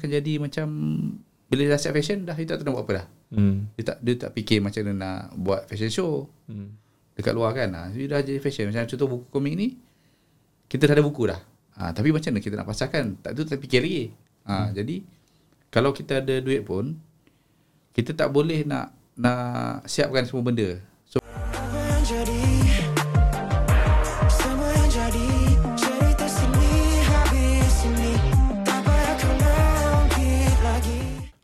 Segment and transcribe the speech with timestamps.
[0.00, 0.66] akan jadi macam
[1.50, 3.06] bila dah siap fashion dah dia tak tahu nak buat apa dah.
[3.36, 3.56] Hmm.
[3.76, 6.12] Dia tak dia tak fikir macam mana nak buat fashion show
[6.48, 6.72] Hmm.
[7.14, 7.68] dekat luar kan.
[7.76, 8.70] Ha, dia dah jadi fashion.
[8.72, 9.68] Macam contoh buku komik ni
[10.70, 11.40] kita dah ada buku dah.
[11.76, 13.04] Ha, tapi macam mana kita nak pasarkan?
[13.20, 14.04] Tak tu tak fikir lagi.
[14.46, 14.68] Ha, hmm.
[14.72, 14.96] jadi
[15.70, 16.98] kalau kita ada duit pun
[17.94, 20.80] kita tak boleh nak nak siapkan semua benda.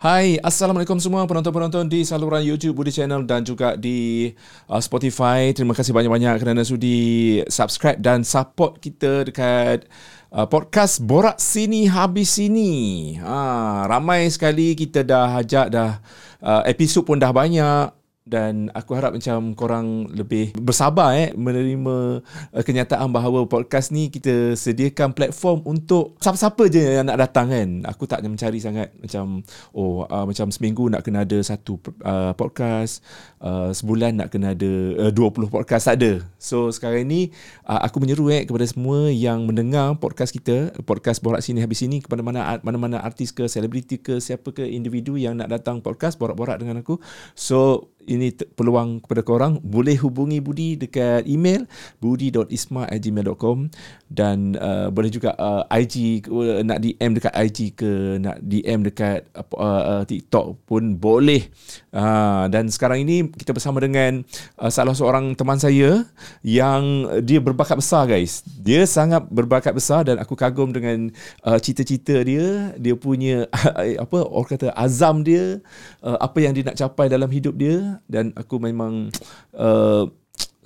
[0.06, 4.30] Hai, Assalamualaikum semua penonton-penonton di saluran YouTube Budi Channel dan juga di
[4.70, 5.50] uh, Spotify.
[5.50, 9.90] Terima kasih banyak-banyak kerana sudi subscribe dan support kita dekat
[10.30, 13.18] uh, podcast Borak Sini Habis Sini.
[13.18, 15.98] Ha, ramai sekali kita dah ajak dah
[16.38, 17.90] uh, episod pun dah banyak
[18.26, 24.58] dan aku harap macam korang lebih bersabar eh menerima uh, kenyataan bahawa podcast ni kita
[24.58, 27.68] sediakan platform untuk siapa-siapa je yang nak datang kan.
[27.86, 32.98] Aku tak mencari sangat macam oh uh, macam seminggu nak kena ada satu uh, podcast,
[33.38, 34.72] uh, sebulan nak kena ada
[35.06, 36.18] uh, 20 podcast tak ada.
[36.42, 37.30] So sekarang ni
[37.62, 42.02] uh, aku menyeru eh kepada semua yang mendengar podcast kita, podcast Borak Sini Habis Sini
[42.02, 46.58] kepada mana mana-mana artis ke selebriti ke siapa ke individu yang nak datang podcast borak-borak
[46.58, 46.98] dengan aku.
[47.38, 51.66] So ini peluang kepada korang boleh hubungi Budi dekat email
[51.98, 53.68] budi.isma@gmail.com
[54.06, 59.26] dan uh, boleh juga uh, IG uh, nak DM dekat IG ke nak DM dekat
[59.34, 61.50] uh, uh, TikTok pun boleh.
[61.90, 64.22] Uh, dan sekarang ini kita bersama dengan
[64.62, 66.06] uh, salah seorang teman saya
[66.46, 68.46] yang dia berbakat besar guys.
[68.46, 71.10] Dia sangat berbakat besar dan aku kagum dengan
[71.42, 72.70] uh, cita-cita dia.
[72.78, 73.50] Dia punya
[74.04, 75.58] apa orang kata azam dia
[76.06, 79.08] uh, apa yang dia nak capai dalam hidup dia dan aku memang
[79.56, 80.04] uh,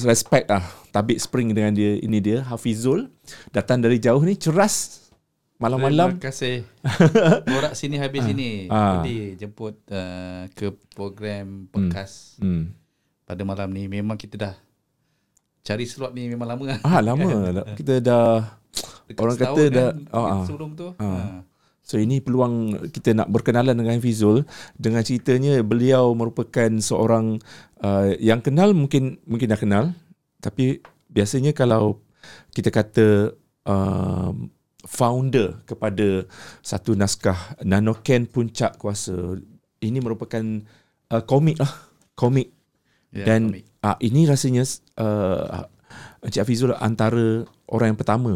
[0.02, 3.06] respect lah tabik spring dengan dia ini dia Hafizul
[3.54, 5.06] datang dari jauh ni ceras
[5.60, 6.56] malam-malam Terima kasih.
[7.52, 8.64] Borak sini habis sini.
[8.72, 9.04] Ah.
[9.04, 12.72] Jadi jemput uh, ke program podcast hmm.
[13.28, 13.84] pada malam ni.
[13.84, 14.54] Memang kita dah
[15.60, 17.28] cari slot ni memang lama ah lama
[17.78, 18.56] kita dah
[19.04, 20.42] Dekat orang kata dah- kan, ah, ah.
[20.48, 20.88] sebelum tu.
[20.96, 21.04] Ah.
[21.04, 21.38] Ah.
[21.90, 24.46] So ini peluang kita nak berkenalan dengan Hafizul
[24.78, 27.42] dengan ceritanya beliau merupakan seorang
[27.82, 29.90] uh, yang kenal mungkin mungkin dah kenal
[30.38, 30.78] tapi
[31.10, 31.98] biasanya kalau
[32.54, 33.34] kita kata
[33.66, 34.30] uh,
[34.86, 36.30] founder kepada
[36.62, 39.34] satu naskah Nanoken Puncak Kuasa
[39.82, 40.62] ini merupakan
[41.10, 41.74] uh, komik lah
[42.14, 42.54] komik
[43.10, 43.66] Ya, dan komik.
[43.82, 44.62] uh, ini rasanya
[45.02, 45.66] uh,
[46.22, 48.32] Encik Hafizul antara orang yang pertama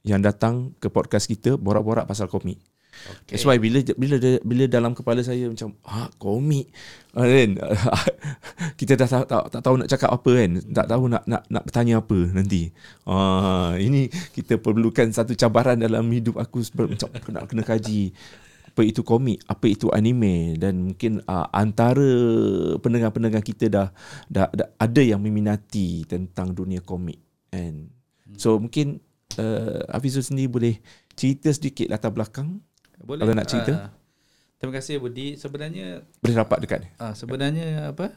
[0.00, 2.56] yang datang ke podcast kita borak-borak pasal komik.
[3.04, 3.36] Okay.
[3.36, 6.72] That's why bila bila bila dalam kepala saya macam ah komik?
[7.14, 7.50] Ah, kan?
[8.80, 10.50] Kita dah tak, tak, tak tahu nak cakap apa kan?
[10.72, 12.72] Tak tahu nak nak nak bertanya apa nanti.
[13.04, 18.10] Ah ini kita perlukan satu cabaran dalam hidup aku sebab macam kena kena kaji
[18.74, 22.10] apa itu komik apa itu anime dan mungkin uh, antara
[22.82, 23.88] pendengar-pendengar kita dah,
[24.26, 27.22] dah dah ada yang meminati tentang dunia komik
[27.54, 27.86] kan?
[28.34, 28.98] So mungkin
[29.38, 30.74] uh, Hafizul sendiri boleh
[31.14, 32.58] cerita sedikit latar belakang
[33.04, 33.22] Boleh.
[33.22, 33.72] Kalau nak cerita?
[33.76, 33.90] Ah.
[34.56, 35.36] terima kasih Budi.
[35.36, 38.16] Sebenarnya boleh rapat dekat ni ah, sebenarnya apa?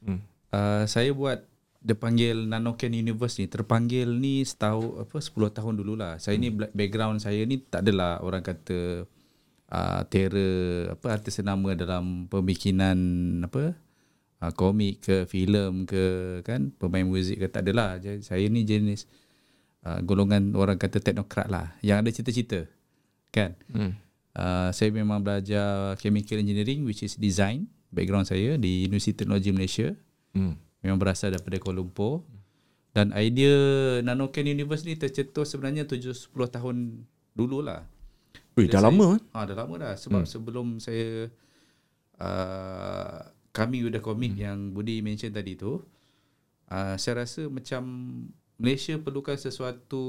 [0.00, 0.20] Hmm.
[0.48, 1.44] Uh, saya buat
[1.84, 6.16] dia panggil Nanoken Universe ni terpanggil ni setahun apa 10 tahun dululah.
[6.16, 9.04] Saya ni black- background saya ni tak adalah orang kata
[9.68, 12.96] uh, terror apa artis nama dalam pembikinan
[13.44, 13.76] apa
[14.40, 18.00] uh, komik ke filem ke kan pemain muzik ke tak adalah.
[18.00, 19.04] Jadi saya ni jenis
[19.84, 22.64] uh, golongan orang kata teknokrat lah yang ada cita-cita.
[23.34, 23.58] Kan?
[23.74, 23.92] hmm.
[24.34, 29.90] Uh, saya memang belajar chemical engineering which is design background saya di Universiti Teknologi Malaysia
[30.34, 30.58] Hmm.
[30.82, 32.26] memang berasal daripada Kuala Lumpur
[32.90, 33.54] dan idea
[34.02, 37.86] Nanoken Universe ni tercetus sebenarnya 7 10 tahun dululah.
[38.58, 39.22] Ui, dah saya- lama kan?
[39.30, 40.30] Ah dah lama dah sebab hmm.
[40.30, 41.30] sebelum saya
[42.18, 43.18] uh,
[43.54, 44.42] kami udah komik hmm.
[44.42, 45.82] yang Budi mention tadi tu
[46.70, 47.82] uh, saya rasa macam
[48.58, 50.02] Malaysia perlukan sesuatu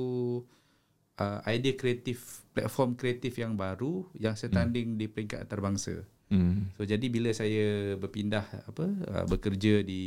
[1.20, 5.00] uh, idea kreatif platform kreatif yang baru yang setanding hmm.
[5.00, 6.04] di peringkat antarabangsa.
[6.32, 6.74] Hmm.
[6.74, 10.04] So jadi bila saya berpindah apa uh, bekerja di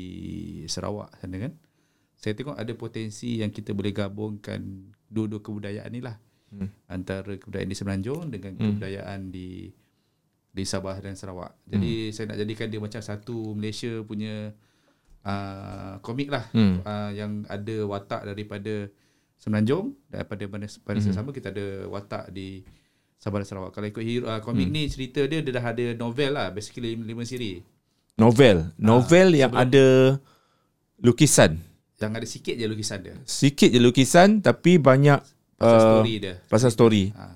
[0.66, 1.52] Sarawak sana kan
[2.18, 6.18] saya tengok ada potensi yang kita boleh gabungkan dua-dua kebudayaan ni lah.
[6.50, 6.68] Hmm.
[6.90, 9.70] Antara kebudayaan di Semenanjung dengan kebudayaan di
[10.48, 11.54] di Sabah dan Sarawak.
[11.70, 12.12] Jadi hmm.
[12.12, 14.50] saya nak jadikan dia macam satu Malaysia punya
[15.22, 16.82] uh, komik lah Hmm.
[16.82, 18.90] uh, yang ada watak daripada
[19.38, 21.14] Semenanjung daripada pada pada hmm.
[21.14, 22.66] sama kita ada watak di
[23.18, 23.70] Sabah dan Sarawak.
[23.74, 24.74] Kalau ikut hero, uh, komik hmm.
[24.74, 27.62] ni cerita dia dia dah ada novel lah basically lima siri.
[28.14, 28.74] Novel.
[28.78, 30.18] Novel yang ada
[30.98, 31.62] lukisan.
[31.98, 33.14] Yang ada sikit je lukisan dia.
[33.26, 35.18] Sikit je lukisan tapi banyak
[35.58, 36.34] Pasal uh, story dia.
[36.46, 37.04] pasal story.
[37.14, 37.34] Ha.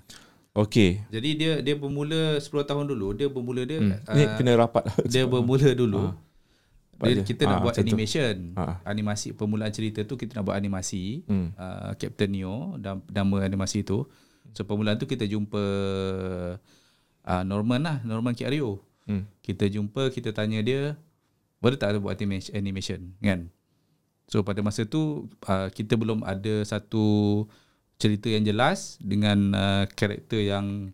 [0.55, 1.03] Okey.
[1.11, 3.95] Jadi dia dia bermula 10 tahun dulu, dia bermula dia Hmm.
[3.99, 4.87] uh, Ni kena rapat.
[5.11, 6.15] dia bermula dulu.
[6.15, 6.32] Nampak
[7.05, 7.23] Dia, je.
[7.27, 7.83] kita nak Ah, buat tu.
[7.83, 8.35] animation.
[8.55, 8.79] Ah.
[8.85, 11.27] Animasi permulaan cerita tu kita nak buat animasi.
[11.27, 11.51] Hmm.
[11.55, 14.07] Uh, Captain Neo dan nama animasi tu.
[14.53, 15.63] So permulaan tu kita jumpa
[17.25, 18.83] uh, Norman lah, Norman Kiario.
[19.03, 19.27] Hmm.
[19.41, 20.95] Kita jumpa, kita tanya dia,
[21.59, 23.51] boleh tak ada buat animation, animation kan?
[24.27, 27.45] So pada masa tu uh, kita belum ada satu
[27.97, 30.91] cerita yang jelas dengan uh, karakter yang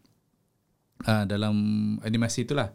[1.04, 1.54] uh, dalam
[2.00, 2.72] animasi itulah.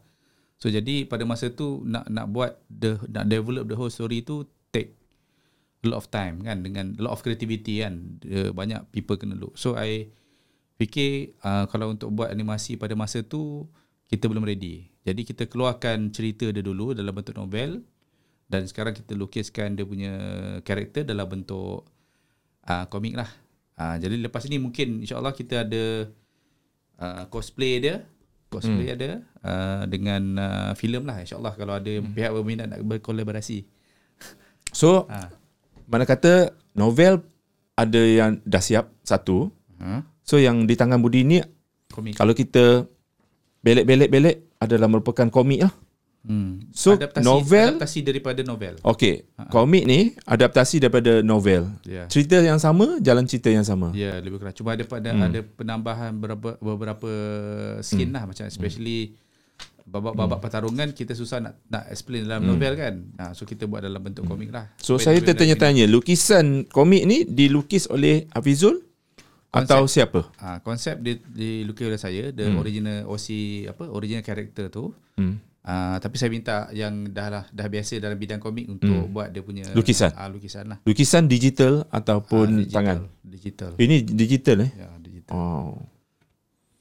[0.64, 4.48] So jadi pada masa tu nak nak buat the nak develop the whole story tu
[4.72, 4.96] take
[5.84, 8.24] a lot of time kan dengan a lot of creativity kan.
[8.24, 9.60] Dia, banyak people kena look.
[9.60, 10.08] So I
[10.80, 13.68] fikir uh, kalau untuk buat animasi pada masa tu
[14.08, 14.88] kita belum ready.
[15.04, 17.84] Jadi kita keluarkan cerita dia dulu dalam bentuk novel
[18.48, 20.16] dan sekarang kita lukiskan dia punya
[20.64, 21.84] karakter dalam bentuk
[22.72, 23.28] uh, komik lah.
[23.76, 26.08] Uh, jadi lepas ni mungkin insyaAllah kita ada
[27.04, 28.08] uh, cosplay dia
[28.54, 28.96] cosplay hmm.
[28.96, 29.10] ada
[29.42, 32.14] uh, dengan uh, filem lah insyaAllah kalau ada hmm.
[32.14, 33.66] pihak berminat nak berkolaborasi.
[34.74, 35.30] So, Ha.
[35.86, 37.22] mana kata novel
[37.78, 39.54] ada yang dah siap satu.
[39.78, 40.02] Ha?
[40.26, 41.38] So yang di tangan Budi ni
[41.94, 42.18] Komik.
[42.18, 42.88] kalau kita
[43.62, 45.74] belek-belek-belek adalah merupakan komik lah.
[46.24, 46.64] Hmm.
[46.72, 48.80] So, adaptasi, novel- adaptasi daripada novel.
[48.80, 51.68] Okey, komik ni adaptasi daripada novel.
[51.84, 52.08] Ya.
[52.08, 53.92] Cerita yang sama, jalan cerita yang sama.
[53.92, 54.56] Ya, lebih kurang.
[54.56, 55.20] Cuma ada pada hmm.
[55.20, 57.12] ada penambahan beberapa beberapa
[57.84, 58.16] scene hmm.
[58.16, 59.20] lah macam especially
[59.84, 60.46] babak-babak Hmm.
[60.48, 63.04] pertarungan kita susah nak nak explain dalam novel kan.
[63.20, 64.72] Nah, so kita buat dalam bentuk komik lah.
[64.80, 68.80] So Supaya saya tertanya-tanya, lukisan komik ni dilukis oleh Hafizul
[69.52, 70.32] atau siapa?
[70.40, 72.58] Ah, konsep dia dilukis oleh saya, the hmm.
[72.64, 73.28] original OC
[73.76, 74.96] apa original character tu.
[75.20, 75.44] Hmm.
[75.64, 79.40] Ah, tapi saya minta yang dah lah dah biasa dalam bidang komik untuk buat dia
[79.40, 80.12] punya Lukisan.
[80.12, 80.78] Ah, lukisan lah.
[80.84, 82.98] Lukisan digital ataupun Ah, digital, tangan?
[83.24, 83.72] Digital.
[83.78, 84.72] Ini digital eh?
[84.76, 85.34] Ya, digital.
[85.34, 85.80] Oh.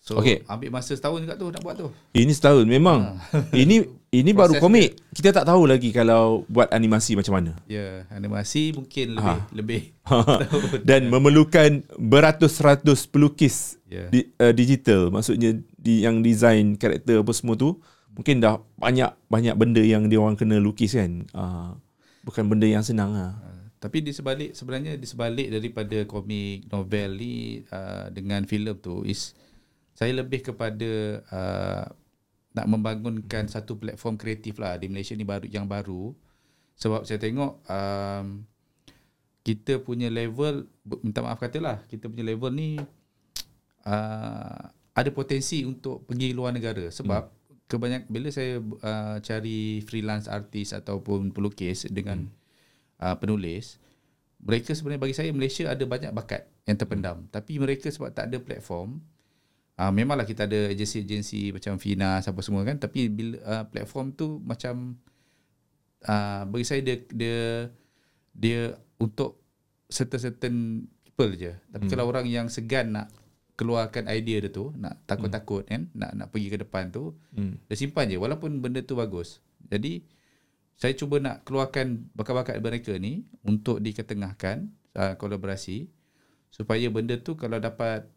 [0.03, 0.43] So Okey.
[0.51, 1.95] ambil masa setahun juga tu nak buat tu.
[2.11, 3.23] Ini setahun memang.
[3.55, 4.99] ini ini baru komik.
[5.15, 7.55] Kita tak tahu lagi kalau buat animasi macam mana.
[7.65, 9.47] Ya, animasi mungkin lebih Ah.
[9.55, 9.95] lebih
[10.83, 14.09] Dan memerlukan beratus-ratus pelukis Ya.
[14.09, 15.07] di, uh, digital.
[15.09, 17.79] Maksudnya di yang design karakter apa semua tu
[18.17, 21.25] mungkin dah banyak banyak benda yang dia orang kena lukis kan.
[21.33, 21.77] Uh,
[22.23, 23.37] bukan benda yang senang lah.
[23.83, 29.35] Tapi di sebalik sebenarnya di sebalik daripada komik novel ni uh, dengan filem tu is
[29.93, 31.85] saya lebih kepada uh,
[32.53, 36.15] nak membangunkan satu platform kreatif lah di Malaysia ni baru yang baru
[36.77, 38.45] sebab saya tengok um,
[39.43, 40.69] kita punya level
[41.03, 42.79] minta maaf katalah kita punya level ni
[43.89, 44.63] uh,
[44.93, 47.42] ada potensi untuk pergi luar negara sebab hmm.
[47.73, 53.01] Kebanyak bila saya uh, cari freelance artis ataupun pelukis dengan hmm.
[53.01, 53.81] uh, penulis
[54.43, 58.37] mereka sebenarnya bagi saya Malaysia ada banyak bakat yang terpendam tapi mereka sebab tak ada
[58.45, 59.01] platform
[59.81, 64.37] uh, memanglah kita ada agensi-agensi macam Finas apa semua kan tapi bila uh, platform tu
[64.45, 65.01] macam
[66.05, 67.41] uh, bagi saya dia dia
[68.37, 68.61] dia
[69.01, 69.41] untuk
[69.89, 71.93] certain-certain people je tapi hmm.
[71.97, 73.09] kalau orang yang segan nak
[73.53, 75.87] keluarkan idea dia tu nak takut-takut kan?
[75.93, 77.61] Nak nak pergi ke depan tu Hmm.
[77.69, 79.41] dia simpan je walaupun benda tu bagus.
[79.69, 80.03] Jadi
[80.75, 84.67] saya cuba nak keluarkan bakat-bakat mereka ni untuk diketengahkan
[84.97, 85.87] uh, kolaborasi
[86.49, 88.09] supaya benda tu kalau dapat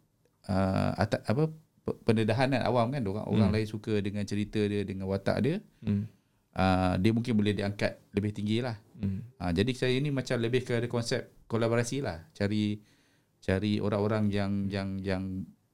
[0.48, 1.52] uh, atas, apa
[1.84, 3.04] pe- pendedahan awam kan?
[3.06, 6.08] Orang orang lain suka dengan cerita dia dengan watak dia Hmm.
[6.56, 8.80] uh, dia mungkin boleh diangkat lebih tinggi lah.
[8.98, 9.20] Hmm.
[9.38, 12.24] uh, jadi saya ni macam lebih ke konsep kolaborasi lah.
[12.34, 12.80] Cari
[13.42, 15.22] cari orang-orang yang yang yang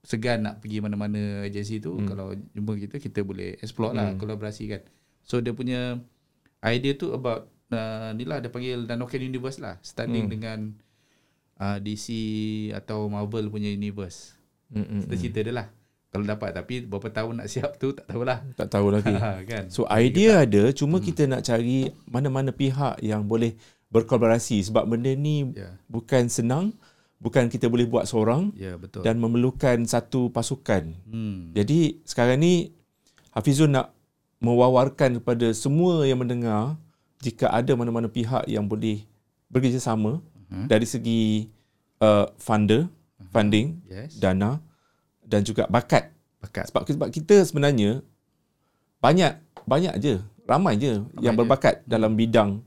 [0.02, 2.06] segan nak pergi mana-mana agensi tu hmm.
[2.10, 4.82] kalau jumpa kita kita boleh explore lah kolaborasi kan
[5.22, 6.02] so dia punya
[6.66, 10.32] idea tu about uh, ni lah dia panggil Nanoken Universe lah standing hmm.
[10.34, 10.58] dengan
[11.62, 12.06] uh, DC
[12.74, 14.38] atau Marvel punya universe
[14.72, 15.66] Hmm, hmm, kita cerita dia lah
[16.08, 19.12] kalau dapat tapi berapa tahun nak siap tu tak tahulah Tak tahu lagi.
[19.52, 21.04] kan So idea ada cuma hmm.
[21.04, 23.52] kita nak cari mana-mana pihak yang boleh
[23.92, 25.76] berkolaborasi sebab benda ni Ya.
[25.92, 26.72] bukan senang,
[27.22, 30.90] bukan kita boleh buat seorang ya betul dan memerlukan satu pasukan.
[31.06, 31.54] hmm.
[31.54, 32.74] Jadi sekarang ni
[33.32, 33.94] Hafizul nak
[34.42, 36.76] mewawarkan kepada semua yang mendengar
[37.22, 39.06] jika ada mana-mana pihak yang boleh
[39.46, 40.66] bekerjasama uh-huh.
[40.66, 41.46] dari segi
[42.02, 42.90] uh, funder,
[43.30, 44.58] funding, yes dana
[45.22, 46.10] dan juga bakat.
[46.42, 48.02] bakat Sebab sebab kita sebenarnya
[48.98, 51.40] banyak banyak je, ramai je ramai yang je.
[51.40, 52.60] berbakat dalam bidang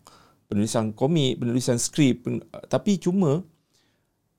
[0.47, 2.39] penulisan komik, penulisan skrip, pen,
[2.71, 3.43] tapi cuma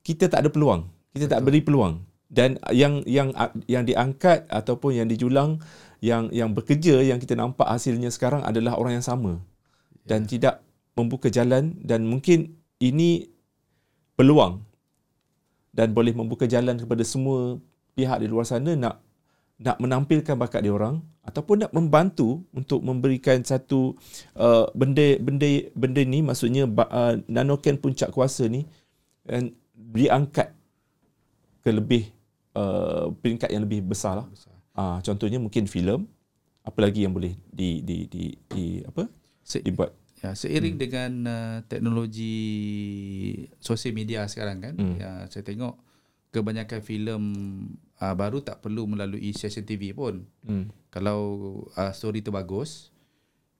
[0.07, 0.87] kita tak ada peluang.
[1.11, 1.33] Kita Betul.
[1.35, 1.93] tak beri peluang.
[2.31, 3.35] Dan yang yang
[3.67, 5.59] yang diangkat ataupun yang dijulang
[5.99, 9.43] yang yang bekerja yang kita nampak hasilnya sekarang adalah orang yang sama.
[10.07, 10.63] Dan tidak
[10.95, 13.27] membuka jalan dan mungkin ini
[14.15, 14.63] peluang
[15.75, 17.61] dan boleh membuka jalan kepada semua
[17.93, 18.97] pihak di luar sana nak
[19.61, 23.93] nak menampilkan bakat dia orang ataupun nak membantu untuk memberikan satu
[24.37, 28.65] uh, benda benda benda ni maksudnya uh, nanoken puncak kuasa ni
[29.29, 29.53] and
[29.97, 30.53] diangkat
[31.65, 32.03] ke lebih
[32.53, 34.27] uh, peringkat yang lebih besar lah.
[34.77, 36.05] Ah, contohnya mungkin filem
[36.61, 39.09] apa lagi yang boleh di di di, di apa
[39.41, 40.81] Se- dibuat Ya, seiring hmm.
[40.81, 42.33] dengan uh, teknologi
[43.61, 44.97] sosial media sekarang kan, hmm.
[44.97, 45.77] ya, saya tengok
[46.33, 47.23] kebanyakan filem
[48.01, 50.25] uh, baru tak perlu melalui stesen TV pun.
[50.41, 50.89] hmm.
[50.89, 51.21] Kalau
[51.77, 52.89] uh, story tu bagus,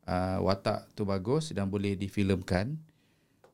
[0.10, 2.74] uh, watak tu bagus dan boleh difilmkan,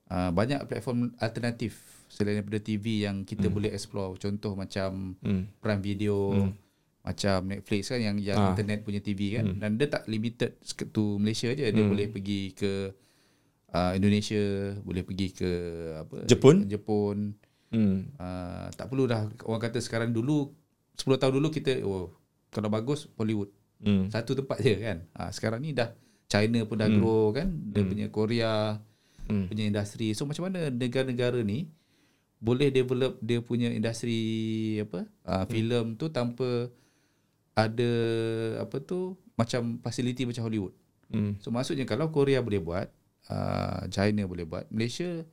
[0.07, 1.75] uh, banyak platform alternatif
[2.13, 3.55] selain daripada TV yang kita hmm.
[3.55, 4.13] boleh explore.
[4.15, 5.49] Contoh macam Hmm.
[5.57, 6.53] Prime Video, Hmm.
[7.01, 8.49] macam Netflix kan yang yang Ah.
[8.53, 9.59] internet punya TV kan Hmm.
[9.59, 10.55] dan dia tak limited
[10.87, 11.89] to Malaysia je dia Hmm.
[11.89, 12.93] boleh pergi ke
[13.69, 14.39] uh, Indonesia
[14.79, 15.49] boleh pergi ke
[15.97, 16.63] apa Jepun?
[16.63, 17.17] Jepun
[17.67, 18.07] Hmm.
[18.15, 20.53] uh, tak perlu dah orang kata sekarang dulu
[20.93, 22.13] 10 tahun dulu kita oh
[22.47, 23.49] kalau bagus Hollywood
[23.81, 24.07] Hmm.
[24.07, 25.91] satu tempat je kan uh, sekarang ni dah
[26.25, 26.97] China pun dah Hmm.
[26.97, 28.79] grow kan dia punya Korea
[29.25, 29.49] Hmm.
[29.49, 31.67] punya industri so macam mana negara-negara ni
[32.43, 36.67] boleh develop dia punya industri apa uh, filem tu tanpa
[37.55, 37.91] ada
[38.59, 40.75] apa tu macam facility macam Hollywood.
[41.07, 41.39] Hmm.
[41.39, 42.87] So maksudnya kalau Korea boleh buat,
[43.31, 45.23] uh, China boleh buat, Malaysia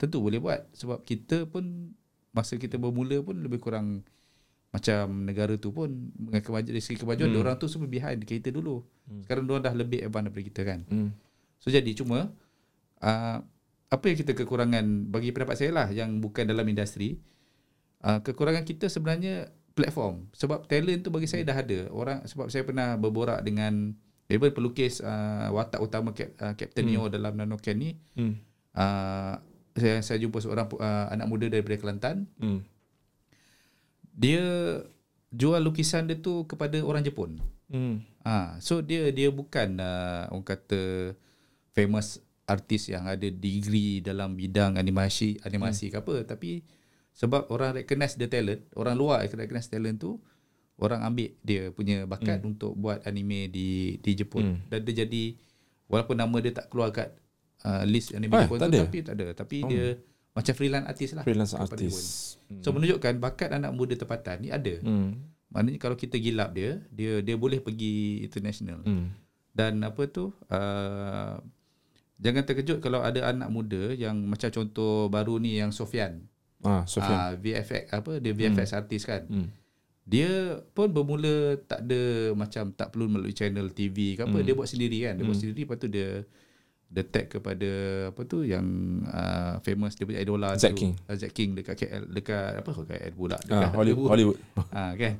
[0.00, 1.94] tentu boleh buat sebab kita pun
[2.32, 4.04] masa kita bermula pun lebih kurang
[4.74, 7.40] macam negara tu pun dengan kemajuan dari segi kemajuan hmm.
[7.40, 8.84] orang tu semua behind kita dulu.
[9.08, 9.24] Hmm.
[9.24, 10.80] Sekarang orang dah lebih advance daripada kita kan.
[10.90, 11.10] Hmm.
[11.62, 12.28] So jadi cuma
[13.00, 13.38] uh,
[13.86, 17.22] apa yang kita kekurangan bagi pendapat saya lah yang bukan dalam industri
[18.02, 22.66] uh, kekurangan kita sebenarnya platform sebab talent tu bagi saya dah ada orang sebab saya
[22.66, 23.94] pernah berborak dengan
[24.26, 26.92] even pelukis uh, watak utama Cap, uh, Captain hmm.
[26.98, 28.34] Neo dalam Nanoken ni Hmm.
[28.74, 29.38] uh,
[29.76, 32.64] saya saya jumpa seorang uh, anak muda daripada Kelantan Hmm.
[34.16, 34.42] dia
[35.30, 37.98] jual lukisan dia tu kepada orang Jepun Hmm.
[38.22, 41.14] Ah, so dia dia bukan uh, orang kata
[41.74, 45.92] famous artis yang ada degree dalam bidang animasi animasi hmm.
[45.92, 46.50] ke apa tapi
[47.10, 50.20] sebab orang recognize the talent, orang luar recognize talent tu,
[50.76, 52.50] orang ambil dia punya bakat hmm.
[52.52, 54.58] untuk buat anime di di Jepun Hmm.
[54.68, 55.32] dan dia jadi
[55.88, 57.16] walaupun nama dia tak keluar kat
[57.64, 58.80] uh, list anime Ah, Jepun tu ada?
[58.84, 59.68] tapi tak ada tapi Oh.
[59.72, 59.96] dia
[60.36, 62.00] macam freelance artist lah Freelance artist.
[62.44, 62.60] Jepun.
[62.60, 64.76] So menunjukkan bakat anak muda tempatan ni ada.
[64.84, 65.16] Hmm.
[65.48, 68.84] Maknanya kalau kita gilap dia, dia dia boleh pergi international.
[68.84, 69.08] Hmm.
[69.56, 70.36] Dan apa tu?
[70.52, 71.40] Uh,
[72.16, 76.24] jangan terkejut kalau ada anak muda yang macam contoh baru ni yang Sofian.
[76.64, 77.16] Ah, Sofian.
[77.16, 78.12] Uh, VFX apa?
[78.18, 78.78] Dia VFX hmm.
[78.80, 79.22] artis kan.
[79.28, 79.48] Hmm.
[80.06, 84.46] Dia pun bermula tak ada macam tak perlu melalui channel TV ke apa, Hmm.
[84.46, 85.18] dia buat sendiri kan.
[85.18, 86.24] Dia buat sendiri lepas tu dia
[86.86, 87.70] dia tag kepada
[88.14, 88.62] apa tu yang
[89.10, 90.86] uh, famous dia punya idola Zack tu.
[90.86, 90.92] King.
[91.10, 94.08] Uh, Zack King dekat KL dekat apa KL pula Ah, dekat Hollywood.
[94.14, 94.38] Hollywood.
[94.70, 95.18] Ah kan.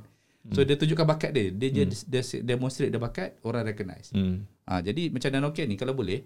[0.55, 1.51] So dia tunjukkan bakat dia.
[1.51, 2.07] Dia hmm.
[2.07, 4.15] dia, dia demonstrate dia bakat, orang recognize.
[4.15, 4.47] Hmm.
[4.63, 6.23] Ah jadi macam Nanoken ni kalau boleh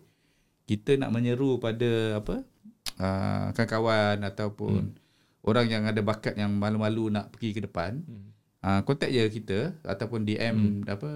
[0.72, 2.48] kita nak menyeru pada apa?
[2.96, 5.44] Ah kawan-kawan ataupun hmm.
[5.44, 8.00] orang yang ada bakat yang malu-malu nak pergi ke depan.
[8.00, 8.32] Hmm.
[8.64, 10.88] Ah kontak je kita ataupun DM hmm.
[10.88, 11.10] apa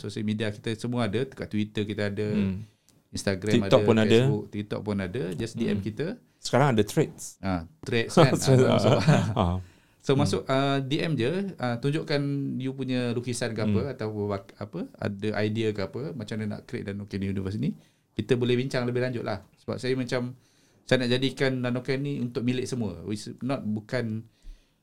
[0.00, 2.28] social media kita semua ada dekat Twitter kita ada.
[2.32, 2.64] Hmm.
[3.12, 4.08] Instagram TikTok ada, pun ada.
[4.08, 5.22] Facebook, TikTok pun ada.
[5.36, 6.16] Just DM kita.
[6.40, 7.36] Sekarang ada threads.
[7.44, 8.32] Ah, threads kan.
[8.40, 8.90] Ah, so,
[9.36, 9.56] ah.
[10.02, 10.20] So hmm.
[10.24, 11.30] masuk uh, DM je,
[11.62, 12.20] uh, tunjukkan
[12.58, 13.92] you punya lukisan ke apa Hmm.
[13.94, 17.78] atau bak- apa, ada idea ke apa macam mana nak create Nanoken Universe ni.
[18.12, 19.40] Kita boleh bincang lebih lanjut lah.
[19.62, 20.36] Sebab saya macam
[20.84, 23.00] saya nak jadikan Nanoken ni untuk milik semua.
[23.08, 24.26] It's not bukan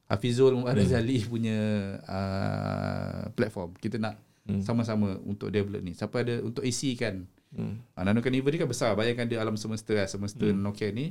[0.09, 1.59] Hafizul Muhammad Razali punya
[2.09, 3.77] uh, platform.
[3.77, 4.17] Kita nak
[4.49, 4.65] Hmm.
[4.65, 5.93] sama-sama untuk develop ni.
[5.93, 7.21] Siapa ada untuk isi kan.
[7.53, 7.85] Hmm.
[7.93, 8.89] Uh, Nanoken Universe ni kan besar.
[8.97, 10.09] Bayangkan dia alam semesta lah.
[10.09, 10.57] Semesta hmm.
[10.57, 11.07] Nanoken ni.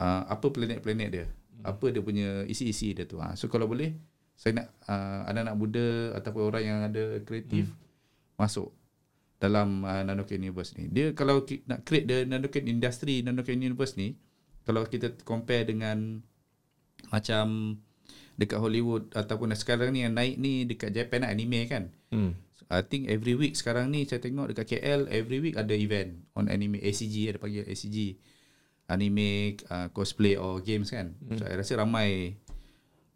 [0.00, 1.26] Uh, apa planet-planet dia.
[1.60, 3.20] Apa dia punya isi-isi dia tu.
[3.20, 3.36] Ha.
[3.36, 3.92] So kalau boleh.
[4.38, 7.68] Saya nak uh, anak-anak muda ataupun orang yang ada kreatif.
[8.40, 8.72] Masuk
[9.38, 10.90] dalam uh, Nanoken Universe ni.
[10.90, 14.18] Dia kalau ki- nak create the Nanoken industry, Nanoken Universe ni.
[14.66, 16.20] Kalau kita compare dengan
[17.08, 17.78] macam
[18.38, 21.90] dekat Hollywood ataupun sekarang ni yang naik ni dekat Japan lah, anime kan.
[22.10, 22.34] Hmm.
[22.68, 26.52] I think every week sekarang ni saya tengok dekat KL every week ada event on
[26.52, 28.20] anime ACG ada panggil ACG
[28.92, 31.16] anime uh, cosplay or games kan.
[31.24, 31.40] Hmm.
[31.40, 32.36] So, saya rasa ramai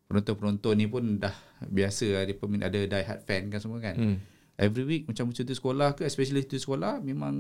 [0.09, 1.33] penonton-penonton ni pun dah
[1.69, 3.97] biasa ada peminat ada die hard fan kan semua kan.
[3.97, 4.17] Hmm.
[4.61, 7.35] Every week macam cuti sekolah ke especially cuti sekolah memang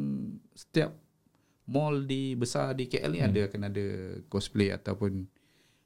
[0.57, 0.97] setiap
[1.69, 3.29] mall di besar di KL ni hmm.
[3.31, 3.87] ada akan ada
[4.27, 5.29] cosplay ataupun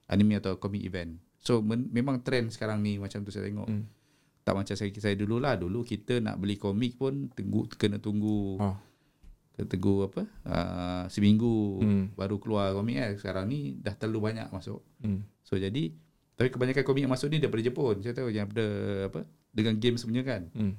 [0.09, 1.19] anime atau comic event.
[1.43, 3.69] So men, memang trend sekarang ni macam tu saya tengok.
[3.69, 3.85] Hmm.
[4.47, 5.59] Tak macam saya saya dulu lah.
[5.59, 8.77] Dulu kita nak beli komik pun tunggu kena tunggu Oh.
[9.59, 10.23] kena tunggu apa?
[10.47, 12.07] Uh, seminggu Hmm.
[12.15, 13.13] baru keluar komik kan.
[13.19, 14.81] Sekarang ni dah terlalu banyak masuk.
[15.03, 15.27] Hmm.
[15.43, 15.93] So jadi
[16.37, 17.97] Tapi kebanyakan komik yang masuk ni daripada Jepun.
[18.05, 18.67] Saya tahu yang daripada
[19.09, 19.21] apa
[19.57, 20.43] dengan game sebenarnya kan.
[20.53, 20.77] Hmm.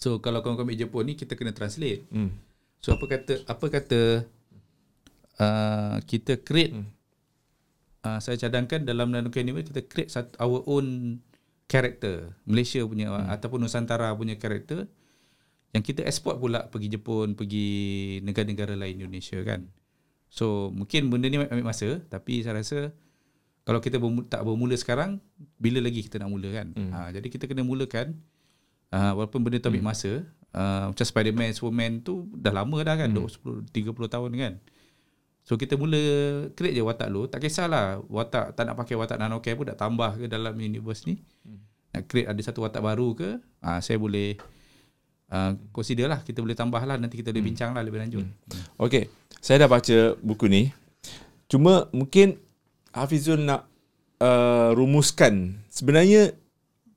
[0.00, 2.08] So kalau komik Jepun ni kita kena translate.
[2.08, 2.32] Hmm.
[2.80, 4.24] So apa kata apa kata
[5.36, 6.88] uh, kita create Hmm.
[8.08, 11.20] uh, saya cadangkan dalam Nanoken Universe kita create satu, our own
[11.68, 13.28] character Malaysia punya hmm.
[13.28, 14.88] ataupun Nusantara punya character
[15.76, 19.68] yang kita export pula pergi Jepun, pergi negara-negara lain Indonesia kan.
[20.32, 22.96] So mungkin benda ni ambil masa tapi saya rasa
[23.68, 25.20] kalau kita bermula, tak bermula sekarang
[25.60, 26.72] bila lagi kita nak mula kan.
[26.72, 26.90] Hmm.
[26.90, 28.16] Ha, jadi kita kena mulakan
[28.94, 30.22] uh, walaupun benda tu ambil masa
[30.54, 33.70] uh, macam Spider-Man, Superman tu dah lama dah kan hmm.
[33.70, 34.54] 10 30 tahun kan.
[35.40, 35.98] So kita mula
[36.52, 40.10] create je watak lu Tak kisahlah Watak tak nak pakai watak nanocam pun Nak tambah
[40.20, 41.58] ke dalam universe ni hmm.
[41.96, 44.36] Nak create ada satu watak baru ke uh, Saya boleh
[45.32, 47.50] uh, Consider lah Kita boleh tambah lah Nanti kita boleh hmm.
[47.50, 48.78] bincang lah Lebih lanjut hmm.
[48.78, 49.08] Okay,
[49.40, 50.72] saya dah baca buku ni.
[51.48, 52.36] Cuma mungkin
[52.92, 53.70] Hafizul nak
[54.18, 56.34] uh, rumuskan sebenarnya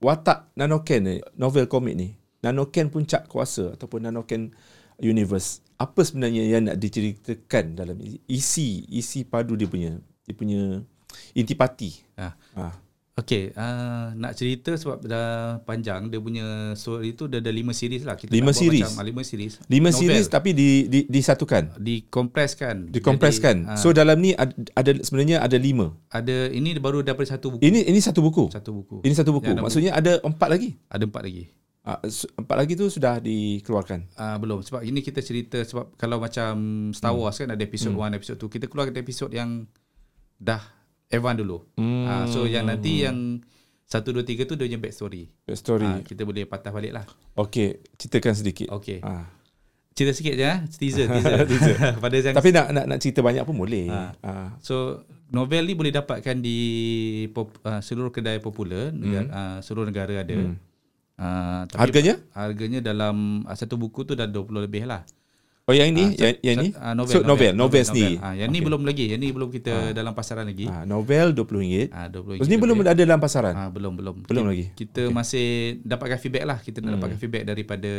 [0.03, 2.19] watak Nanoken ni, novel komik ni.
[2.43, 4.51] Nanoken puncak kuasa ataupun Nanoken
[4.99, 5.63] universe.
[5.79, 9.95] Apa sebenarnya yang nak diceritakan dalam isi isi padu dia punya
[10.27, 10.83] dia punya
[11.31, 12.03] intipati.
[12.19, 12.35] ah.
[12.53, 12.82] Ah.
[13.13, 18.01] Okay uh, Nak cerita sebab dah panjang Dia punya story tu Dah ada lima series
[18.01, 18.81] lah kita Lima series?
[18.81, 20.01] macam, ah, Lima series Lima Novel.
[20.01, 21.77] series tapi di, di disatukan.
[21.77, 23.69] Dikompreskan Dikompreskan.
[23.69, 25.93] Jadi, ah, So dalam ni ada, ada sebenarnya ada lima.
[26.09, 28.49] Ada Ini baru daripada satu buku Ini ini satu buku.
[28.49, 29.53] Satu buku Ini satu buku.
[29.53, 30.73] Nama- Maksudnya ada empat lagi.
[30.89, 31.45] Ada empat lagi
[32.07, 34.07] su- empat lagi tu sudah dikeluarkan.
[34.15, 36.55] Uh, belum sebab ini kita cerita sebab kalau macam
[36.95, 39.67] Star Wars kan ada episod 1 episod 2 kita keluarkan episod yang
[40.39, 40.63] dah
[41.13, 41.57] advance dulu.
[41.77, 42.05] Hmm.
[42.09, 43.39] Uh, so yang nanti yang
[43.85, 45.23] 1 2 3 tu dia punya back story.
[45.45, 45.85] Back story.
[45.85, 47.05] Uh, kita boleh patah balik lah.
[47.37, 48.67] Okey, ceritakan sedikit.
[48.73, 49.05] Okey.
[49.05, 49.29] Ah.
[49.93, 51.05] Cerita sikit je ah, teaser
[51.45, 51.77] teaser.
[52.03, 53.93] Pada yang Tapi nak nak nak cerita banyak pun boleh.
[53.93, 54.11] Ah.
[54.25, 54.49] Ah.
[54.65, 56.57] So novel ni boleh dapatkan di
[57.29, 60.33] pop, uh, seluruh kedai popular negara, uh, seluruh negara ada.
[60.33, 60.57] Hmm.
[61.13, 62.17] Uh, Harganya?
[62.33, 65.05] Harganya dalam uh, satu buku tu dah 20 lebih lah.
[65.63, 66.69] Oh yang ni, Ah, yang, yang ni?
[66.75, 68.19] Ah, novel, so novel, novel, sendiri.
[68.19, 69.15] Ah, yang ni belum lagi.
[69.15, 70.67] Yang ni belum kita dalam pasaran lagi.
[70.67, 71.87] Ah, novel RM20.
[71.87, 73.55] Ah, 20 Terus ni belum ada dalam pasaran.
[73.55, 74.27] Ah, belum belum.
[74.27, 74.65] Belum kita, lagi?
[74.75, 75.15] Kita okay.
[75.15, 75.47] masih
[75.87, 76.57] dapatkan feedback lah.
[76.59, 77.91] Kita nak dapatkan feedback daripada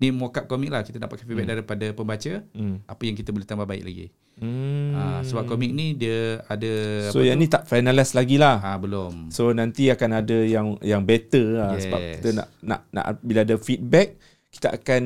[0.00, 0.80] ni mock-up komik lah.
[0.80, 2.32] Kita dapatkan feedback daripada pembaca.
[2.56, 2.80] Hmm.
[2.88, 4.08] Apa yang kita boleh tambah baik lagi.
[4.40, 4.96] Hmm.
[4.96, 6.72] Ah, sebab komik ni dia ada
[7.12, 8.64] So yang ni tak finalize lagi lah.
[8.64, 9.28] ah belum.
[9.28, 11.84] So nanti akan ada yang yang better lah Yes.
[11.84, 14.16] sebab kita nak nak nak bila ada feedback
[14.56, 15.02] kita akan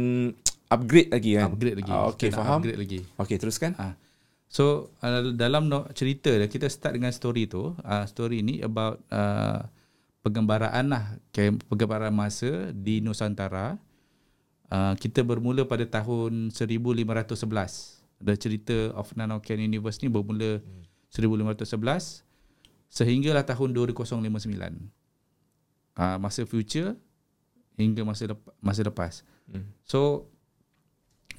[0.68, 1.52] upgrade lagi kan.
[1.52, 1.92] Upgrade lagi.
[1.92, 2.60] Ah, okay, Kita faham.
[2.60, 3.00] Upgrade lagi.
[3.16, 3.72] Okay, teruskan.
[3.76, 3.94] Ah.
[4.48, 7.76] So uh, dalam no, cerita kita start dengan story tu.
[7.84, 9.68] Uh, story ni about uh,
[10.24, 13.76] penggambaraan lah Kayak penggambaraan masa di Nusantara.
[14.68, 17.08] Uh, kita bermula pada tahun 1511.
[18.18, 20.60] The cerita of Nanoken Universe ni bermula
[21.12, 22.28] 1511
[22.88, 24.48] sehinggalah tahun 2059.
[25.98, 26.96] Uh, masa future
[27.78, 29.22] hingga masa lep- masa lepas.
[29.48, 29.64] Hmm.
[29.86, 30.28] So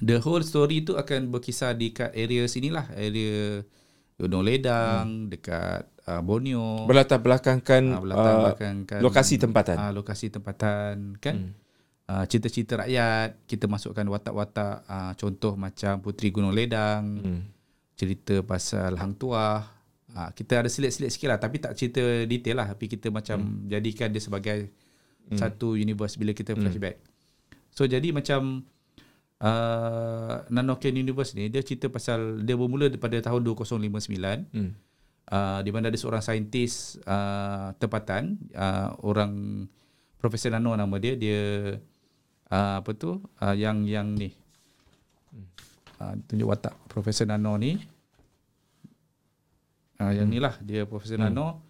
[0.00, 3.64] the whole story tu akan berkisar di kat area sinilah, area
[4.20, 5.28] Gunung Ledang, hmm.
[5.32, 6.84] dekat uh, Borneo.
[6.84, 9.76] Berlatar belakangkan Ah, berlatar belakangkan lokasi tempatan.
[9.80, 11.36] Ah, lokasi tempatan kan.
[11.36, 11.52] Hmm.
[12.10, 17.42] Uh, cerita-cerita rakyat, kita masukkan watak-watak uh, contoh macam Puteri Gunung Ledang, Hmm.
[17.96, 19.64] cerita pasal Hang Tuah.
[20.10, 23.70] Uh, kita ada silit-silit sikit lah tapi tak cerita detail lah tapi kita macam hmm.
[23.70, 24.74] jadikan dia sebagai
[25.30, 25.38] hmm.
[25.38, 26.98] satu universe bila kita flashback.
[27.70, 28.66] So jadi macam
[29.40, 34.72] uh, Nanoken Universe ni dia cerita pasal dia bermula daripada tahun 2059 Hmm.
[35.32, 39.66] uh, di mana ada seorang saintis uh, tempatan uh, orang
[40.20, 41.40] Profesor Nano nama dia dia
[42.52, 44.36] uh, apa tu uh, yang yang ni.
[45.96, 47.80] Uh, tunjuk watak Profesor Nano ni.
[49.96, 51.32] Uh, yang ni lah dia Profesor hmm.
[51.32, 51.64] Nano.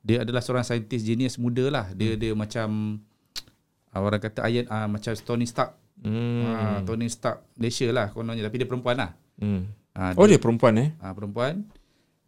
[0.00, 1.86] Dia adalah seorang saintis genius muda lah.
[1.92, 3.00] Dia dia macam
[3.92, 6.44] uh, orang kata Iron uh, macam Tony Stark Hmm.
[6.48, 9.72] uh, Tony Stark Malaysia lah kononnya tapi dia perempuan lah Hmm.
[9.96, 10.88] uh, Oh dia perempuan eh?
[11.00, 11.64] uh, perempuan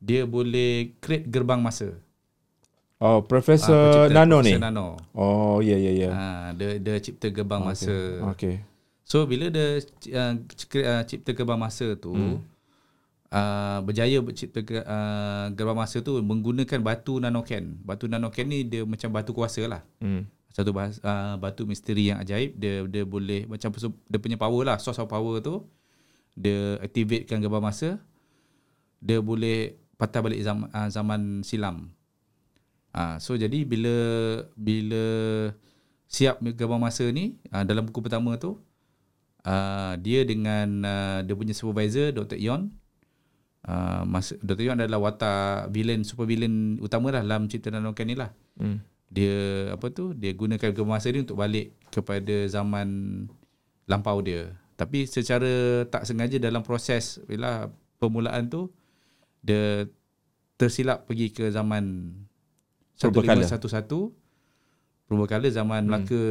[0.00, 1.92] dia boleh create gerbang masa
[3.02, 4.62] Oh Ah, Profesor pencipta Nano Profesor ni.
[4.62, 4.86] Nano.
[5.10, 6.10] Oh ya ya ya.
[6.14, 7.74] Ah, dia dia cipta gerbang okay.
[7.74, 7.96] masa.
[8.30, 8.54] Okay.
[9.02, 9.82] So bila dia
[10.14, 12.38] uh, cipta gerbang masa tu hmm.
[13.26, 17.74] uh, berjaya cipta uh, gerbang masa tu menggunakan batu nanoken.
[17.82, 19.82] Batu nanoken ni dia macam batu kuasa lah.
[19.98, 20.30] Hmm.
[20.52, 22.54] Satu bahas, uh, batu misteri yang ajaib.
[22.60, 25.64] Dia dia boleh macam dia punya power lah, source of power tu
[26.32, 28.00] dia activatekan gerbang masa.
[29.02, 31.90] Dia boleh patah balik zaman, uh, zaman silam.
[32.92, 33.96] Ah, so jadi bila
[34.52, 35.04] bila
[36.12, 38.60] siap gerbang masa ni ah, dalam buku pertama tu
[39.48, 42.36] ah, dia dengan ah, dia punya supervisor Dr.
[42.36, 42.68] Ion
[43.66, 44.64] uh, masa Dr.
[44.66, 48.30] Yuan adalah watak villain super villain utama lah dalam cerita Nanoken ni lah.
[48.58, 48.82] Hmm.
[49.12, 49.36] Dia
[49.70, 50.10] apa tu?
[50.12, 52.88] Dia gunakan gemasa dia untuk balik kepada zaman
[53.84, 54.48] lampau dia.
[54.72, 55.46] Tapi secara
[55.84, 58.72] tak sengaja dalam proses bila permulaan tu
[59.38, 59.84] dia
[60.56, 62.14] tersilap pergi ke zaman
[62.94, 63.42] Purbakala.
[63.42, 64.14] 1511
[65.04, 66.22] Purbakala zaman Melaka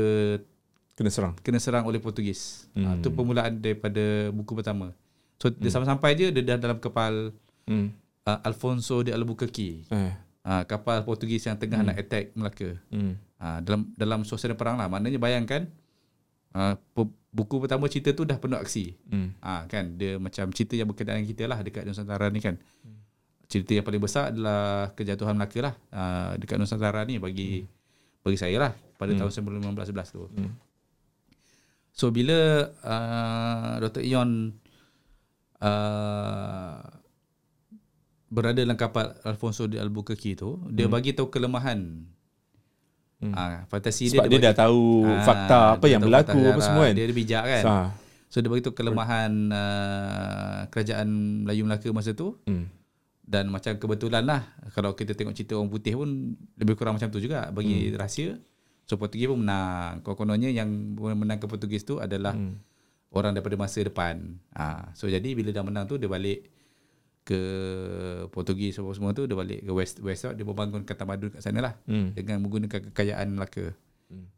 [0.91, 1.33] Kena serang.
[1.39, 2.67] kena serang oleh Portugis.
[2.71, 2.83] Hmm.
[2.83, 3.01] Ha, Hmm.
[3.01, 4.91] tu permulaan daripada buku pertama.
[5.37, 7.93] So dia sampai-sampai je dia dah dalam kapal Hmm.
[8.23, 9.85] uh, Alfonso de Albuquerque.
[9.87, 10.13] Eh.
[10.41, 11.87] Uh, kapal Portugis yang tengah hmm.
[11.93, 12.73] nak attack Melaka.
[12.89, 13.13] Hmm.
[13.37, 14.89] Uh, dalam dalam suasana perang lah.
[14.89, 15.69] Maknanya bayangkan
[16.57, 18.97] uh, pe- buku pertama cerita tu dah penuh aksi.
[19.05, 19.37] Hmm.
[19.37, 22.57] Ah kan dia macam cerita yang berkaitan dengan kita lah dekat Nusantara ni kan.
[23.45, 27.69] Cerita yang paling besar adalah kejatuhan Melaka lah uh, dekat Nusantara ni bagi
[28.21, 30.25] bagi saya lah pada tahun 1911 tu.
[30.25, 30.53] Hmm.
[31.93, 34.01] So bila uh, Dr.
[34.05, 34.57] Ion
[35.61, 37.00] uh,
[38.31, 42.07] berada dalam kapal Alfonso de Albuquerque tu, dia bagi tahu kelemahan
[43.21, 43.37] Hmm.
[43.37, 46.41] Ah, fantasi Sebab dia, dia, dah tahu Ah, fakta apa dia yang tahu berlaku fakta
[46.41, 46.65] apa sejarah.
[46.65, 46.93] semua kan.
[46.97, 47.63] Dia, dia bijak kan.
[47.63, 47.87] Ah.
[48.25, 51.07] So dia beritahu kelemahan uh, kerajaan
[51.45, 52.65] Melayu Melaka masa tu Hmm.
[53.21, 54.41] dan macam kebetulan lah
[54.71, 56.09] kalau kita tengok cerita orang putih pun
[56.55, 57.95] lebih kurang macam tu juga bagi hmm.
[57.95, 58.41] rahsia.
[58.83, 60.01] So Portugis pun menang.
[60.01, 60.67] Kononnya yang
[60.97, 62.57] menang ke Portugis tu adalah Hmm.
[63.09, 64.17] orang daripada masa depan.
[64.51, 66.50] Ha, so jadi bila dah menang tu dia balik
[67.21, 67.39] ke
[68.29, 71.73] Portugis apa semua tu dia balik ke West West dia membangunkan tamadun kat sana lah
[71.85, 72.17] Hmm.
[72.17, 73.71] dengan menggunakan kekayaan Melaka.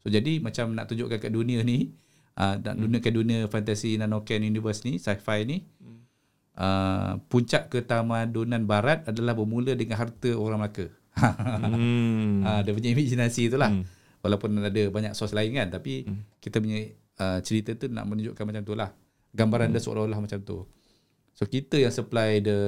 [0.04, 1.90] So jadi macam nak tunjukkan kat dunia ni
[2.36, 5.66] uh, nak tunjukkan dunia fantasi Nanoken Universe ni sci-fi ni
[6.54, 10.86] uh, puncak ketamadunan barat adalah bermula dengan harta orang Melaka.
[11.14, 12.42] Hmm.
[12.46, 13.72] Ah, dia punya imajinasi tu lah.
[13.72, 13.86] Hmm.
[14.20, 16.04] Walaupun ada banyak sos lain kan tapi
[16.38, 16.84] kita punya
[17.18, 18.92] uh, cerita tu nak menunjukkan macam tu lah.
[19.32, 20.68] Gambaran dia seolah-olah macam tu.
[21.34, 22.58] So kita yang supply the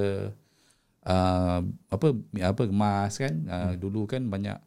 [1.07, 2.07] uh, apa
[2.43, 3.33] apa emas kan?
[3.47, 4.59] Uh, dulu kan banyak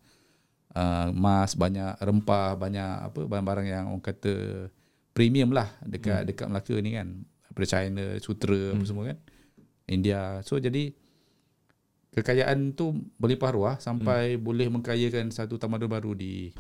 [0.73, 4.67] uh, emas banyak rempah banyak apa barang-barang yang orang kata
[5.13, 7.09] premium lah dekat dekat Melaka ni kan.
[7.51, 9.19] Daripada China sutra apa semua kan.
[9.85, 10.41] India.
[10.49, 10.97] So jadi
[12.11, 16.57] kekayaan tu berlimpah ruah sampai boleh mengkayakan satu tamadun baru di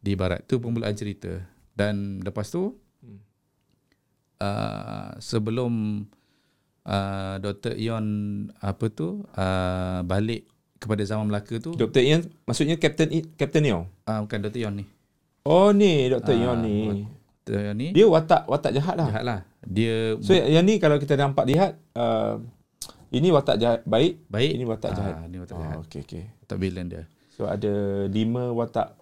[0.00, 0.48] di barat.
[0.48, 1.44] Tu permulaan cerita.
[1.76, 2.74] Dan lepas tu
[4.42, 6.02] uh, sebelum
[6.88, 7.76] uh, Dr.
[7.76, 8.06] Ion
[8.58, 10.48] apa tu uh, balik
[10.78, 12.00] kepada zaman Melaka tu Dr.
[12.00, 13.86] Ian maksudnya Captain I, Captain Neo.
[14.02, 14.58] uh, bukan Dr.
[14.58, 14.84] Ion ni
[15.44, 16.32] Oh ni Dr.
[16.32, 16.76] Ah, Ion ni.
[17.42, 17.60] Dr.
[17.62, 19.08] Ion ni Dia watak watak jahat lah.
[19.08, 22.38] jahat lah dia So yang ni kalau kita nampak lihat uh,
[23.08, 25.14] ini watak jahat baik, baik ini watak Ah, jahat.
[25.26, 26.22] ni watak jahat Oh, okey okey.
[26.38, 27.70] watak villain dia So ada
[28.06, 28.98] lima watak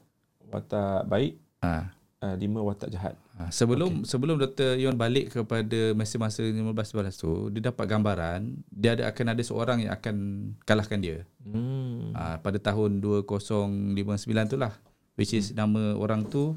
[0.47, 3.17] watak baik, ah uh, lima watak jahat.
[3.37, 4.09] Ha, sebelum okay.
[4.09, 4.81] sebelum Dr.
[4.81, 9.93] Yon balik kepada masa-masa 15-11 tu, dia dapat gambaran dia ada akan ada seorang yang
[9.93, 10.17] akan
[10.65, 11.29] kalahkan dia.
[11.45, 12.17] Hmm.
[12.17, 14.73] Ha, pada tahun 2059 tu lah.
[15.21, 15.57] Which is hmm.
[15.61, 16.57] nama orang tu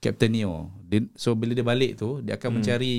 [0.00, 0.72] Captain Neo.
[0.88, 2.56] Dia, so bila dia balik tu, dia akan hmm.
[2.56, 2.96] mencari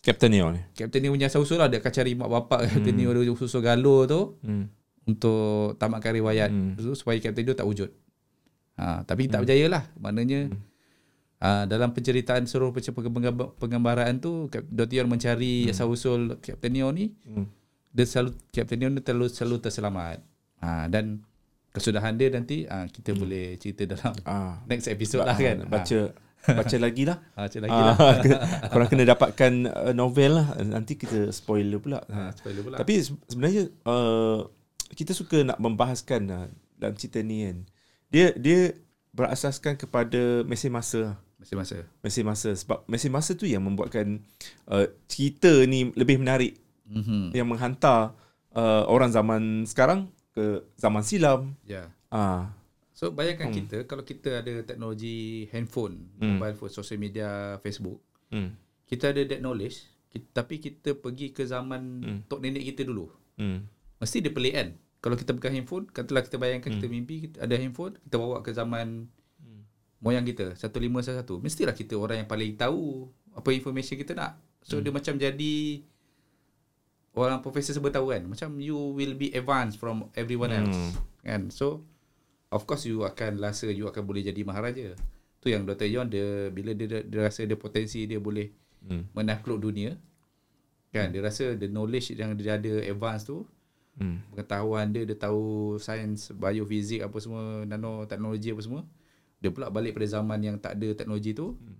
[0.00, 0.64] Captain Neo ni.
[0.72, 1.68] Captain Neo punya asal-usul lah.
[1.68, 4.64] Dia akan cari mak bapak Captain Neo dia usul galuh tu Hmm.
[5.04, 6.72] untuk tamatkan riwayat Hmm.
[6.80, 7.92] tu supaya Captain Neo tak wujud.
[8.80, 9.84] Ha, tapi tak berjaya lah.
[10.00, 10.48] Maknanya
[11.42, 14.94] uh, dalam penceritaan seluruh penc- penggambar- penggambaraan tu Dr.
[14.96, 17.50] Yon mencari asal usul Captain Neo ni Hmm.
[17.90, 20.18] dia selalu Captain Neo ni selalu, selalu terselamat.
[20.58, 21.26] Ha, dan
[21.68, 24.62] kesudahan dia nanti uh, kita boleh cerita dalam Ah.
[24.64, 25.66] next episode lah kan.
[25.66, 25.98] Baca
[26.58, 27.18] baca lagi lah.
[27.34, 27.94] Ha, lagi lah.
[27.94, 28.16] Ah,
[28.70, 30.46] korang kena dapatkan uh, novel lah.
[30.60, 32.02] Nanti kita spoiler pula.
[32.04, 32.76] Ha, spoiler pula.
[32.76, 34.46] Tapi se- sebenarnya uh,
[34.92, 37.58] kita suka nak membahaskan uh, dalam cerita ni kan.
[38.08, 38.74] Dia dia
[39.10, 41.16] berasaskan kepada mesin masa.
[41.42, 41.76] Masih masa.
[42.06, 44.22] Mesin masa sebab mesin masa tu yang membuatkan
[44.70, 46.54] uh, cerita ni lebih menarik
[46.92, 47.32] Mhm.
[47.32, 48.12] yang menghantar
[48.52, 51.56] uh, orang zaman sekarang ke zaman silam.
[51.64, 51.88] Ya.
[52.12, 52.52] Ah,
[52.92, 53.56] So bayangkan hmm.
[53.58, 56.38] kita kalau kita ada teknologi handphone, hmm.
[56.38, 57.98] mobile phone, social media, Facebook,
[58.30, 58.54] hmm.
[58.86, 62.18] kita ada that knowledge, kita, tapi kita pergi ke zaman hmm.
[62.30, 63.10] tok nenek kita dulu.
[63.40, 63.66] Hmm.
[63.98, 64.68] Mesti dia pelik kan?
[65.02, 66.78] Kalau kita pegang handphone, katalah kita bayangkan Hmm.
[66.78, 69.10] kita mimpi kita ada handphone, kita bawa ke zaman
[70.02, 71.38] moyang kita, 1511.
[71.38, 74.36] Mestilah kita orang yang paling tahu apa information kita nak.
[74.60, 74.84] So Hmm.
[74.84, 75.54] dia macam jadi
[77.14, 78.22] orang profesor sebut tahu kan.
[78.26, 80.74] Macam you will be advanced from everyone else.
[80.74, 80.92] Hmm.
[81.22, 81.42] Kan?
[81.48, 81.86] So
[82.50, 84.98] of course you akan rasa you akan boleh jadi maharaja.
[85.42, 85.86] Tu yang Dr.
[85.86, 88.50] Yon dia bila dia, dia rasa dia potensi dia boleh
[88.82, 89.06] Hmm.
[89.14, 89.94] menakluk dunia.
[90.90, 91.14] Kan?
[91.14, 93.46] Dia rasa the knowledge yang dia ada advance tu
[93.92, 94.24] Hmm.
[94.32, 98.82] pengetahuan dia dia tahu sains biofizik apa semua nanoteknologi apa semua
[99.42, 101.76] dia pula balik pada zaman yang tak ada teknologi tu Hmm.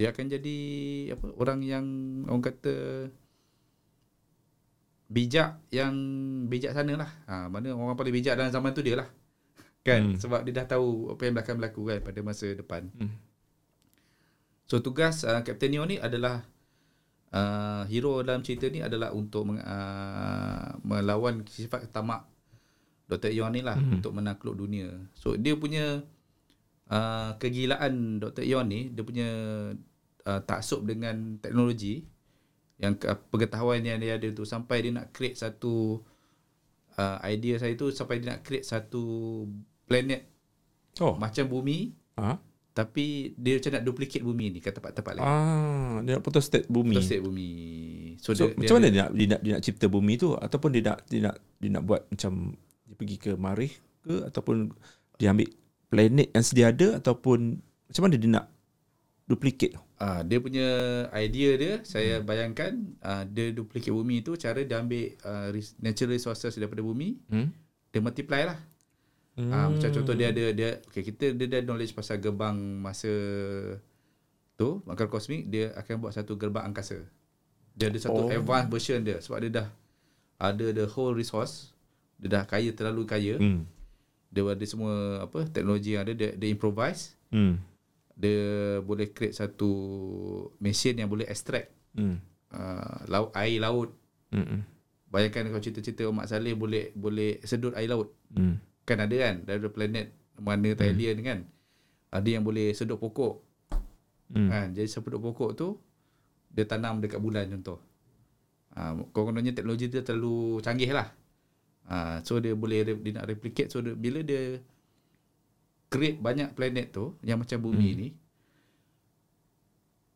[0.00, 0.58] dia akan jadi
[1.14, 1.86] apa orang yang
[2.26, 2.74] orang kata
[5.14, 5.94] bijak yang
[6.50, 7.10] bijak sana lah.
[7.28, 9.08] Ha, mana orang paling bijak dalam zaman tu dia lah.
[9.86, 10.14] Kan?
[10.14, 10.18] Hmm.
[10.18, 12.88] Sebab dia dah tahu apa yang belakang berlaku kan pada masa depan.
[12.96, 13.14] Hmm.
[14.64, 16.40] So tugas uh, Captain Neo ni adalah
[17.36, 22.24] uh, hero dalam cerita ni adalah untuk meng, uh, melawan sifat tamak
[23.04, 23.28] Dr.
[23.28, 24.00] Eon ni lah hmm.
[24.00, 24.88] untuk menakluk dunia.
[25.12, 26.00] So dia punya
[26.90, 28.44] uh, kegilaan Dr.
[28.44, 29.28] Eon ni, dia punya
[30.26, 32.04] uh, taksub dengan teknologi
[32.80, 36.02] yang ke, pengetahuan yang dia ada tu sampai dia nak create satu
[36.98, 39.46] uh, idea saya tu sampai dia nak create satu
[39.86, 40.30] planet
[41.02, 41.18] Oh.
[41.18, 42.38] macam bumi Ha?
[42.74, 45.22] tapi dia macam nak duplicate bumi ni kat tempat-tempat lain.
[45.22, 46.98] Ah, dia nak photostat bumi.
[46.98, 47.50] Photostat bumi.
[48.18, 50.74] So, So, dia, macam mana dia nak, dia nak dia nak cipta bumi tu ataupun
[50.74, 54.74] dia nak dia nak dia nak buat macam dia pergi ke Marikh ke ataupun
[55.22, 55.46] dia ambil
[55.94, 57.38] planet yang sedia ada ataupun
[57.86, 58.46] macam mana dia nak
[59.24, 59.82] duplicate tu?
[59.96, 60.66] Ah, dia punya
[61.14, 65.14] idea dia saya bayangkan ah, dia duplicate bumi tu cara dia ambil
[65.48, 67.48] res- natural resources daripada bumi Hmm?
[67.88, 68.58] dia multiply lah.
[69.34, 69.48] Hmm.
[69.48, 73.10] Ah, macam contoh dia ada dia okay, kita dia ada knowledge pasal gerbang masa
[74.54, 77.02] tu makar kosmik dia akan buat satu gerbang angkasa.
[77.72, 78.18] Dia ada satu.
[78.20, 78.30] Oh.
[78.30, 79.68] advanced version dia sebab dia dah
[80.36, 81.74] ada the whole resource
[82.14, 83.34] dia dah kaya terlalu kaya.
[83.36, 83.66] Hmm.
[84.34, 87.58] Dia ada semua apa teknologi yang ada dia, dia improvise Hmm.
[88.14, 89.70] dia boleh create satu
[90.58, 92.18] mesin yang boleh extract Hmm.
[92.50, 93.94] uh, laut air laut.
[94.34, 94.66] Hmm.
[95.10, 98.10] Bayangkan kalau cerita-cerita Mak Saleh boleh boleh sedut air laut.
[98.34, 98.58] Hmm.
[98.82, 100.10] Kan ada kan dari planet
[100.42, 101.38] mana Thailand kan.
[102.10, 103.38] Ada yang boleh sedut pokok.
[104.34, 104.50] Hmm.
[104.50, 105.78] Kan jadi sedut pokok tu
[106.50, 107.78] dia tanam dekat bulan contoh.
[108.74, 111.14] Ah uh, kononnya teknologi dia terlalu canggih lah.
[111.84, 114.58] Ah so dia boleh dia nak replicate so dia, bila dia
[115.92, 117.98] create banyak planet tu yang macam bumi hmm.
[118.00, 118.08] ni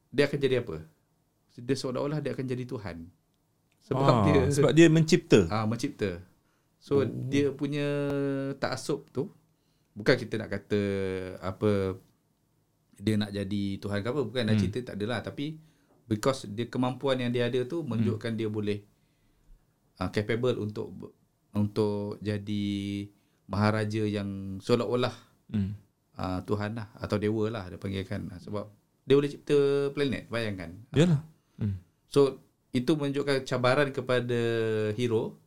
[0.09, 0.83] dia akan jadi apa?
[1.59, 2.97] Dia seolah-olah dia akan jadi Tuhan.
[3.85, 5.45] Sebab ah, dia sebab dia mencipta.
[5.53, 6.21] ah mencipta.
[6.81, 7.05] So oh.
[7.05, 7.87] dia punya
[8.57, 9.29] taksub tu
[9.99, 10.81] bukan kita nak kata
[11.43, 11.99] apa
[12.99, 14.63] dia nak jadi Tuhan ke apa bukan nak Hmm.
[14.63, 15.59] cerita tak adalah tapi
[16.07, 18.87] because dia kemampuan yang dia ada tu menunjukkan dia boleh
[19.99, 20.95] uh, capable untuk
[21.59, 22.67] untuk jadi
[23.51, 25.73] maharaja yang seolah-olah Hmm.
[26.21, 28.69] uh, Tuhan lah atau dewa lah dia panggilkan sebab
[29.09, 31.25] dia boleh cipta planet bayangkan Yalah.
[31.57, 31.81] Hmm.
[32.05, 32.45] So
[32.77, 34.41] itu menunjukkan cabaran kepada
[34.93, 35.41] hero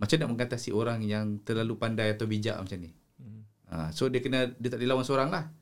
[0.00, 2.96] macam nak mengatasi orang yang terlalu pandai atau bijak macam ni.
[3.20, 3.44] Hmm.
[3.68, 5.52] Ha, so dia kena dia tak boleh lawan seorang lah.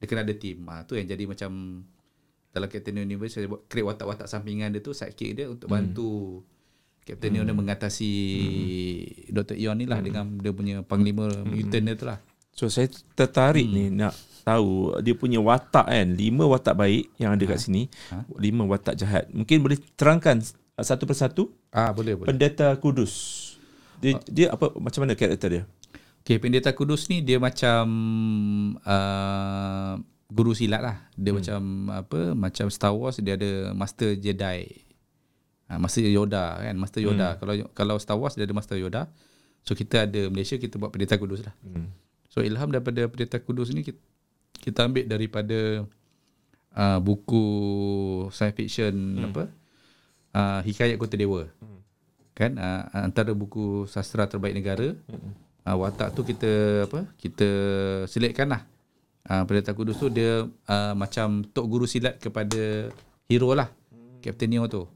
[0.00, 0.64] Dia kena ada team.
[0.68, 1.84] Ha, tu yang jadi macam
[2.48, 6.40] dalam Captain Universe saya buat create watak-watak sampingan dia tu sidekick dia untuk bantu
[7.08, 7.48] Captain hmm.
[7.48, 8.12] Neo mengatasi
[9.28, 9.32] hmm.
[9.32, 9.56] Dr.
[9.56, 10.06] Eon ni lah hmm.
[10.06, 11.48] dengan dia punya panglima hmm.
[11.48, 12.18] mutant dia tu lah.
[12.52, 13.74] So saya tertarik hmm.
[13.74, 14.12] ni nak
[14.44, 18.24] tahu dia punya watak kan lima watak baik yang ada kat sini Ha?
[18.40, 20.40] lima watak jahat mungkin boleh terangkan
[20.80, 22.32] satu persatu Ah boleh boleh.
[22.32, 23.12] pendeta kudus
[24.00, 25.64] dia, dia apa macam mana karakter dia
[26.28, 27.88] Okay, Pendeta Kudus ni dia macam
[28.84, 29.96] uh,
[30.28, 30.96] guru silat lah.
[31.16, 31.38] Dia hmm.
[31.40, 32.20] macam apa?
[32.36, 34.87] Macam Star Wars dia ada Master Jedi.
[35.68, 37.36] Ha, Master Yoda kan, Master Yoda.
[37.36, 37.38] Hmm.
[37.44, 39.04] Kalau kalau Star Wars dia ada Master Yoda.
[39.68, 41.52] So kita ada Malaysia kita buat Pendeta Kudus lah.
[41.60, 41.92] hmm.
[42.32, 44.00] So ilham daripada Pendeta Kudus ni kita,
[44.64, 45.84] kita ambil daripada
[46.72, 47.44] uh, buku
[48.32, 49.26] science fiction hmm.
[49.28, 49.44] apa?
[50.32, 51.44] Uh, Hikayat Kota Dewa.
[51.60, 51.80] Hmm.
[52.32, 54.96] Kan uh, antara buku sastra terbaik negara.
[55.04, 55.36] Hmm.
[55.68, 57.04] Uh, watak tu kita apa?
[57.20, 57.48] Kita
[58.08, 58.64] selitkan lah.
[59.28, 62.88] Uh, Pendeta Kudus tu dia uh, macam tok guru silat kepada
[63.28, 63.68] hero lah.
[63.92, 64.24] Hmm.
[64.24, 64.88] Captain Neo tu.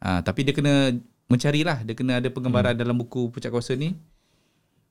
[0.00, 0.94] Uh, tapi dia kena
[1.28, 2.80] mencarilah, dia kena ada penggambaran hmm.
[2.80, 3.94] dalam buku Puncak Kuasa ni.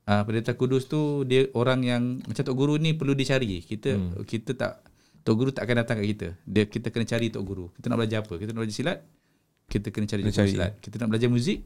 [0.03, 3.63] Ah uh, pendeta kudus tu dia orang yang macam tok guru ni perlu dicari.
[3.63, 4.27] Kita hmm.
[4.27, 4.83] kita tak
[5.23, 6.27] tok guru tak akan datang kat kita.
[6.43, 7.65] Dia kita kena cari tok guru.
[7.79, 8.35] Kita nak belajar apa?
[8.35, 8.99] Kita nak belajar silat.
[9.71, 10.51] Kita kena cari cikgu cari.
[10.51, 10.71] silat.
[10.83, 11.59] Kita nak belajar muzik.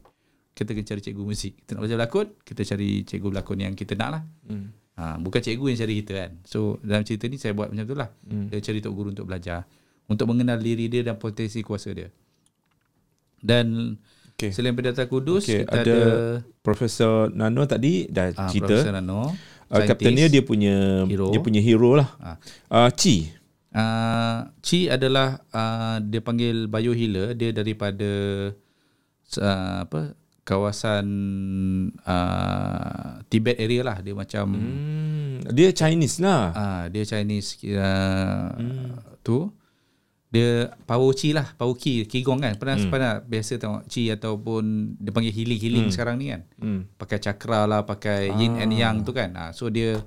[0.54, 1.52] Kita kena cari cikgu muzik.
[1.62, 4.22] Kita nak belajar berlakon, kita cari cikgu berlakon yang kita nak lah.
[4.46, 4.70] Hmm.
[4.98, 6.30] Ha, bukan cikgu yang cari kita kan.
[6.42, 8.10] So dalam cerita ni saya buat macam tu lah.
[8.26, 8.50] Hmm.
[8.50, 9.66] Dia cari tok guru untuk belajar.
[10.06, 12.10] Untuk mengenal diri dia dan potensi kuasa dia.
[13.40, 13.96] Dan
[14.38, 14.54] Okay.
[14.54, 15.98] selain pendeta kudus, Okay, kita ada ada,
[16.62, 19.34] Profesor Nano tadi dah ah, cerita Profesor Nano.
[19.66, 21.34] uh, Captain dia dia punya Hero.
[21.34, 22.38] dia punya hero lah Ah.
[22.70, 23.34] uh, Chi
[23.68, 28.10] Uh, Chi adalah uh, dia panggil biohealer dia daripada
[29.36, 31.04] uh, apa kawasan
[32.00, 34.64] uh, Tibet area lah dia macam hmm.
[34.64, 39.20] hmm, dia Chinese lah uh, dia Chinese uh, hmm.
[39.20, 39.52] tu
[40.28, 42.92] dia power chi lah power ki qigong kan pernah hmm.
[42.92, 45.94] pernah biasa tengok chi ataupun dia panggil healing healing hmm.
[45.94, 47.00] sekarang ni kan hmm.
[47.00, 50.04] pakai cakra lah pakai yin and yang tu kan uh, so dia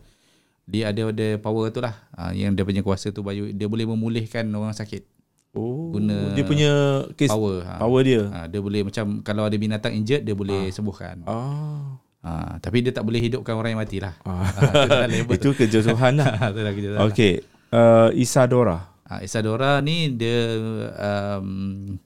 [0.69, 3.89] dia ada ada power tu lah uh, yang dia punya kuasa tu bayu dia boleh
[3.89, 5.09] memulihkan orang sakit
[5.51, 7.59] Oh, Guna dia punya case power.
[7.67, 7.83] Ha.
[7.83, 8.23] power dia.
[8.31, 11.27] Ha, dia boleh macam kalau ada binatang injured dia boleh sembuhkan.
[11.27, 11.99] Ah.
[12.23, 14.15] Ha, tapi dia tak boleh hidupkan orang yang mati lah.
[14.23, 14.47] ah.
[14.47, 16.31] Ha, itu kerja Tuhan lah.
[16.39, 17.01] Ha, itu dah kerja Tuhan.
[17.11, 17.33] Okey.
[17.67, 18.90] Uh, Isadora.
[19.11, 20.55] Ha, Isadora ni dia
[20.95, 21.99] um,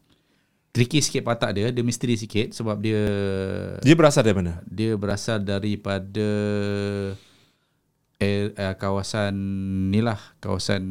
[0.73, 3.05] tricky sikit patak dia, dia misteri sikit sebab dia
[3.85, 4.57] Dia berasal dari mana?
[4.65, 6.29] dia berasal daripada
[8.17, 9.37] eh, uh, kawasan
[9.93, 10.81] ni lah, kawasan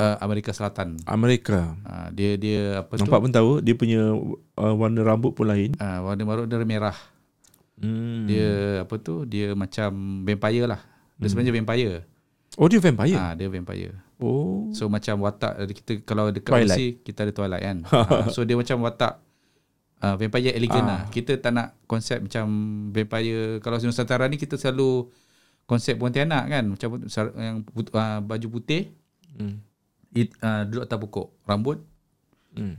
[0.00, 0.96] uh, Amerika Selatan.
[1.04, 1.76] Amerika.
[1.84, 3.24] Uh, dia dia apa Nampak tu?
[3.28, 4.16] pun tahu dia punya
[4.56, 5.76] uh, warna rambut pun lain.
[5.76, 6.96] Uh, warna marut dia merah.
[7.78, 8.26] Hmm.
[8.26, 9.28] Dia apa tu?
[9.28, 10.80] Dia macam vampire lah.
[11.20, 12.06] Dia sebenarnya vampire.
[12.58, 13.14] Oh dia vampire.
[13.14, 13.94] Ah, dia vampire.
[14.18, 14.66] Oh.
[14.74, 16.74] So macam watak dari kita kalau dekat Twilight.
[16.74, 17.76] Aussie kita ada Twilight kan.
[17.86, 19.22] uh, so dia macam watak
[20.00, 20.90] uh, vampire elegant Ah.
[20.90, 21.00] lah.
[21.06, 22.44] Kita tak nak konsep macam
[22.90, 25.06] vampire kalau Nusantara ni kita selalu
[25.64, 26.88] konsep Pontianak kan macam
[27.36, 28.90] yang put, uh, baju putih
[29.30, 29.62] Hmm.
[30.10, 31.78] it, uh, duduk atas pokok rambut
[32.50, 32.74] Hmm.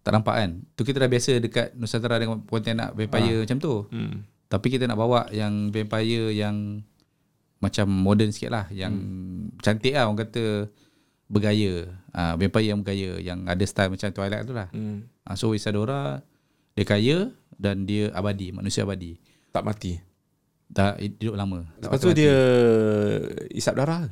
[0.00, 0.50] tak nampak kan.
[0.72, 3.90] Tu kita dah biasa dekat Nusantara dengan Pontianak vampire macam tu.
[3.90, 4.22] Hmm.
[4.46, 6.86] Tapi kita nak bawa yang vampire yang
[7.64, 8.68] macam modern sikit lah.
[8.68, 9.64] Yang hmm.
[9.64, 10.68] cantik lah orang kata
[11.24, 11.88] bergaya.
[12.12, 13.16] Ah vampire yang bergaya.
[13.16, 14.68] Yang ada style macam Twilight tu lah.
[14.76, 15.08] Hmm.
[15.24, 16.20] Ah, so Isadora
[16.76, 18.52] dia kaya dan dia abadi.
[18.52, 19.16] Manusia abadi.
[19.48, 19.96] Tak mati.
[20.74, 21.64] Tak hidup lama.
[21.80, 22.34] Lepas tu dia
[23.54, 24.10] isap darah.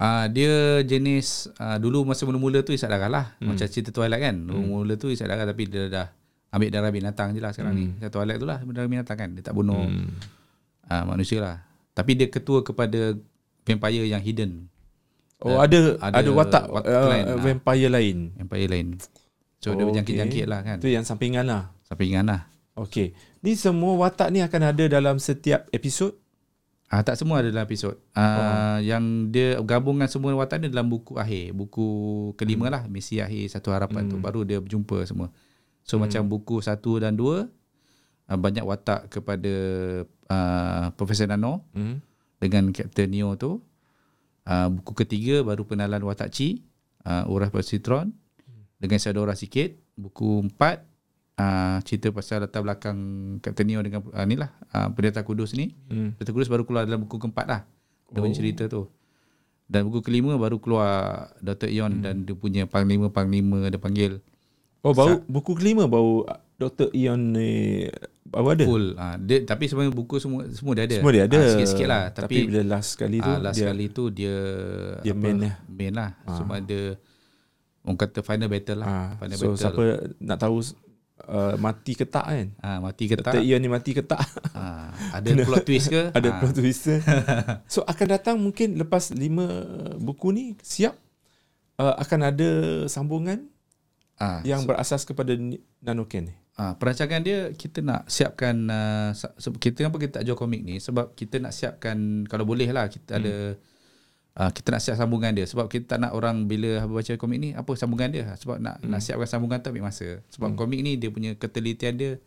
[0.00, 3.26] Ah dia jenis ah, dulu masa mula-mula tu isap darah lah.
[3.38, 3.54] Hmm.
[3.54, 4.36] Macam cerita Twilight kan.
[4.42, 6.08] Mula-mula tu isap darah tapi dia dah
[6.50, 7.82] ambil darah binatang je lah sekarang hmm.
[7.84, 7.86] ni.
[8.00, 9.28] Macam Twilight tu lah darah binatang kan.
[9.36, 10.08] Dia tak bunuh hmm.
[10.88, 11.69] ah, manusia lah.
[11.94, 13.18] Tapi dia ketua kepada
[13.66, 14.70] vampire yang hidden.
[15.40, 17.38] Oh ada ada, ada watak, watak uh, lain, ah.
[17.40, 18.16] vampire lain.
[18.36, 18.86] Vampire lain.
[19.60, 20.76] So dia Oh, berjangkit-jangkit lah kan.
[20.80, 21.72] Itu yang sampingan lah.
[21.88, 22.48] Sampingan lah.
[22.76, 23.16] Okey.
[23.40, 26.16] Ni semua watak ni akan ada dalam setiap episod.
[26.90, 27.96] Ah tak semua ada dalam episod.
[28.12, 31.88] Ah yang dia gabungan semua watak dia dalam buku akhir, buku
[32.36, 35.32] kelima lah, misi akhir satu harapan tu baru dia berjumpa semua.
[35.84, 37.48] So macam buku satu dan dua
[38.30, 39.52] ah, banyak watak kepada
[40.30, 41.98] ah, Profesor Nano Hmm.
[42.38, 43.58] dengan Captain Neo tu.
[44.46, 46.62] Ah, buku ketiga baru penalan watak Chi,
[47.02, 48.14] ah, Urah Persitron
[48.78, 49.74] dengan Sadora sikit.
[49.98, 50.86] Buku empat
[51.36, 52.96] ah, cerita pasal latar belakang
[53.42, 55.74] Captain Neo dengan ah, ni lah ah, Pendeta Kudus ni.
[55.90, 56.14] Hmm.
[56.14, 57.62] Pendeta Kudus baru keluar dalam buku keempat lah.
[58.10, 58.86] Dia punya cerita tu.
[59.70, 61.70] Dan buku kelima baru keluar Dr.
[61.70, 64.18] Ion dan dia punya panglima-panglima dia panggil
[64.82, 66.90] Oh baru buku kelima baru uh, Dr.
[66.90, 67.86] Ion ni
[68.30, 68.64] baru ada.
[68.64, 68.86] full.
[68.94, 70.96] Ah, dia, tapi sebenarnya buku semua semua dia ada.
[71.02, 71.38] Semua dia ada.
[71.38, 72.02] Ah, sikit-sikit lah.
[72.14, 74.36] Tapi, Tapi, bila last sekali tu ah, last dia sekali tu dia
[75.02, 75.54] dia main lah.
[75.66, 76.10] main lah.
[76.30, 76.80] Semua ada
[77.82, 78.86] orang kata final battle lah.
[78.88, 79.58] ah, final so battle.
[79.58, 79.82] siapa
[80.22, 80.56] nak tahu
[81.26, 82.48] uh, mati ke tak kan?
[82.62, 83.34] Ah, mati ke tak?
[83.40, 83.58] Dr.
[83.60, 84.22] Ni mati ke tak?
[84.54, 86.02] Ah, ada plot twist ke?
[86.14, 86.96] ada Ah, plot twist ke?
[87.72, 89.46] So akan datang mungkin lepas lima
[89.98, 90.96] buku ni siap
[91.80, 92.48] uh, akan ada
[92.86, 93.48] sambungan
[94.20, 95.32] ah, yang berasas kepada
[95.80, 96.34] Nanoken ni.
[96.60, 99.16] Ah, perancangan dia kita nak siapkan uh,
[99.56, 101.96] kita kenapa kita tak jual komik ni sebab kita nak siapkan
[102.28, 103.20] kalau boleh lah kita Hmm.
[103.24, 103.34] ada
[104.36, 107.56] uh, kita nak siap sambungan dia sebab kita tak nak orang bila baca komik ni
[107.56, 108.92] apa sambungan dia sebab nak Hmm.
[108.92, 112.20] nak siapkan sambungan tu ambil masa sebab komik ni dia punya ketelitian dia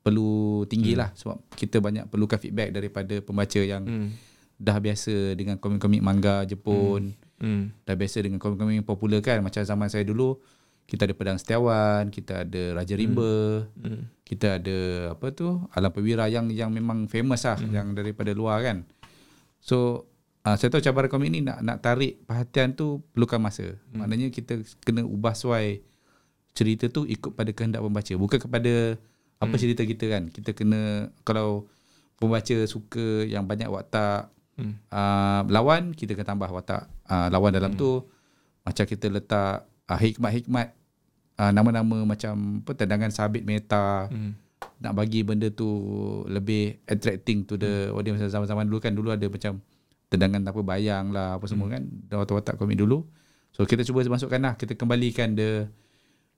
[0.00, 1.00] perlu tinggi Hmm.
[1.04, 4.08] lah sebab kita banyak perlukan feedback daripada pembaca yang Hmm.
[4.56, 7.76] dah biasa dengan komik-komik manga Jepun Hmm.
[7.84, 10.40] dah biasa dengan komik-komik yang popular kan macam zaman saya dulu
[10.86, 14.06] kita ada Pedang Setiawan kita ada Raja Rimba Hmm.
[14.22, 14.78] kita ada
[15.12, 17.70] apa tu Alam Perwira yang yang memang famous lah Hmm.
[17.70, 18.86] yang daripada luar kan
[19.58, 20.06] so
[20.42, 23.98] uh, saya tahu cabaran komik ni nak nak tarik perhatian tu perlukan masa Hmm.
[23.98, 25.82] maknanya kita kena ubah suai
[26.52, 28.74] cerita tu ikut pada kehendak pembaca bukan kepada
[29.36, 29.60] apa Hmm.
[29.60, 31.66] cerita kita kan kita kena kalau
[32.16, 34.78] pembaca suka yang banyak watak Hmm.
[34.88, 38.06] uh, lawan kita kena tambah watak uh, lawan dalam tu
[38.62, 40.72] macam kita letak uh, hikmat-hikmat
[41.38, 44.08] uh, nama-nama macam apa tendangan sabit meta.
[44.08, 44.34] Hmm.
[44.76, 45.68] nak bagi benda tu
[46.28, 48.92] lebih attracting to the audience macam zaman-zaman dulu kan.
[48.92, 49.60] Dulu ada macam
[50.08, 51.84] tendangan apa bayang lah apa semua kan.
[51.84, 53.04] Dan watak-watak komik dulu.
[53.52, 54.54] So kita cuba masukkan lah.
[54.56, 55.68] Kita kembalikan the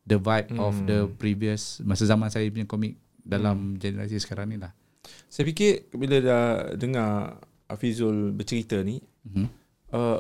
[0.07, 4.71] the vibe of the previous masa zaman saya punya komik dalam generasi sekarang ni lah.
[5.29, 8.97] Saya fikir bila dah dengar Hafizul bercerita ni,
[9.29, 9.47] Mhm.
[9.93, 10.19] uh,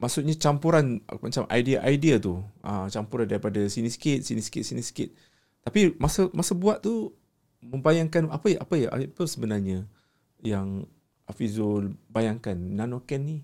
[0.00, 5.12] maksudnya campuran uh, macam idea-idea tu, uh, campuran daripada sini sikit, sini sikit, sini sikit.
[5.60, 7.12] Tapi masa masa buat tu
[7.60, 9.84] membayangkan apa ya apa ya apa sebenarnya
[10.40, 10.88] yang
[11.22, 13.38] Hafizul bayangkan Nanoken ni.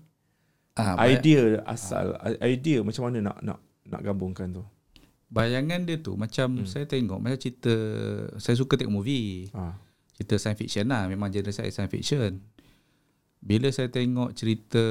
[0.75, 4.65] ah, bay- idea asal idea macam mana nak nak nak gabungkan tu.
[5.27, 7.73] bayangan dia tu macam saya tengok macam cerita
[8.37, 9.75] saya suka tengok movie Ah.
[10.13, 12.39] cerita science fiction lah memang genre saya science fiction
[13.39, 14.83] bila saya tengok cerita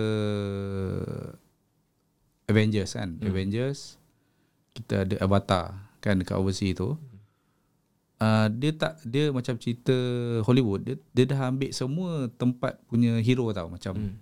[2.46, 3.18] Avengers kan.
[3.18, 3.26] Hmm.
[3.30, 3.98] Avengers
[4.76, 5.64] kita ada Avatar
[6.04, 6.94] kan dekat overseas tu.
[8.16, 9.92] Uh, dia tak dia macam cerita
[10.48, 14.16] Hollywood dia, dia dah ambil semua tempat punya hero tau macam hmm.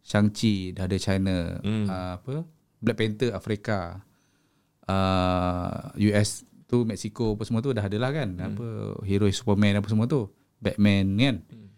[0.00, 1.84] Shang-Chi dah ada China hmm.
[1.84, 2.48] uh, apa
[2.80, 4.00] Black Panther Afrika
[4.88, 8.46] uh, US tu Mexico apa semua tu dah ada lah kan hmm.
[8.48, 8.66] apa
[9.04, 11.68] hero Superman apa semua tu Batman kan hmm.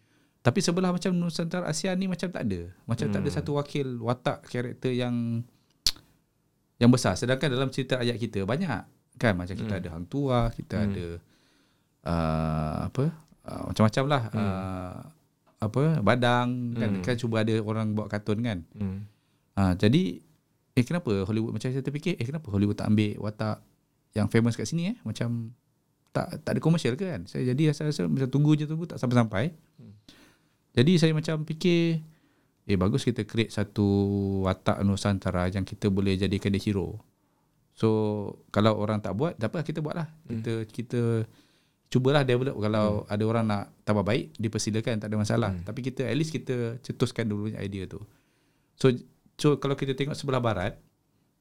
[0.47, 3.14] tapi sebelah macam Nusantara Asia ni macam tak ada macam hmm.
[3.18, 5.43] tak ada satu wakil watak karakter yang
[6.79, 7.14] yang besar.
[7.14, 8.83] Sedangkan dalam cerita ayat kita banyak
[9.18, 9.35] kan?
[9.35, 9.81] Macam kita Hmm.
[9.83, 11.07] ada hang tua kita ada
[12.05, 13.05] uh, apa?
[13.43, 14.39] Uh, macam-macam lah Hmm.
[14.39, 14.97] uh,
[15.59, 15.83] apa?
[16.01, 16.91] Badang kan?
[17.03, 18.59] Kan cuba ada orang buat kartun kan?
[18.74, 19.07] Hmm.
[19.55, 20.22] uh, jadi
[20.72, 23.59] eh kenapa Hollywood macam saya terfikir eh kenapa Hollywood tak ambil watak
[24.14, 24.97] yang famous kat sini eh?
[25.03, 25.51] Macam
[26.09, 27.26] tak tak ada komersial ke kan?
[27.26, 29.51] Saya jadi rasa rasa macam tunggu je tunggu tak sampai-sampai.
[30.72, 31.99] Jadi saya macam fikir
[32.69, 33.87] eh bagus kita create satu
[34.45, 37.01] watak Nusantara yang kita boleh jadikan dia hero.
[37.73, 37.89] So
[38.53, 40.05] kalau orang tak buat, tak apa kita buatlah.
[40.29, 41.01] Kita kita
[41.89, 42.61] cubalah develop.
[42.61, 45.57] Kalau ada orang nak tambah baik, dipersilakan tak ada masalah.
[45.64, 48.05] Tapi kita at least kita cetuskan dulu idea tu.
[48.77, 48.93] So
[49.41, 50.77] so kalau kita tengok sebelah barat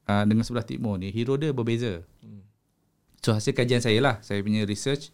[0.08, 2.00] uh, dengan sebelah timur ni, hero dia berbeza.
[3.20, 5.12] So hasil kajian saya lah, saya punya research.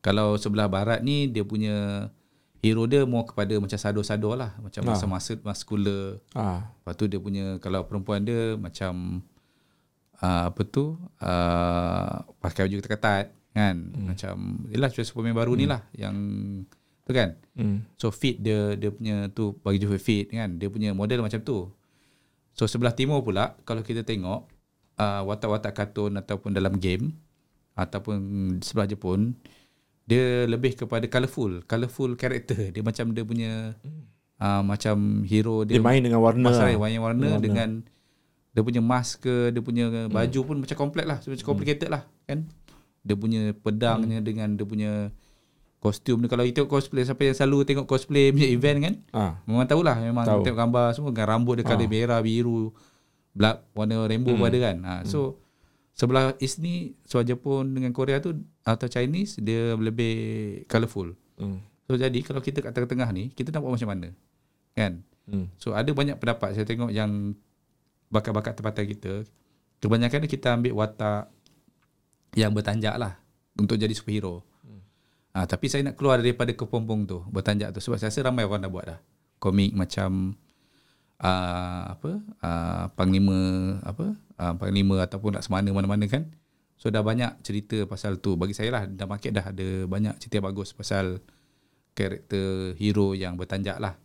[0.00, 2.08] Kalau sebelah barat ni dia punya
[2.66, 6.18] hero dia more kepada macam sado-sado lah, macam masa-masa muscular.
[6.34, 6.66] Ah.
[6.82, 9.22] Lepas tu dia punya kalau perempuan dia macam
[10.22, 14.06] uh, apa tu uh, pakai baju ketat-ketat kan hmm.
[14.12, 14.36] macam
[14.68, 15.60] yalah macam Superman baru hmm.
[15.60, 16.16] ni lah yang
[17.06, 17.88] tu kan Hmm.
[17.96, 21.72] so fit dia dia punya tu bagi dia fit kan dia punya model macam tu
[22.52, 24.44] so sebelah timur pula kalau kita tengok
[25.00, 27.16] uh, watak-watak kartun ataupun dalam game
[27.72, 28.16] ataupun
[28.60, 29.32] sebelah Jepun
[30.06, 33.74] dia lebih kepada colourful colourful character dia macam dia punya
[34.38, 36.46] uh, macam hero Dia dia, main dengan warna.
[36.48, 36.78] Masalah lah.
[36.78, 37.42] warna, warna Warna.
[37.42, 37.68] dengan
[38.54, 42.48] dia punya mask ke, dia punya baju pun macam komplek lah, macam complicated lah kan.
[43.04, 44.92] Dia punya pedangnya dengan dia punya
[45.76, 49.32] kostum ni kalau itu cosplay siapa yang selalu tengok cosplay punya event kan Ah.
[49.44, 50.42] memang tahulah memang Tahu.
[50.42, 52.72] tengok gambar semua dengan rambut dia colour merah biru
[53.30, 55.36] black warna rainbow pun ada kan ha, so
[55.92, 58.34] sebelah east ni sebelah Jepun dengan Korea tu
[58.66, 60.16] atau Chinese dia lebih
[60.66, 61.60] colourful Hmm.
[61.84, 64.08] so jadi kalau kita kat tengah-tengah ni kita nak buat macam mana
[64.72, 65.50] kan Hmm.
[65.58, 67.34] So ada banyak pendapat saya tengok yang
[68.14, 69.12] bakat-bakat tempatan kita
[69.82, 71.28] kebanyakan kita ambil watak
[72.38, 73.18] yang bertanjak lah
[73.58, 74.46] untuk jadi superhero.
[74.62, 74.80] Hmm.
[75.34, 78.62] Ha, tapi saya nak keluar daripada kepompong tu bertanjak tu sebab saya rasa ramai orang
[78.62, 78.98] dah buat dah.
[79.42, 80.38] Komik macam
[81.20, 82.10] uh, apa
[82.40, 83.38] uh, panglima
[83.82, 86.30] apa uh, panglima ataupun laksamana mana-mana kan.
[86.76, 88.36] So dah banyak cerita pasal tu.
[88.36, 91.24] Bagi saya lah dalam market dah ada banyak cerita bagus pasal
[91.96, 93.96] karakter hero yang bertanjak lah.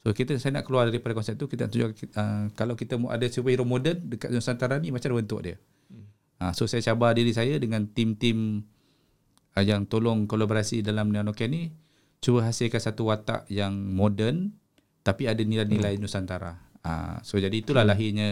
[0.00, 3.28] So kita saya nak keluar daripada konsep tu kita tunjuk uh, kalau kita mau ada
[3.28, 5.56] superhero moden dekat Nusantara ni macam mana bentuk dia.
[5.92, 6.08] Hmm.
[6.40, 8.64] Uh, so saya cabar diri saya dengan tim-tim
[9.54, 11.62] uh, yang tolong kolaborasi dalam Nanoken ni
[12.20, 14.56] cuba hasilkan satu watak yang moden
[15.04, 16.02] tapi ada nilai-nilai hmm.
[16.02, 16.56] Nusantara.
[16.80, 17.92] Uh, so jadi itulah hmm.
[17.92, 18.28] lahirnya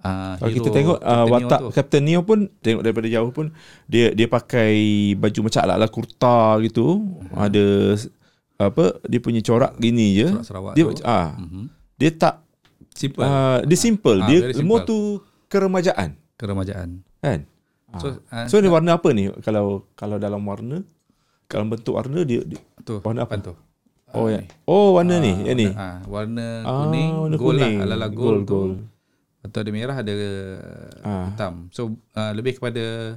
[0.00, 1.68] uh, Kalau kita tengok uh, Captain Neo watak tu.
[1.72, 3.46] Captain Neo pun tengok daripada jauh pun
[3.86, 4.72] dia dia pakai
[5.14, 6.86] baju macam ala-ala kurta gitu.
[6.98, 7.36] Hmm.
[7.38, 7.66] Ada
[8.58, 10.28] apa dia punya corak gini je.
[10.30, 11.00] Corak Sarawak dia tu.
[11.02, 11.64] ah Mhm.
[11.96, 12.34] dia tak
[12.92, 14.18] simple uh, dia simple.
[14.18, 14.98] Ah, dia more tu
[15.46, 17.00] keremajaan keremajaan.
[17.18, 17.44] kan.
[17.96, 20.80] So, uh, So ni warna apa ni kalau kalau dalam warna
[21.44, 23.34] kalau bentuk warna dia, dia tu warna apa?
[23.36, 23.52] tu.
[24.10, 24.42] Oh ya.
[24.64, 25.66] Oh warna ni, yang ni.
[26.04, 27.74] Warna Ah, kuning, warna gold kuning.
[27.76, 28.74] lah, ala-ala Gold, gold, gold.
[29.40, 30.14] Atau ada merah, ada
[31.00, 31.26] Ah.
[31.26, 31.68] hitam.
[31.70, 33.16] So uh, lebih kepada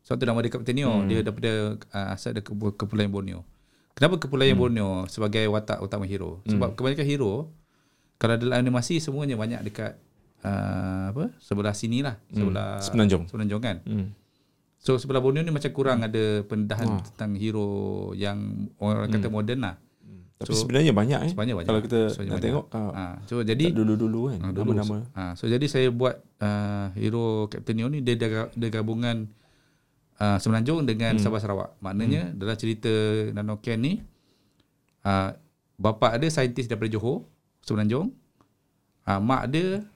[0.00, 1.08] sebab tu nama dia Captain Neo, Hmm.
[1.08, 1.52] dia daripada
[1.90, 3.40] uh, asal Kepu- Kepulauan Borneo.
[3.92, 4.60] Kenapa Kepulauan Hmm.
[4.60, 6.44] Borneo sebagai watak utama hero?
[6.44, 7.32] Sebab kebanyakan hero
[8.16, 9.96] kalau dalam animasi semuanya banyak dekat
[10.40, 11.32] uh, apa?
[11.38, 13.24] Sebelah sini lah, sebelah Semenanjung.
[13.24, 13.80] Semenanjung kan.
[13.82, 14.12] Hmm.
[14.76, 17.68] So sebelah Borneo ni macam kurang ada pendedahan tentang hero
[18.12, 19.80] yang orang kata moden lah.
[20.34, 21.30] Tapi sebenarnya banyak eh.
[21.30, 21.68] Sebenarnya banyak.
[21.70, 22.46] Kalau kita Sebenarnya nak banyak.
[22.50, 22.64] tengok
[22.94, 24.74] Ha, so jadi dulu-dulu kan Ah, dulu.
[24.74, 24.96] nama-nama.
[25.14, 29.30] Ha, so jadi saya buat uh, hero Captain Neo ni dia, dia, dia gabungan
[30.18, 31.22] uh, Semenanjung dengan hmm.
[31.22, 31.70] Sabah Sarawak.
[31.78, 32.36] Maknanya hmm.
[32.36, 32.90] dalam cerita
[33.30, 33.92] Nanoken ni
[35.02, 35.30] uh,
[35.74, 37.22] bapa ada saintis daripada Johor,
[37.62, 38.10] Semenanjung.
[39.06, 39.86] Uh, mak dia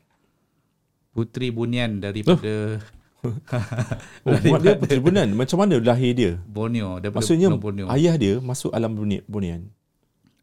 [1.11, 2.79] putri bunian daripada
[3.19, 5.35] Oh, mak dia puteri Bunian.
[5.35, 6.33] Macam mana lahir dia?
[6.47, 7.91] Borneo, Maksudnya Borneo.
[7.91, 9.75] ayah dia masuk alam Buni- Bunian.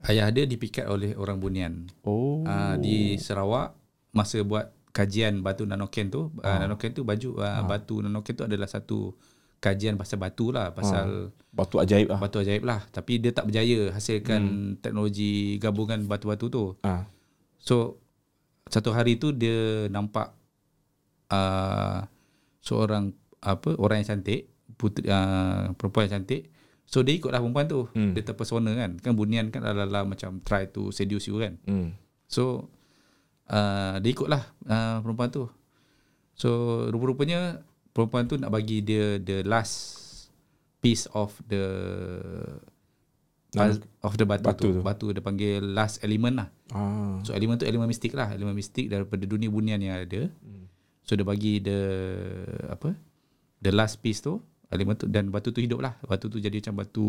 [0.05, 1.89] Ayah dia dipikat oleh orang bunian.
[2.05, 2.45] Oh.
[2.45, 3.73] uh, di Sarawak
[4.15, 8.63] masa buat kajian batu nanoken tu uh, nanoken tu baju uh, batu nanoken tu adalah
[8.63, 9.11] satu
[9.59, 12.19] kajian pasal batu lah pasal Batu ajaib ah.
[12.19, 14.71] batu ajaib lah tapi dia tak berjaya hasilkan hmm.
[14.79, 17.07] teknologi gabungan batu-batu tu Ah.
[17.59, 17.99] so
[18.71, 20.31] satu hari tu dia nampak
[21.29, 22.05] uh,
[22.61, 23.13] seorang
[23.45, 26.49] apa orang yang cantik, puteri uh, perempuan yang cantik.
[26.85, 27.89] So dia ikutlah perempuan tu.
[27.91, 28.13] Hmm.
[28.13, 29.01] Dia terpesona kan.
[29.01, 31.57] Kan bunian kan adalah macam try to seduce you kan.
[31.65, 31.97] Hmm.
[32.29, 32.69] So
[33.49, 35.49] uh, dia ikutlah uh, perempuan tu.
[36.37, 36.49] So
[36.93, 37.65] rupa-rupanya
[37.95, 40.03] perempuan tu nak bagi dia the last
[40.83, 41.63] piece of the
[43.55, 44.69] Nama- of the batu, batu tu.
[44.75, 44.81] tu.
[44.83, 46.49] Batu dia panggil last element lah.
[46.75, 47.23] Ah.
[47.23, 50.27] So elemen tu elemen mistik lah, elemen mistik daripada dunia bunian yang ada.
[51.07, 51.79] So dia bagi the
[52.67, 52.97] apa?
[53.63, 55.93] The last piece tu, elemen tu dan batu tu hidup lah.
[56.05, 57.07] Batu tu jadi macam batu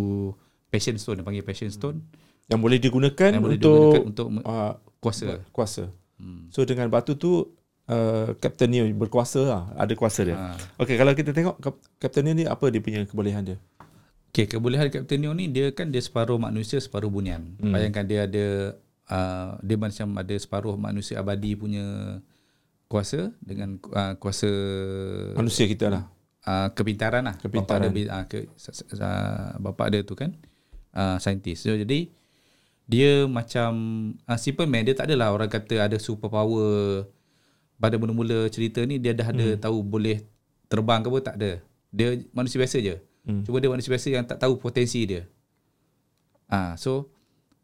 [0.69, 2.03] passion stone, dia panggil passion stone.
[2.47, 5.27] Yang boleh digunakan Yang boleh untuk digunakan untuk ah, Kuasa.
[5.55, 5.85] kuasa.
[6.19, 6.49] Hmm.
[6.51, 7.47] So dengan batu tu
[7.91, 9.63] uh, Captain Neo berkuasa lah.
[9.79, 10.37] Ada kuasa dia.
[10.37, 10.57] Ha.
[10.83, 11.57] Okey, kalau kita tengok
[11.99, 13.59] Captain Neo ni apa dia punya kebolehan dia?
[14.31, 17.57] Okay, kebolehan Captain Neo ni dia kan dia separuh manusia, separuh bunian.
[17.63, 17.73] Hmm.
[17.73, 18.47] Bayangkan dia ada
[19.11, 22.19] uh, dia macam ada separuh manusia abadi punya
[22.87, 24.49] kuasa dengan uh, kuasa
[25.35, 26.05] Manusia kita lah.
[26.47, 27.37] Uh, kepintaran lah.
[27.37, 27.91] Kepintaran.
[27.91, 28.39] Bapak dia, uh, ke,
[28.97, 30.33] uh, bapak dia tu kan
[30.95, 31.61] uh, saintis.
[31.67, 32.09] So, jadi
[32.87, 33.71] dia macam
[34.25, 37.05] uh, Superman dia tak adalah orang kata ada superpower
[37.77, 39.61] pada mula-mula cerita ni dia dah ada hmm.
[39.61, 40.23] tahu boleh
[40.71, 41.51] terbang ke apa tak ada.
[41.91, 42.97] Dia manusia biasa je.
[43.27, 43.43] Hmm.
[43.43, 45.27] Cuma dia manusia biasa yang tak tahu potensi dia.
[46.47, 47.11] Ah, so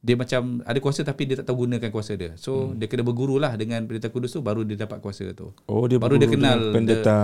[0.03, 2.35] dia macam ada kuasa tapi dia tak tahu gunakan kuasa dia.
[2.35, 2.83] So hmm.
[2.83, 5.55] dia kena berguru lah dengan pendeta kudus tu baru dia dapat kuasa tu.
[5.71, 7.19] Oh, dia Baru dia kenal pendeta.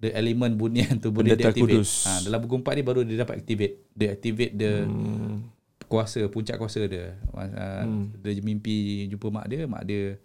[0.00, 1.76] The elemen bunian tu boleh Pendeta dia activate.
[1.76, 2.08] kudus.
[2.08, 3.84] Ha, dalam buku empat ni baru dia dapat activate.
[3.92, 5.52] Dia activate the Hmm.
[5.92, 7.20] kuasa, puncak kuasa dia.
[7.36, 8.24] Uh, hmm.
[8.24, 10.16] Dia mimpi jumpa mak dia, mak dia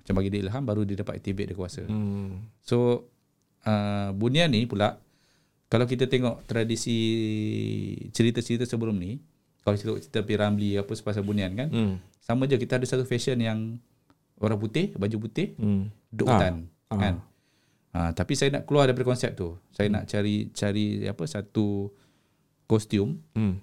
[0.00, 1.84] macam bagi dia ilham baru dia dapat activate dia kuasa.
[1.84, 2.48] Hmm.
[2.64, 3.04] So
[3.68, 4.96] uh, bunian ni pula
[5.68, 6.96] kalau kita tengok tradisi
[8.16, 9.20] cerita-cerita sebelum ni,
[9.68, 11.94] kalau cerita cerita Piramli apa pasal bunian kan, Hmm.
[12.18, 13.76] sama je kita ada satu fashion yang
[14.38, 15.92] orang putih, baju putih, Hmm.
[16.08, 16.54] duduk Ah, hutan
[16.88, 16.96] ah.
[16.96, 17.14] kan.
[17.88, 19.56] Ha, tapi saya nak keluar daripada konsep tu.
[19.72, 21.90] Saya nak cari cari apa satu
[22.64, 23.58] kostum Hmm.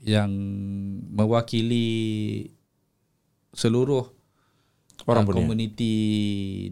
[0.00, 0.30] yang
[1.08, 2.48] mewakili
[3.52, 4.10] seluruh
[5.04, 5.94] Orang uh, komuniti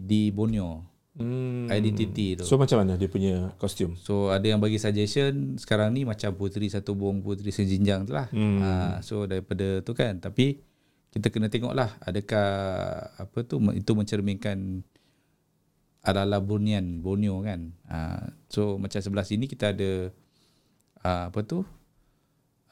[0.01, 0.81] di Borneo.
[1.13, 1.69] Hmm.
[1.69, 2.43] Identity tu.
[2.43, 3.93] So macam mana dia punya kostum?
[4.01, 8.25] So ada yang bagi suggestion sekarang ni macam puteri satu buang puteri sejinjang tu lah.
[8.33, 8.57] Hmm.
[8.59, 8.69] Ha,
[9.05, 10.57] so daripada tu kan tapi
[11.13, 12.49] kita kena tengok lah adakah
[13.13, 14.81] apa tu itu mencerminkan
[16.01, 17.77] ala-ala Bornean, Borneo kan.
[17.85, 20.09] Ha, so macam sebelah sini kita ada
[21.05, 21.61] uh, apa tu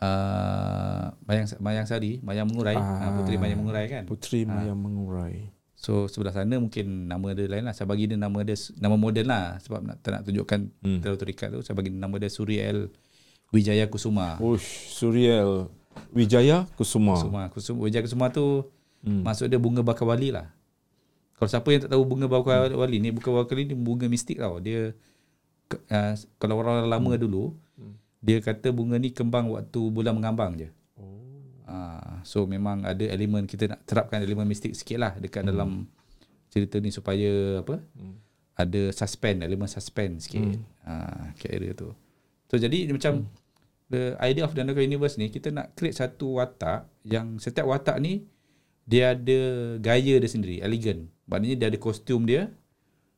[0.01, 3.05] uh, Mayang Mayang Sari, Mayang Mengurai, Ah.
[3.05, 3.11] ah.
[3.21, 4.03] puteri Mayang Mengurai kan.
[4.09, 5.60] Puteri Maya Mengurai.
[5.81, 7.73] So sebelah sana mungkin nama dia lain lah.
[7.73, 11.01] Saya bagi dia nama dia nama moden lah sebab nak tak nak tunjukkan hmm.
[11.01, 11.65] terlalu terikat tu.
[11.65, 12.93] Saya bagi nama dia Suriel
[13.49, 14.37] Wijaya Kusuma.
[14.37, 15.73] Ush, Suriel
[16.13, 17.17] Wijaya Kusuma.
[17.17, 17.41] Kusuma.
[17.49, 18.69] Kusuma Wijaya Kusuma tu
[19.01, 19.25] hmm.
[19.25, 20.53] maksud dia bunga bakar wali lah.
[21.41, 22.77] Kalau siapa yang tak tahu bunga bakar hmm.
[22.77, 24.61] wali ni, bunga bakar wali ni bunga mistik tau.
[24.61, 24.93] Dia
[25.89, 27.21] uh, kalau orang lama hmm.
[27.25, 27.93] dulu hmm.
[28.21, 30.69] dia kata bunga ni kembang waktu bulan mengambang je.
[31.71, 35.49] Ah, so memang ada elemen kita nak terapkan elemen mistik sikit lah dekat hmm.
[35.55, 35.87] dalam
[36.51, 37.79] cerita ni supaya apa?
[37.95, 38.19] Hmm.
[38.59, 40.59] Ada suspend, elemen suspend sikit.
[40.59, 40.67] Hmm.
[40.83, 41.95] Ah, area tu.
[42.51, 43.31] So jadi macam hmm.
[43.87, 48.03] the idea of the Underground Universe ni kita nak create satu watak yang setiap watak
[48.03, 48.27] ni
[48.83, 49.39] dia ada
[49.79, 51.07] gaya dia sendiri, elegan.
[51.31, 52.51] Maknanya dia ada kostum dia.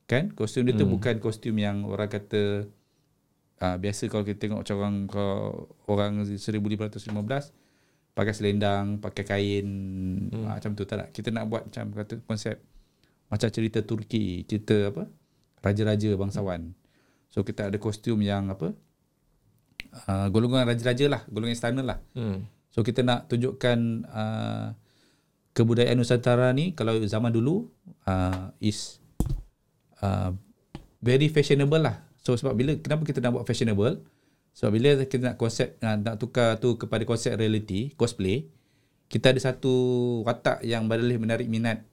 [0.06, 0.30] Kan?
[0.38, 2.70] Kostum dia tu bukan kostum yang orang kata
[3.58, 5.40] uh, biasa kalau kita tengok macam orang kalau
[5.90, 7.63] orang 1515
[8.14, 9.68] pakai selendang, pakai kain
[10.30, 10.46] hmm.
[10.46, 11.10] macam tu tak nak.
[11.10, 12.62] Kita nak buat macam kata konsep
[13.28, 15.10] macam cerita Turki, cerita apa?
[15.66, 16.78] Raja-raja bangsawan.
[17.34, 18.78] So kita ada kostum yang apa?
[20.06, 21.98] Uh, golongan raja-raja lah, golongan istana lah.
[22.14, 22.46] Hmm.
[22.70, 24.78] So kita nak tunjukkan uh,
[25.54, 27.70] kebudayaan Nusantara ni kalau zaman dulu
[28.06, 29.02] uh, is
[30.02, 30.34] uh,
[31.02, 32.06] very fashionable lah.
[32.22, 34.02] So sebab bila kenapa kita nak buat fashionable?
[34.54, 38.48] Sebab bila kita nak konsep uh, nak tukar tu kepada konsep reality, cosplay,
[39.10, 39.74] kita ada satu
[40.26, 41.86] watak yang boleh menarik minat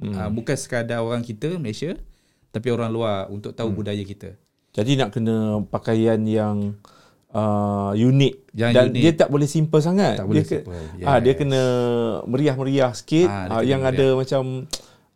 [0.00, 0.12] hmm.
[0.12, 1.96] uh, bukan sekadar orang kita Malaysia
[2.52, 3.78] tapi orang luar untuk tahu hmm.
[3.78, 4.36] budaya kita.
[4.76, 6.76] Jadi nak kena pakaian yang
[7.32, 9.00] uh, unik Yang dan unik.
[9.00, 10.20] dia tak boleh simple sangat.
[10.20, 11.38] Tak boleh dia simple, Ah dia yes.
[11.40, 11.62] kena
[12.28, 14.42] meriah-meriah sikit Ah, dia ah, kena yang ada macam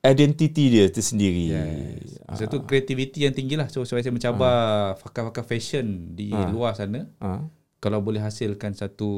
[0.01, 1.47] identiti dia tersendiri.
[1.53, 2.25] Yes.
[2.25, 3.69] Masa tu kreativiti yang tinggi lah.
[3.69, 7.05] So saya mencabar fakar-fakar fashion di luar sana.
[7.21, 7.45] Ah.
[7.81, 9.09] Kalau boleh hasilkan satu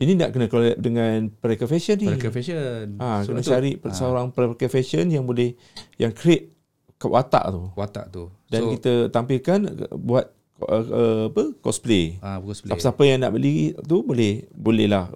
[0.00, 2.10] Ini nak kena collab dengan Pereka Fashion ni.
[2.10, 2.98] fakar fashion.
[2.98, 5.54] Ah, so kena cari seorang Pereka Fashion yang boleh
[5.94, 6.50] yang create
[6.98, 7.62] watak tu.
[7.78, 8.26] watak tu.
[8.50, 9.62] Dan so, kita tampilkan
[9.94, 10.26] buat
[10.66, 12.18] uh, uh, apa cosplay.
[12.18, 12.74] ah, bagus play.
[12.74, 15.06] Siapa-siapa yang nak beli tu boleh boleh lah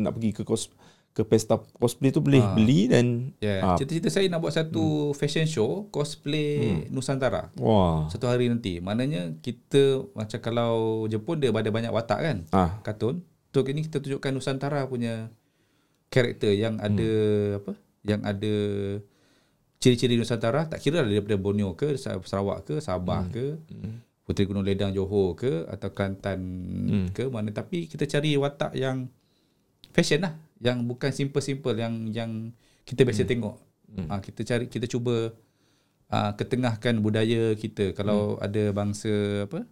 [0.00, 0.72] nak pergi ke kos
[1.12, 2.52] ke pesta cosplay tu boleh Ah.
[2.52, 3.60] beli dan Yeah.
[3.62, 7.52] ah, Cita-cita saya nak buat satu fashion show cosplay Nusantara.
[7.54, 8.08] wah.
[8.08, 8.78] Satu hari nanti.
[8.78, 10.72] Maknanya kita macam kalau
[11.06, 12.36] Jepun dia ada banyak watak kan.
[12.50, 12.80] Ah.
[12.80, 13.20] Kartun.
[13.50, 15.28] So ini kita tunjukkan Nusantara punya
[16.08, 17.10] karakter yang ada
[17.56, 17.72] apa?
[18.02, 18.54] Yang ada
[19.78, 23.58] ciri-ciri Nusantara tak kira lah daripada Borneo ke Sarawak ke Sabah ke
[24.22, 26.40] Puteri Gunung Ledang Johor ke atau Kelantan
[27.10, 29.10] ke mana tapi kita cari watak yang
[29.90, 30.32] fashion lah
[30.62, 32.30] yang bukan simple-simple yang yang
[32.86, 33.58] kita biasa tengok.
[34.08, 35.34] Ha, kita cari kita cuba
[36.08, 37.92] uh, ketengahkan budaya kita.
[37.92, 39.66] Kalau ada bangsa apa?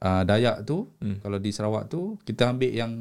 [0.00, 0.88] Uh, Dayak tu,
[1.20, 2.92] kalau di Sarawak tu kita ambil yang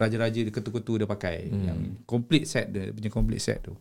[0.00, 3.76] raja-raja ketu-ketu dia pakai yang complete set dia, dia punya complete set tu.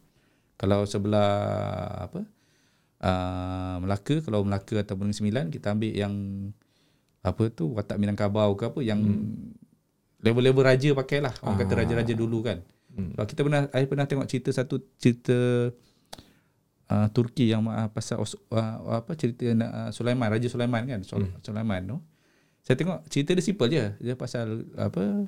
[0.59, 2.21] Kalau sebelah apa?
[2.99, 6.13] Uh, Melaka, kalau Melaka ataupun Negeri Sembilan kita ambil yang
[7.23, 8.99] apa tu watak Minangkabau ke apa yang
[10.19, 11.33] level-level raja pakai lah.
[11.43, 12.59] Orang kata raja-raja dulu kan.
[13.15, 15.37] Sebab kita pernah saya pernah tengok cerita satu cerita
[16.91, 21.81] uh, Turki yang uh, pasal uh, apa cerita uh, Sulaiman, Raja Sulaiman kan, Sul, Sulaiman
[21.85, 21.97] tu.
[22.65, 23.85] Saya tengok cerita dia simple je.
[24.03, 25.23] Dia pasal apa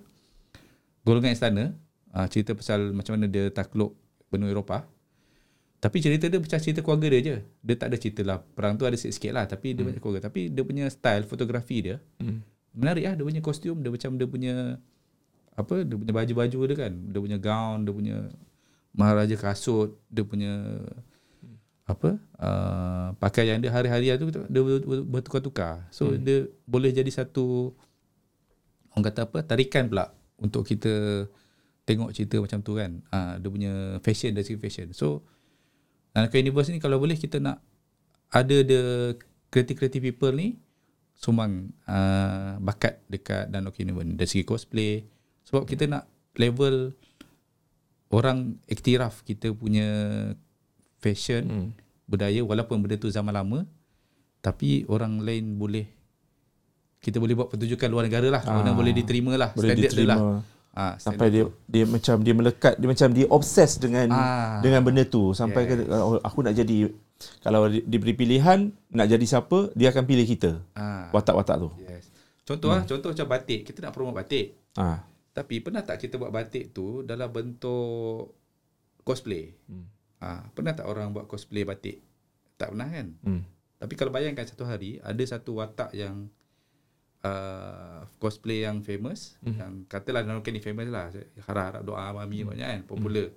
[1.08, 1.72] golongan istana,
[2.12, 3.96] uh, cerita pasal macam mana dia takluk
[4.28, 4.84] benua Eropah.
[5.82, 7.36] Tapi cerita dia macam cerita keluarga dia je.
[7.66, 8.38] Dia tak ada cerita lah.
[8.38, 9.50] Perang tu ada sikit-sikit lah.
[9.50, 10.30] Tapi dia banyak keluarga.
[10.30, 11.98] Tapi dia punya style fotografi dia.
[12.72, 13.14] Menarik lah.
[13.20, 13.84] Dia punya kostum.
[13.84, 14.56] Dia macam dia punya
[15.52, 18.18] apa dia punya baju-baju dia kan dia punya gown dia punya
[18.96, 20.80] maharaja kasut dia punya
[21.84, 26.24] apa uh, pakaian dia hari-hari tu dia ber- bertukar-tukar so hmm.
[26.24, 27.76] dia boleh jadi satu
[28.96, 31.28] orang kata apa tarikan pula untuk kita
[31.84, 35.28] tengok cerita macam tu kan uh, dia punya fashion dari segi fashion so
[36.12, 37.64] Nanaka Universe ni kalau boleh kita nak
[38.32, 39.16] ada the
[39.52, 40.60] creative-creative people ni
[41.22, 45.06] sumbang uh, bakat dekat Nanaka Universe dari segi cosplay.
[45.46, 46.98] Sebab kita nak level
[48.10, 49.88] orang iktiraf kita punya
[50.98, 51.70] fashion hmm.
[52.10, 53.64] budaya walaupun benda tu zaman lama
[54.42, 55.86] tapi orang lain boleh
[57.02, 58.42] kita boleh buat pertunjukan luar negara lah.
[58.46, 60.14] Ah, orang boleh diterima lah boleh standard dia diterima.
[60.14, 60.22] Lah
[60.76, 64.62] ah, sampai dia dia macam dia melekat dia macam dia obses dengan Ah.
[64.62, 65.34] dengan benda tu.
[65.34, 65.86] Sampai yes.
[65.88, 66.90] ke oh, aku nak jadi
[67.42, 72.12] kalau di- diberi pilihan nak jadi siapa dia akan pilih kita ah, watak-watak tu yes.
[72.44, 72.78] contoh hmm.
[72.78, 76.76] lah contoh macam batik kita nak promote batik ah Tapi pernah tak kita buat batik
[76.76, 78.36] tu dalam bentuk
[79.08, 79.56] cosplay?
[79.72, 79.88] Hmm.
[80.22, 82.04] Ha, pernah tak orang buat cosplay batik?
[82.60, 83.08] Tak pernah kan?
[83.24, 83.42] hmm.
[83.82, 86.30] Tapi kalau bayangkan satu hari ada satu watak yang
[87.26, 89.56] uh, cosplay yang famous, hmm.
[89.58, 91.10] yang katalah Naruto ni famous lah.
[91.48, 92.50] Harap-harap doa mami hmm.
[92.54, 93.34] banyak kan, popular.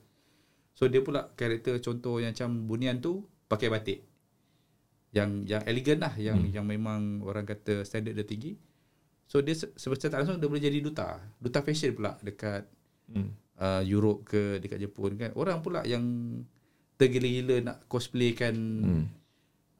[0.74, 3.22] So dia pula karakter contoh yang macam bunian tu
[3.54, 3.98] pakai batik.
[5.14, 6.50] Yang yang elegan lah, yang hmm.
[6.50, 8.58] yang memang orang kata standard dia tinggi.
[9.30, 11.22] So dia se- secara tak langsung dia boleh jadi duta.
[11.38, 12.66] Duta fashion pula dekat
[13.04, 13.36] Hmm.
[13.60, 15.30] uh, Europe ke dekat Jepun kan.
[15.36, 16.02] Orang pula yang
[16.96, 19.04] tergila-gila nak cosplaykan hmm.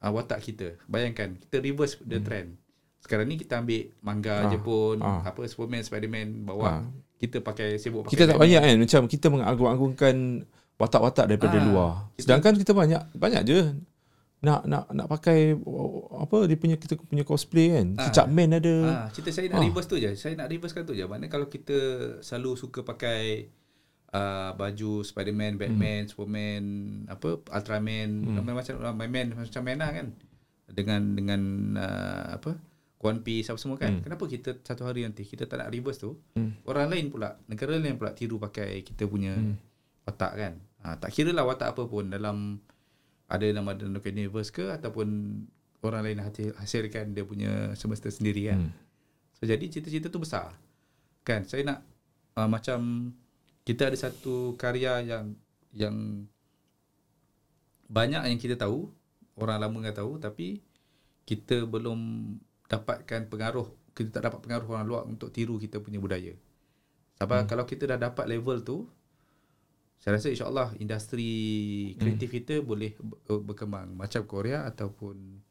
[0.05, 0.77] uh, watak kita.
[0.85, 2.25] Bayangkan kita reverse the Hmm.
[2.25, 2.49] trend.
[3.01, 5.21] Sekarang ni kita ambil manga Jepun, ah.
[5.21, 6.85] apa Superman, Spiderman bawa.
[7.15, 10.15] Kita pakai sibuk pakai kita tak banyak kan macam kita mengagung-agungkan
[10.75, 13.59] watak-watak daripada Ah, luar sedangkan kita banyak banyak je
[14.43, 15.57] nak nak nak pakai
[16.21, 18.05] apa dia punya kita punya cosplay kan Ah.
[18.05, 20.11] cicak man ada Ah, cerita saya nak reverse tu je.
[20.13, 21.01] Saya nak reversekan tu je.
[21.01, 21.77] Maknanya kalau kita
[22.21, 23.49] selalu suka pakai
[24.13, 26.63] uh, baju Spiderman, Batman, Superman,
[27.09, 28.45] apa Ultraman, hmm.
[28.45, 30.07] macam uh, Man macam Man lah kan.
[30.69, 31.41] Dengan dengan
[31.79, 32.53] uh, apa
[33.01, 33.97] One Piece apa semua kan.
[33.97, 34.03] Hmm.
[34.05, 36.21] Kenapa kita satu hari nanti kita tak nak reverse tu?
[36.37, 36.53] Hmm.
[36.69, 39.57] Orang lain pula, negara lain pula tiru pakai kita punya hmm.
[40.05, 40.53] Watak kan.
[40.85, 42.61] Ha, tak kira lah watak apa pun dalam
[43.25, 45.07] ada nama dalam universe ke ataupun
[45.81, 48.69] orang lain hasil, hasilkan dia punya semesta sendiri kan.
[48.69, 48.73] Hmm.
[49.37, 50.53] So jadi cita-cita tu besar.
[51.25, 51.79] Kan saya nak
[52.37, 53.11] uh, macam
[53.65, 55.33] kita ada satu karya yang
[55.73, 56.25] yang
[57.89, 58.89] banyak yang kita tahu,
[59.37, 60.61] orang lama enggak tahu tapi
[61.25, 62.33] kita belum
[62.69, 63.65] dapatkan pengaruh,
[63.97, 66.33] kita tak dapat pengaruh orang luar untuk tiru kita punya budaya.
[67.17, 67.49] Sebab hmm.
[67.49, 68.85] kalau kita dah dapat level tu
[70.05, 71.33] saya rasa insyaAllah industri
[71.97, 72.37] kreatif hmm.
[72.37, 75.41] kita boleh ber- berkembang macam Korea ataupun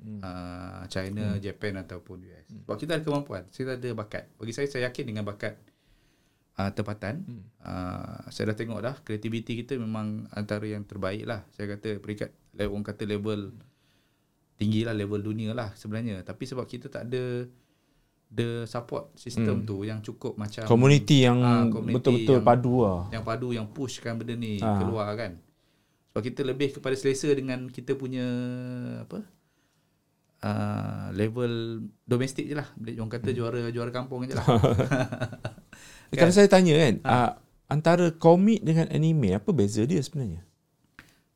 [0.00, 0.20] hmm.
[0.24, 1.44] uh, China, hmm.
[1.44, 2.48] Japan ataupun US.
[2.48, 2.64] Hmm.
[2.64, 4.32] Sebab kita ada kemampuan, kita ada bakat.
[4.40, 5.60] Bagi saya saya yakin dengan bakat
[6.56, 7.20] uh, tempatan.
[7.20, 7.44] Hmm.
[7.60, 11.44] Uh, saya dah tengok dah kreativiti kita memang antara yang terbaik lah.
[11.52, 12.32] Saya kata peringkat
[12.64, 13.52] orang kata level
[14.56, 16.24] tinggi lah level dunia lah sebenarnya.
[16.24, 17.44] Tapi sebab kita tak ada
[18.32, 19.68] the support sistem hmm.
[19.68, 23.66] tu yang cukup macam community yang Ah, community betul-betul yang- padu lah yang padu yang
[23.68, 24.80] pushkan benda ni Ah.
[24.80, 25.36] keluar kan.
[26.12, 28.24] Sebab kita lebih kepada selesa dengan kita punya
[29.08, 29.24] apa?
[30.42, 31.52] Uh, level
[32.04, 32.68] domestik je lah.
[32.98, 34.44] Orang kata juara juara kampung je lah.
[36.12, 36.28] Kan?
[36.28, 37.14] Kalau saya tanya kan, ha.
[37.16, 37.30] uh,
[37.72, 40.44] antara komik dengan anime apa beza dia sebenarnya?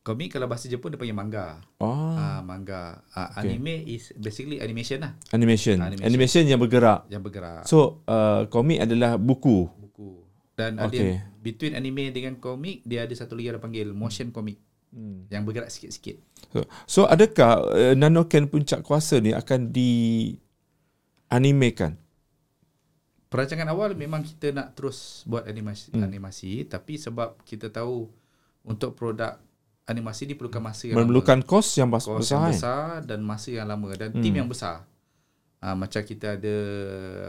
[0.06, 1.58] Komik kalau bahasa Jepun dia panggil manga.
[1.82, 3.02] Oh, Ah, manga.
[3.10, 3.58] Ah, Okay.
[3.58, 5.82] Anime is basically animation lah animation.
[5.82, 6.06] animation.
[6.06, 6.44] animation.
[6.46, 7.10] yang bergerak.
[7.10, 7.66] yang bergerak.
[7.66, 9.66] So, uh, komik adalah buku.
[9.66, 10.22] buku.
[10.54, 11.18] Dan ada Okay.
[11.18, 14.62] yang between anime dengan komik dia ada satu lagi yang panggil motion comic
[14.94, 15.26] Hmm.
[15.28, 16.22] yang bergerak sikit-sikit.
[16.54, 20.32] So, so adakah uh, Nanoken Puncak Kuasa ni akan di
[21.28, 21.98] animekan?
[23.26, 26.00] Perancangan awal memang kita nak terus buat animasi hmm.
[26.00, 28.06] animasi tapi sebab kita tahu
[28.62, 29.36] untuk produk
[29.86, 32.18] animasi ni perlukan masa yang Memerlukan kos yang bas- lama.
[32.18, 32.52] Kos besar yang kan?
[32.52, 34.22] besar dan masa yang lama dan hmm.
[34.22, 34.82] tim yang besar.
[35.62, 36.56] Uh, macam kita ada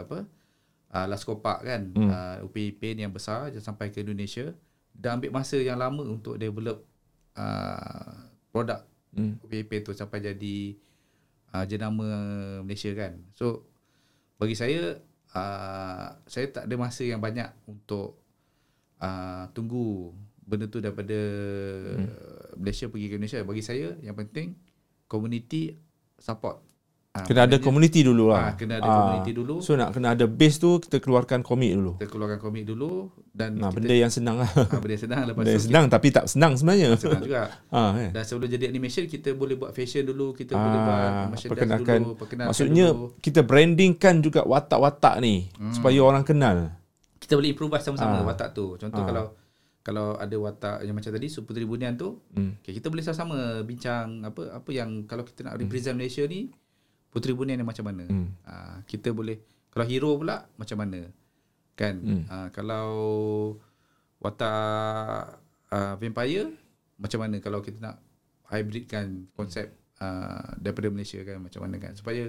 [0.03, 0.17] apa?
[0.87, 2.09] Uh, Laskopak kan, hmm.
[2.09, 4.55] uh, UPIP ni yang besar dia sampai ke Indonesia
[4.95, 6.81] dan ambil masa yang lama untuk develop
[7.37, 8.81] uh, produk
[9.17, 9.41] Hmm.
[9.41, 10.77] UPIP tu sampai jadi
[11.57, 12.05] uh, jenama
[12.61, 13.17] Malaysia kan.
[13.33, 13.65] So
[14.37, 15.01] bagi saya
[15.33, 18.21] uh, saya tak ada masa yang banyak untuk
[19.01, 20.13] uh, tunggu
[20.45, 21.17] benda tu daripada
[21.97, 22.07] hmm.
[22.57, 23.39] Malaysia pergi ke Indonesia.
[23.41, 24.57] Bagi saya yang penting
[25.05, 25.77] community
[26.15, 26.59] support.
[27.09, 28.53] Ah, Kena ada community dulu ah, lah.
[28.53, 28.93] kena ada Ah.
[29.01, 29.57] community dulu.
[29.57, 31.97] So nak kena ada base tu kita keluarkan komik dulu.
[31.97, 34.45] Kita keluarkan komik dulu dan Nah, kita benda yang senang lah.
[34.45, 36.87] ah, benda yang senang lepas Benda tu yang senang tapi tak senang sebenarnya.
[36.91, 37.41] kita senang juga.
[37.73, 38.09] Ah, kan?
[38.11, 41.01] Dan sebelum jadi animation kita boleh buat fashion dulu, kita Ah, boleh buat
[41.31, 41.99] merchandise perkenalkan.
[41.99, 43.05] dulu, perkenalkan Maksudnya dulu.
[43.17, 45.73] kita brandingkan juga watak-watak ni Hmm.
[45.73, 46.57] supaya orang kenal.
[47.17, 48.23] kita boleh improvise sama-sama Ah.
[48.23, 48.77] watak tu.
[48.77, 49.07] Contoh Ah.
[49.09, 49.25] kalau
[49.87, 52.59] kalau ada watak yang macam tadi Puteri Bunian tu, Hmm.
[52.59, 56.51] okay, kita boleh sama-sama bincang apa apa yang kalau kita nak represent Malaysia ni
[57.07, 58.03] Puteri Bunian yang macam mana.
[58.03, 58.35] Hmm.
[58.43, 59.39] Ah, kita boleh
[59.71, 61.07] kalau hero pula macam mana.
[61.79, 62.03] Kan?
[62.03, 62.23] Hmm.
[62.27, 62.89] Ah, kalau
[64.19, 65.39] watak
[65.71, 66.51] uh, vampire
[66.99, 68.03] macam mana kalau kita nak
[68.51, 69.71] hybridkan konsep
[70.03, 72.27] uh, daripada Malaysia kan macam mana kan supaya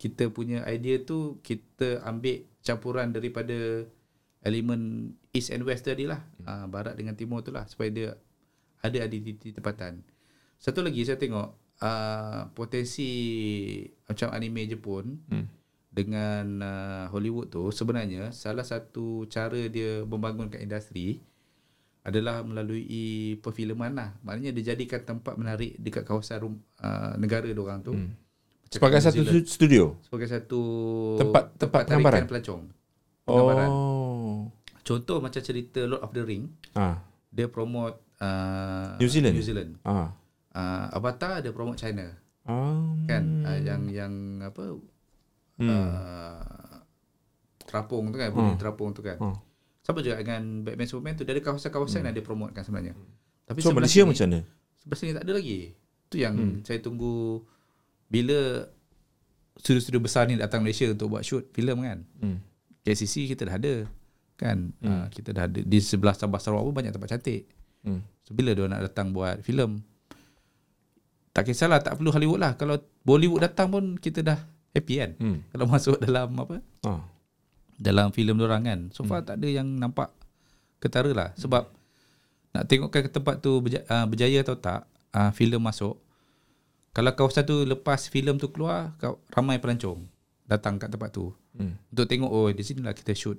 [0.00, 3.84] kita punya idea tu kita ambil campuran daripada
[4.40, 8.08] elemen east and west tadi lah uh, barat dengan timur tu lah supaya dia
[8.80, 10.00] ada identiti tempatan
[10.56, 13.08] satu lagi saya tengok uh, potensi
[14.02, 15.46] macam anime Jepun Hmm.
[15.88, 21.18] dengan uh, Hollywood tu sebenarnya salah satu cara dia membangunkan industri
[22.00, 22.88] adalah melalui
[23.36, 24.16] perfilman lah.
[24.22, 27.92] Maknanya dia jadikan tempat menarik dekat kawasan rum, uh, negara dia orang tu.
[27.92, 28.16] Hmm.
[28.66, 30.00] Sebagai satu stu- studio.
[30.00, 30.60] sebagai satu
[31.18, 32.24] Tempat- tempat tarikan penggambaran?
[32.24, 32.62] pelancong.
[33.28, 33.36] Oh.
[34.90, 36.98] Contoh macam cerita Lord of the Ring, Ah.
[37.30, 39.38] dia promote uh, New Zealand?
[39.38, 39.78] New Zealand.
[39.86, 40.18] Ah.
[40.50, 42.10] Uh, Avatar dia promote China.
[42.42, 42.90] Ah.
[43.06, 43.46] Kan?
[43.46, 44.12] Uh, yang yang
[44.42, 44.74] apa?
[45.54, 45.70] Hmm.
[45.70, 46.82] Uh,
[47.62, 48.58] terapung tu kan, bunyi Hmm.
[48.58, 49.14] terapung tu kan.
[49.14, 49.38] Hmm.
[49.86, 52.98] Sama juga dengan Batman Superman tu dia ada kawasan-kawasan yang dia promotekan sebenarnya.
[53.46, 54.40] Tapi So Malaysia sini- macam mana?
[54.74, 55.58] Sebelah sini tak ada lagi.
[56.10, 56.66] Tu yang hmm.
[56.66, 57.46] saya tunggu
[58.10, 58.66] bila
[59.54, 61.98] studio-studio besar ni datang Malaysia untuk buat shoot filem kan.
[62.18, 62.42] Hmm.
[62.82, 63.74] KCC kita dah ada
[64.40, 64.72] kan.
[64.80, 64.88] Hmm.
[64.88, 67.44] Uh, kita dah ada di sebelah Sabah Sarawak pun banyak tempat cantik.
[67.84, 68.00] Hmm.
[68.24, 69.84] So bila dia nak datang buat filem
[71.30, 72.52] tak kisahlah tak perlu Hollywood lah.
[72.58, 74.38] Kalau Bollywood datang pun kita dah
[74.74, 75.10] happy kan.
[75.20, 75.38] Hmm.
[75.54, 76.58] Kalau masuk dalam apa?
[76.86, 77.02] Ah.
[77.80, 78.80] dalam filem orang kan.
[78.92, 79.28] So far hmm.
[79.30, 80.12] tak ada yang nampak
[80.82, 81.30] ketara lah.
[81.38, 81.70] Sebab
[82.50, 84.84] nak tengokkan ke tempat tu berja, uh, berjaya atau tak,
[85.14, 85.96] uh, filem masuk.
[86.90, 90.02] Kalau kawasan tu lepas filem tu keluar, kau, ramai pelancong
[90.50, 91.30] datang kat tempat tu.
[91.54, 91.78] Hmm.
[91.94, 93.38] Untuk tengok, oh di sini lah kita shoot.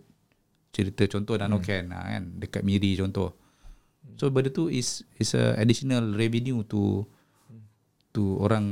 [0.71, 1.95] Cerita contoh Nanoken hmm.
[1.95, 3.35] uh, kan, dekat Miri contoh.
[4.17, 7.05] So benda tu is is a additional revenue to
[8.11, 8.65] to orang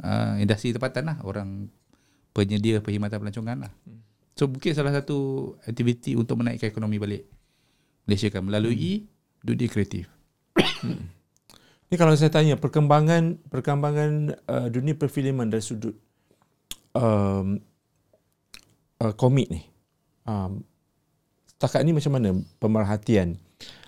[0.00, 1.68] uh, industri tempatan lah, orang
[2.30, 3.72] penyedia perkhidmatan pelancongan lah.
[4.38, 7.28] So mungkin salah satu aktiviti untuk menaikkan ekonomi balik
[8.08, 9.04] Malaysia kan melalui
[9.44, 10.08] dunia kreatif.
[11.90, 15.92] Ni kalau saya tanya perkembangan perkembangan uh, dunia perfilman dari sudut
[16.94, 17.58] um,
[19.02, 19.66] uh, komik ni.
[20.24, 20.62] Um,
[21.60, 23.36] setakat ni macam mana pemerhatian?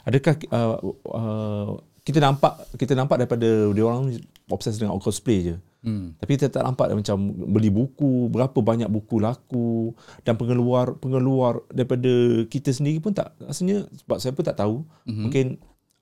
[0.04, 0.76] Adakah uh,
[1.08, 4.12] uh, kita nampak kita nampak daripada dia orang
[4.52, 5.56] obses dengan cosplay je.
[5.82, 6.12] Hmm.
[6.20, 12.44] Tapi kita tak nampak macam beli buku, berapa banyak buku laku dan pengeluar pengeluar daripada
[12.46, 14.84] kita sendiri pun tak rasanya sebab saya pun tak tahu.
[15.08, 15.22] Mm-hmm.
[15.26, 15.46] Mungkin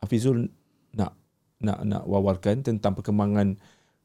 [0.02, 0.50] Hafizul
[0.92, 1.14] nak
[1.62, 3.56] nak nak wawarkan tentang perkembangan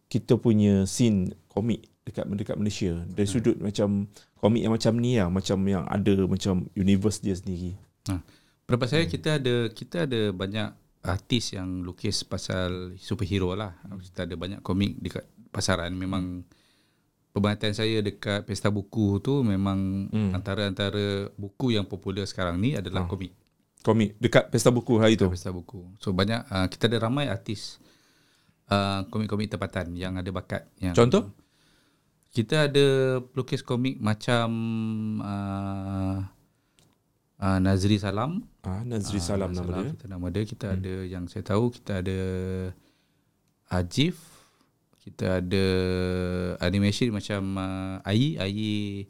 [0.07, 4.05] kita punya scene komik dekat dekat Malaysia dari sudut macam
[4.37, 7.73] komik yang macam ni lah, macam yang ada macam universe dia sendiri.
[8.07, 8.21] Ha.
[8.69, 10.69] Pendapat saya kita ada kita ada banyak
[11.05, 13.73] artis yang lukis pasal superhero lah.
[14.01, 16.45] Kita ada banyak komik dekat pasaran memang
[17.35, 20.31] perhatian saya dekat pesta buku tu memang Hmm.
[20.31, 23.35] antara-antara buku yang popular sekarang ni adalah komik.
[23.83, 25.27] Komik dekat pesta buku hari tu.
[25.29, 25.83] Pesta buku.
[25.99, 27.77] So banyak uh, kita ada ramai artis
[28.71, 31.44] uh, komik-komik tempatan yang ada bakat yang Contoh?
[32.35, 32.85] Kita ada
[33.31, 34.49] pelukis komik macam
[35.23, 36.19] uh,
[37.39, 38.43] uh, Nazri Salam.
[38.67, 39.95] Ah, Nazri Salam nama dia.
[39.95, 40.43] Kita nama dia.
[40.43, 40.75] Kita hmm.
[40.75, 42.19] ada yang saya tahu kita ada
[43.71, 44.19] Ajif.
[44.99, 45.65] Kita ada
[46.59, 49.07] animation macam uh, Ayi, Ayi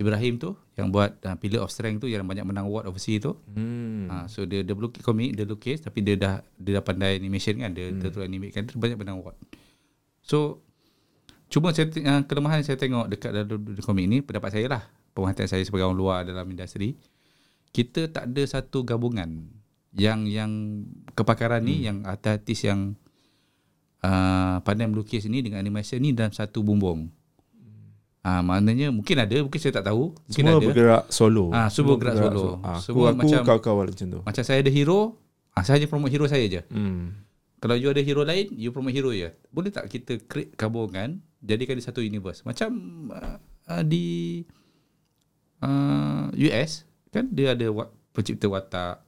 [0.00, 3.36] Ibrahim tu yang buat uh, Pillar of Strength tu yang banyak menang award overseas tu.
[3.52, 4.08] Hmm.
[4.08, 7.54] Ha, so dia dia lukis komik, dia lukis tapi dia dah dia dah pandai animation
[7.60, 8.02] kan, dia hmm.
[8.02, 9.38] dia terus animate kan, dia banyak menang award.
[10.18, 10.64] So
[11.54, 14.82] cuma saya uh, kelemahan saya tengok dekat dalam komik ni pendapat saya lah,
[15.14, 16.98] penghatian saya sebagai orang luar dalam industri,
[17.70, 19.46] kita tak ada satu gabungan
[19.94, 20.50] yang yang
[21.14, 21.68] kepakaran hmm.
[21.70, 22.98] ni yang artis yang
[24.02, 27.14] uh, pandai melukis ni dengan animation ni dalam satu bumbung.
[28.24, 30.16] Ah maknanya mungkin ada, mungkin saya tak tahu.
[30.16, 30.64] Mungkin Semua ada.
[30.64, 31.44] bergerak solo.
[31.52, 32.56] Ah, semua bergerak solo.
[32.64, 34.20] Ah, Semua aku, macam- aku kawan-kawan macam tu.
[34.24, 35.20] Macam saya ada hero,
[35.52, 36.64] ah, saya hanya promote hero saya je.
[36.72, 37.12] Hmm.
[37.60, 39.28] Kalau you ada hero lain, you promote hero je.
[39.52, 42.40] Boleh tak kita create gabungan, jadikan dia satu universe.
[42.48, 42.70] Macam
[43.12, 43.36] uh,
[43.68, 44.40] uh, di
[45.60, 49.04] uh, US, kan dia ada wa- pencipta watak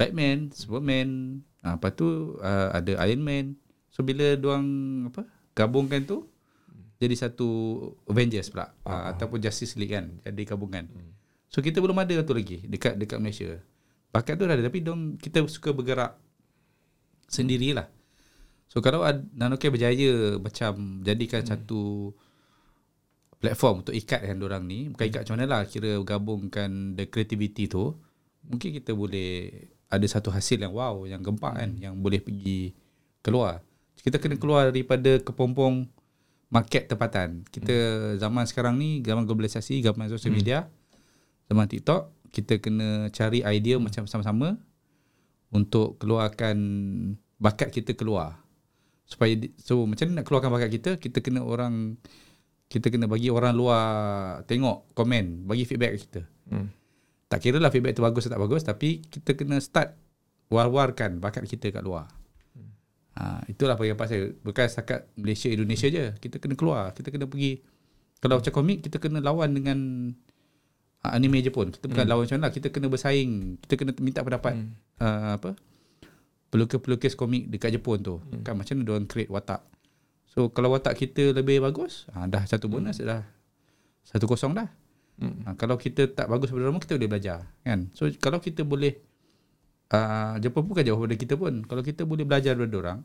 [0.00, 3.46] Batman, Superman, uh, lepas tu uh, ada Iron Man.
[3.92, 4.66] So bila diorang
[5.12, 6.24] apa gabungkan tu,
[6.96, 7.48] jadi satu
[8.08, 10.88] Avengers pula uh, ataupun Justice League kan jadi gabungan.
[11.52, 13.60] So kita belum ada tu lagi dekat dekat Malaysia.
[14.10, 16.16] Bakat tu dah ada tapi dong kita suka bergerak
[17.30, 17.86] sendirilah.
[18.70, 21.50] So kalau ad- Nanoke berjaya macam jadikan hmm.
[21.50, 22.14] satu
[23.42, 27.98] platform untuk ikatkan orang ni, bukan ikat macam mana lah, kira gabungkan the creativity tu,
[28.46, 29.50] mungkin kita boleh
[29.90, 32.70] ada satu hasil yang wow, yang gempak kan, yang boleh pergi
[33.26, 33.64] keluar.
[33.98, 35.88] Kita kena keluar daripada kepompong
[36.52, 37.42] market tempatan.
[37.48, 37.74] Kita
[38.22, 40.70] zaman sekarang ni, zaman globalisasi, zaman sosial media,
[41.50, 44.54] zaman TikTok, kita kena cari idea macam sama-sama
[45.50, 46.56] untuk keluarkan
[47.40, 48.38] bakat kita keluar.
[49.10, 51.98] Supaya di- so macam mana nak keluarkan bakat kita, kita kena orang
[52.70, 53.82] kita kena bagi orang luar
[54.46, 56.22] tengok, komen, bagi feedback kita.
[56.54, 56.70] Hmm.
[57.26, 59.98] Tak kira lah feedback tu bagus atau tak bagus tapi kita kena start
[60.46, 62.06] war-warkan bakat kita kat luar.
[63.18, 64.22] Ha, itulah pendapat saya.
[64.32, 66.14] Bukan setakat Malaysia, Indonesia je.
[66.22, 66.94] Kita kena keluar.
[66.94, 67.60] Kita kena pergi.
[68.22, 69.78] Kalau macam komik, kita kena lawan dengan
[71.04, 71.68] uh, anime je pun.
[71.68, 72.48] Kita bukan lawan macam mana.
[72.48, 73.60] Kita kena bersaing.
[73.66, 74.54] Kita kena minta pendapat
[75.02, 75.52] uh, apa
[76.50, 78.18] pelukis-pelukis komik dekat Jepun tu.
[78.42, 79.62] Kan macam mana diorang create watak.
[80.30, 83.26] So kalau watak kita lebih bagus, ha, dah satu bonus dah.
[84.06, 84.68] Satu kosong dah.
[85.20, 87.38] Ha, kalau kita tak bagus pada kita boleh belajar.
[87.62, 87.90] Kan?
[87.94, 88.98] So kalau kita boleh
[89.94, 91.54] uh, Jepun pun bukan jauh daripada kita pun.
[91.66, 93.00] Kalau kita boleh belajar daripada orang,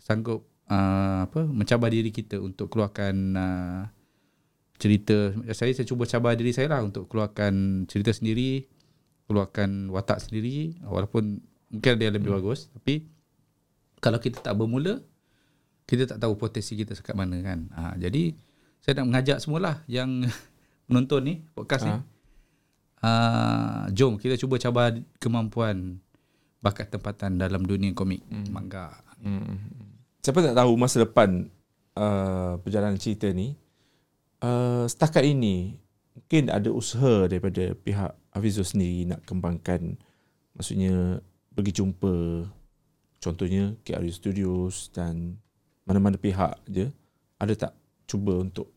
[0.00, 3.82] sanggup uh, apa mencabar diri kita untuk keluarkan uh,
[4.80, 8.64] cerita saya saya cuba cabar diri saya lah untuk keluarkan cerita sendiri,
[9.28, 12.38] keluarkan watak sendiri walaupun mungkin ada yang lebih hmm.
[12.42, 13.06] bagus tapi
[14.02, 14.98] kalau kita tak bermula
[15.90, 17.66] kita tak tahu potensi kita sekat mana kan.
[17.74, 18.30] Ha, jadi
[18.78, 20.22] saya nak mengajak semualah yang
[20.86, 21.90] menonton ni podcast ni.
[21.90, 21.98] Ha.
[23.00, 25.98] Uh, jom kita cuba cabar kemampuan
[26.62, 28.54] bakat tempatan dalam dunia komik hmm.
[28.54, 29.02] manga.
[29.18, 29.58] Hmm.
[30.22, 31.50] Siapa tak tahu masa depan
[31.98, 33.58] uh, perjalanan cerita ni
[34.44, 35.74] uh, setakat ini
[36.14, 39.98] mungkin ada usaha daripada pihak Hafizul sendiri nak kembangkan
[40.54, 41.18] maksudnya
[41.50, 42.12] pergi jumpa
[43.20, 45.36] contohnya KRU Studios dan
[45.84, 46.88] mana-mana pihak je
[47.36, 47.72] ada tak
[48.06, 48.70] cuba untuk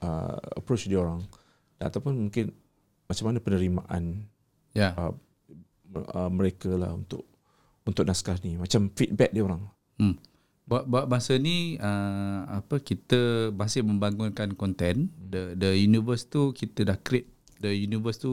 [0.00, 1.22] uh, approach dia orang
[1.78, 2.54] ataupun mungkin
[3.06, 4.26] macam mana penerimaan
[4.72, 4.96] Ya.
[4.96, 5.12] uh,
[6.16, 7.28] uh, mereka lah untuk
[7.84, 9.66] untuk naskah ni macam feedback dia orang
[10.00, 10.16] Hmm.
[10.64, 16.88] Buat buat masa ni uh, apa kita masih membangunkan konten the the universe tu kita
[16.88, 17.28] dah create
[17.60, 18.32] the universe tu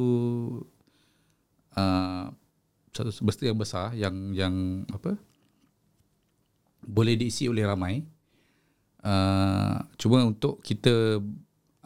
[1.75, 2.31] uh,
[2.93, 4.55] satu semesta yang besar yang yang
[4.89, 5.17] apa
[6.83, 8.01] boleh diisi oleh ramai.
[8.99, 11.23] Uh, cuma untuk kita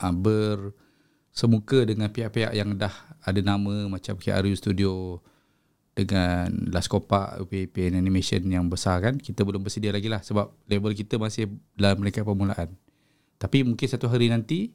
[0.02, 5.22] uh, bersemuka dengan pihak-pihak yang dah ada nama macam KRU Studio
[5.94, 11.22] dengan Laskopa UPP Animation yang besar kan kita belum bersedia lagi lah sebab level kita
[11.22, 12.74] masih dalam mereka permulaan.
[13.38, 14.74] Tapi mungkin satu hari nanti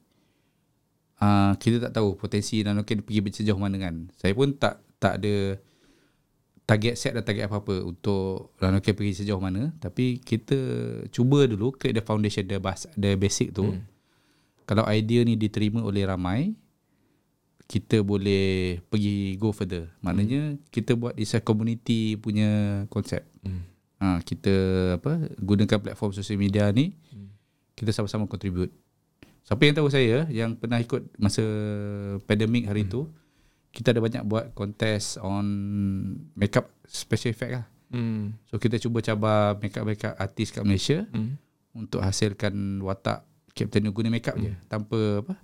[1.19, 4.15] uh, kita tak tahu potensi Nanoken pergi sejauh mana kan.
[4.15, 5.59] Saya pun tak tak ada
[6.69, 10.59] target set dan target apa-apa untuk Nanoken pergi sejauh mana tapi kita
[11.09, 13.81] cuba dulu create the foundation the, bas, the basic tu hmm.
[14.69, 16.53] kalau idea ni diterima oleh ramai
[17.69, 19.93] kita boleh pergi go further.
[20.01, 20.73] Maknanya hmm.
[20.73, 23.29] kita buat is a community punya konsep.
[23.45, 23.69] Hmm.
[24.01, 24.55] Ha, kita
[24.97, 27.29] apa gunakan platform sosial media ni hmm.
[27.77, 28.73] kita sama-sama contribute.
[29.45, 31.45] Siapa yang tahu saya yang pernah ikut masa
[32.25, 32.91] pandemik hari hmm.
[32.91, 33.05] tu
[33.71, 35.47] kita ada banyak buat kontes on
[36.35, 37.65] makeup special effect lah.
[37.91, 38.37] hmm.
[38.45, 41.37] So kita cuba cabar makeup-makeup artis kat Malaysia Hmm.
[41.73, 44.45] untuk hasilkan watak Captain New guna makeup hmm.
[44.45, 45.35] je tanpa apa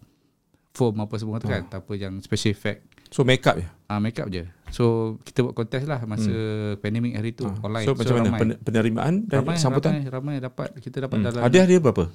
[0.70, 3.66] foam apa semua tu kan tanpa yang special effect So make up je.
[3.86, 4.42] Ah make up je.
[4.68, 4.84] So
[5.22, 6.82] kita buat kontes lah masa hmm.
[6.82, 7.86] pandemik hari tu online.
[7.86, 8.40] So, macam mana ramai.
[8.42, 9.90] Pen- penerimaan dan ramai, sambutan?
[9.94, 11.26] ramai, ramai dapat kita dapat Hmm.
[11.28, 12.10] dalam Hadiah dia berapa?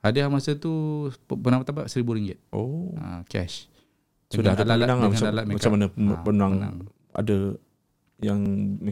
[0.00, 0.72] hadiah masa tu
[1.28, 2.96] pernah dapat seribu ringgit Oh.
[2.96, 3.68] ah, cash.
[4.30, 6.76] So dah ada pemenang lah macam, alat macam mana Ah, ah, penang menang.
[7.12, 7.36] ada
[8.20, 8.40] yang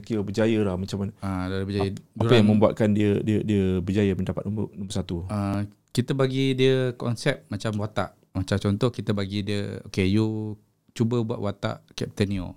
[0.03, 1.95] kira berjaya lah macam mana Ah, dah berjaya.
[1.95, 5.62] apa yang membuatkan dia dia dia berjaya mendapat nombor nombor satu uh,
[5.99, 8.14] kita bagi dia konsep macam watak.
[8.30, 10.55] Macam contoh kita bagi dia okay you
[10.95, 12.55] cuba buat watak Captain Neo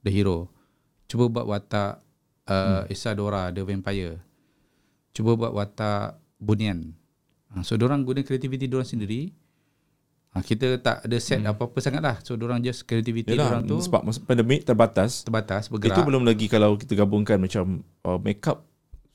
[0.00, 0.48] the hero.
[1.04, 2.00] Cuba buat watak
[2.48, 2.92] uh, hmm.
[2.92, 4.20] Isadora the vampire.
[5.12, 6.96] Cuba buat watak Bunyan.
[7.52, 9.36] Uh, so orang guna kreativiti orang sendiri.
[10.38, 11.50] Uh, kita tak ada set hmm.
[11.50, 12.16] apa-apa sangat lah.
[12.22, 16.46] So orang just kreativiti Yalah, orang tu sebab pandemik terbatas terbatas itu bergerak belum lagi
[16.46, 18.62] kalau kita gabungkan macam uh, make up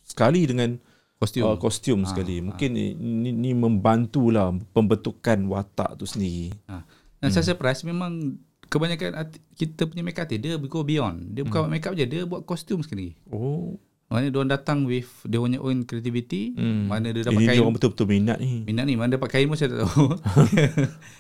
[0.04, 0.78] sekali dengan
[1.18, 1.48] kostum.
[1.48, 6.84] uh, kostum sekali mungkin ni, ni, ni membantulah pembentukan watak tu sendiri Ha.
[7.24, 8.36] Dan saya surprise memang
[8.68, 11.32] kebanyakan kita punya make up artist dia go beyond.
[11.32, 13.16] Dia bukan buat make up je, dia buat kostum sekali.
[13.32, 13.80] oh
[14.14, 16.86] Mana dia orang datang with dia punya own creativity, Hmm.
[16.86, 17.58] mana dia dapat ini kain.
[17.58, 20.06] dia orang betul-betul minat ni Minat ni mana dapat kain pun saya tak tahu.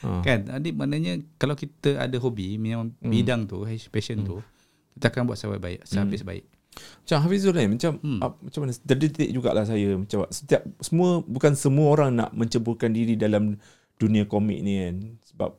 [0.05, 0.21] Ha.
[0.27, 0.39] kan?
[0.53, 3.09] Adik maknanya kalau kita ada hobi memang Hmm.
[3.09, 4.45] bidang tu, passion tu,
[4.93, 6.45] kita akan buat sampai baik, sampai baik.
[6.73, 8.17] Macam Hafizul kan Macam Hmm.
[8.17, 8.33] hmm.
[8.41, 13.61] macam mana Terdetik jugalah saya Macam setiap Semua Bukan semua orang nak Menceburkan diri dalam
[13.93, 15.53] Dunia komik ni kan Sebab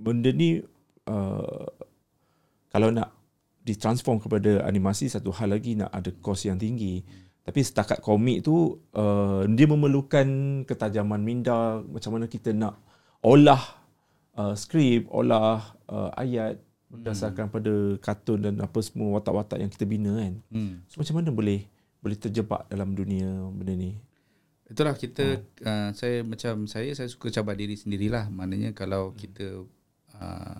[0.00, 0.56] Benda ni
[1.04, 1.68] uh,
[2.72, 3.19] Kalau nak
[3.64, 7.04] Ditransform kepada animasi Satu hal lagi Nak ada kos yang tinggi
[7.44, 10.26] Tapi setakat komik tu uh, Dia memerlukan
[10.64, 12.80] Ketajaman minda Macam mana kita nak
[13.20, 13.62] Olah
[14.36, 20.10] uh, Skrip Olah uh, Ayat berdasarkan pada kartun dan apa semua watak-watak yang kita bina
[20.10, 20.34] kan.
[20.50, 20.82] Hmm.
[20.90, 21.70] So macam mana boleh
[22.02, 23.94] boleh terjebak dalam dunia benda ni?
[24.66, 28.26] Itulah kita uh, saya macam saya saya suka cabar diri sendirilah.
[28.34, 29.62] Maknanya kalau kita
[30.18, 30.58] uh,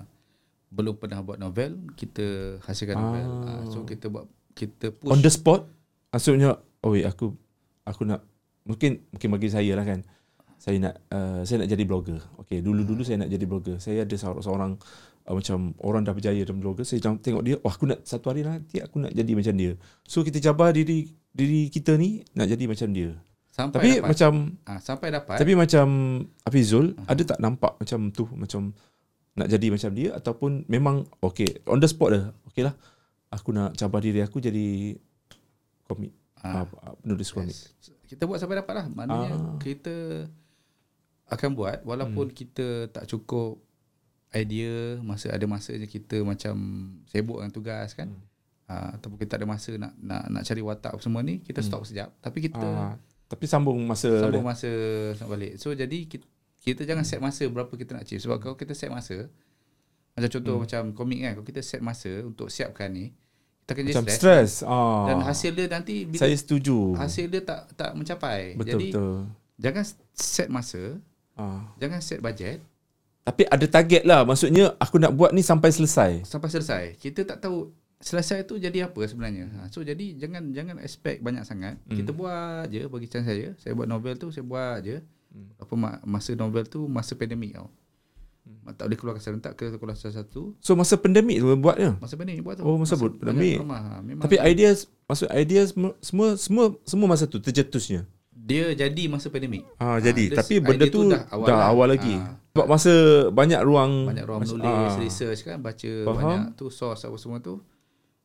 [0.71, 3.27] belum pernah buat novel, kita hasilkan novel.
[3.43, 5.67] Uh, so kita buat kita push On the spot?
[6.15, 7.35] Maksudnya oh wait, aku
[7.83, 8.23] aku nak
[8.63, 10.07] mungkin mungkin bagi saya lah kan.
[10.61, 12.21] Saya nak uh, saya nak jadi blogger.
[12.47, 13.81] Okay, dulu-dulu saya nak jadi blogger.
[13.83, 14.73] Saya ada seorang, seorang
[15.27, 16.85] uh, macam orang dah berjaya dalam blogger.
[16.87, 19.73] Saya tengok dia, wah aku nak satu hari nanti aku nak jadi macam dia.
[20.07, 23.11] So kita cabar diri diri kita ni nak jadi macam dia.
[23.51, 24.09] sampai Tapi dapat.
[24.15, 24.33] macam
[24.71, 25.37] uh, sampai dapat.
[25.43, 25.87] Tapi macam
[26.47, 27.11] Hafizul uh-huh.
[27.11, 28.71] ada tak nampak macam tu macam
[29.41, 32.25] nak jadi macam dia ataupun memang okay on the spot dah.
[32.53, 32.77] Okay lah.
[33.31, 34.99] Aku nak cabar diri aku jadi
[35.89, 36.13] komik.
[36.37, 36.69] Ah.
[36.69, 37.57] Uh, penulis komik.
[37.57, 37.93] yes.
[38.05, 38.87] Kita buat sampai dapat lah.
[38.91, 39.57] Maknanya Ah.
[39.57, 40.27] kita
[41.27, 42.37] akan buat walaupun Hmm.
[42.37, 43.63] kita tak cukup
[44.31, 46.55] idea masa ada masa je kita macam
[47.07, 48.11] sibuk dengan tugas kan.
[48.11, 48.27] Hmm.
[48.71, 51.59] Uh, ataupun kita tak ada masa nak nak nak cari watak apa semua ni, kita
[51.59, 52.11] stop sekejap.
[52.23, 52.95] Tapi kita Uh,
[53.31, 54.51] tapi sambung masa sambung dia.
[54.51, 54.71] masa
[55.23, 55.55] nak balik.
[55.59, 56.27] So jadi kita,
[56.61, 59.27] kita jangan set masa berapa kita nak achieve sebab kalau kita set masa
[60.13, 60.63] macam contoh Hmm.
[60.63, 63.17] macam komik kan kalau kita set masa untuk siapkan ni
[63.63, 64.53] kita akan jadi stress, stress.
[64.63, 65.07] Ah.
[65.07, 66.93] dan hasil dia nanti bila saya setuju.
[66.95, 68.55] hasil dia tak tak mencapai.
[68.55, 69.15] betul jadi betul.
[69.57, 70.83] jangan set masa,
[71.33, 71.65] Ah.
[71.77, 72.61] jangan set bajet
[73.21, 74.25] Tapi ada target lah.
[74.25, 76.25] Maksudnya aku nak buat ni sampai selesai.
[76.25, 76.85] sampai selesai.
[76.97, 79.47] Kita tak tahu selesai tu jadi apa sebenarnya.
[79.55, 81.77] Ha, so jadi jangan jangan expect banyak sangat.
[81.85, 81.95] Hmm.
[81.95, 83.53] Kita buat je bagi chance saya.
[83.57, 85.05] Saya buat novel tu saya buat je.
[85.31, 85.55] Hmm.
[85.57, 87.71] Apa ma- masa novel tu masa pandemik tau.
[88.69, 91.97] Tak boleh keluar serentak ke keluar satu So masa pandemik tu buatnya.
[91.97, 92.63] Masa pandemik buat tu.
[92.63, 93.63] Oh, masa buat pandemik.
[93.63, 94.75] ha, Tapi idea
[95.05, 98.05] maksud idea semua semua semua, semua masa tu tercetusnya.
[98.33, 99.63] dia jadi masa pandemik.
[99.77, 101.67] Ah Ah, jadi dia- tapi benda tu tu dah awal, dah lah.
[101.71, 102.15] awal lagi.
[102.17, 102.35] Ah.
[102.51, 102.93] Sebab masa
[103.31, 104.99] banyak ruang Banyak orang masa- menulis, ah.
[104.99, 106.17] research kan, baca Faham.
[106.17, 107.63] banyak tu source apa semua tu.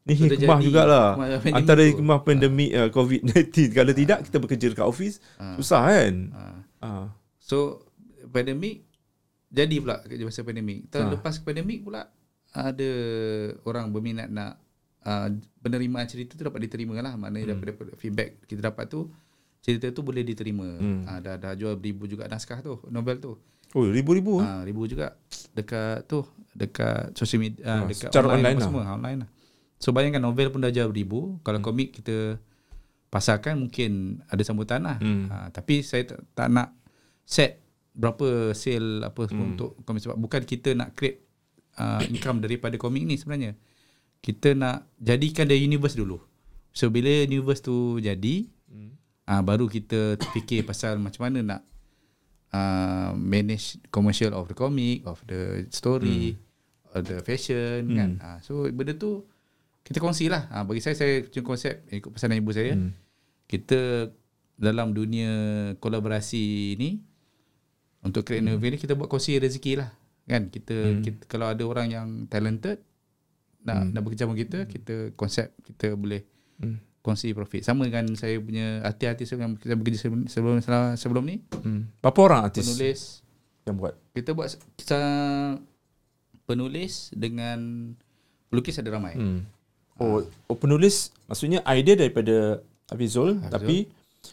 [0.03, 1.07] Ni So, dia hikmah jugalah.
[1.51, 5.53] Antara hikmah pandemik uh, COVID-19 kalau tidak kita bekerja dekat office Ah.
[5.55, 6.13] susah kan.
[6.31, 6.57] Ah.
[6.85, 7.07] Ah.
[7.41, 7.81] So
[8.29, 8.85] pandemik
[9.49, 10.89] jadi pula kerja masa pandemik.
[10.89, 11.13] Tahun Ha.
[11.17, 12.05] lepas pandemik pula
[12.53, 12.91] ada
[13.65, 14.61] orang berminat nak
[15.03, 15.27] uh,
[15.59, 17.17] penerimaan cerita tu dapat diterima lah.
[17.17, 17.61] Maknanya hmm.
[17.63, 19.09] daripada feedback kita dapat tu
[19.59, 20.65] cerita tu boleh diterima.
[20.77, 21.03] Hmm.
[21.03, 23.33] Uh, dah dah jual beribu juga naskah tu, novel tu.
[23.75, 24.39] Oh ribu-ribu.
[24.39, 25.19] Ah, ribu juga
[25.51, 26.23] dekat tu
[26.55, 28.65] dekat social media Ah, ah, dekat secara online, online lah.
[28.65, 29.29] semua online lah.
[29.75, 31.67] So bayangkan novel pun dah jual beribu, kalau Hmm.
[31.67, 32.39] komik kita
[33.15, 34.99] pasarkan mungkin ada sambutan lah.
[34.99, 35.31] Hmm.
[35.31, 36.75] Ah, tapi saya tak, tak nak
[37.23, 37.63] set
[37.95, 39.55] berapa sale apa Hmm.
[39.55, 41.23] untuk komik sebab bukan kita nak create
[41.79, 43.55] uh, income daripada komik ni sebenarnya.
[44.19, 46.19] Kita nak jadikan dia universe dulu.
[46.75, 48.91] So bila universe tu jadi, Hmm.
[49.23, 51.61] Ah baru kita fikir pasal macam mana nak
[52.51, 56.35] uh, manage commercial of the comic, of the story,
[56.91, 57.95] of the fashion Hmm.
[57.95, 58.09] kan.
[58.19, 59.23] Ah so benda tu
[59.81, 60.49] kita kongsi lah.
[60.49, 62.75] Ah bagi saya saya punya konsep ikut pesanan ibu saya.
[62.75, 62.91] Hmm.
[63.45, 64.09] Kita
[64.55, 65.31] dalam dunia
[65.77, 67.03] kolaborasi ni
[68.01, 68.55] untuk create Hmm.
[68.55, 69.91] novel ni kita buat kongsi rezeki lah.
[70.25, 71.01] Kan kita, Hmm.
[71.03, 72.81] kita kalau ada orang yang talented
[73.61, 76.21] nak nak bekerja sama kita, kita konsep kita boleh
[76.57, 76.77] Hmm.
[77.01, 77.61] kongsi profit.
[77.61, 80.57] Sama dengan saya punya artis-artis yang kita bekerja sebelum sebelum,
[80.97, 81.89] sebelum ni, Hmm.
[82.01, 82.99] Berapa orang artis penulis
[83.65, 83.93] yang buat?
[84.13, 84.99] kita buat kita
[86.45, 87.91] penulis dengan
[88.49, 89.13] pelukis ada ramai.
[89.17, 89.41] Hmm.
[89.95, 93.89] Oh, oh penulis maksudnya idea daripada Hafizul tapi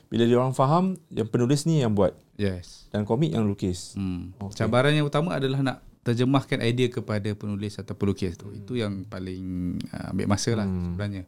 [0.09, 2.89] bila dia orang faham yang penulis ni yang buat Yes.
[2.89, 3.93] dan komik yang lukis.
[3.93, 4.33] Hmm.
[4.41, 4.65] Okay.
[4.65, 8.51] Cabaran yang utama adalah nak terjemahkan idea kepada penulis atau pelukis tu.
[8.51, 9.45] Itu yang paling
[9.87, 10.97] uh, ambil masa lah Hmm.
[10.97, 11.25] sebenarnya.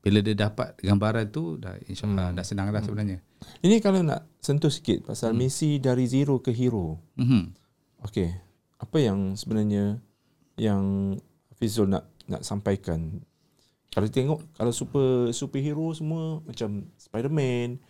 [0.00, 2.36] Bila dia dapat gambaran tu dah insyaallah Hmm.
[2.40, 3.20] dah senang lah sebenarnya.
[3.60, 6.96] Ini kalau nak sentuh sikit pasal misi dari zero ke hero.
[7.20, 7.42] Mhm.
[8.08, 8.32] Okey.
[8.80, 10.00] Apa yang sebenarnya
[10.56, 11.14] yang
[11.52, 13.20] Hafizul nak nak sampaikan?
[13.90, 17.82] Kalau tengok kalau super superhero semua macam Spider-Man,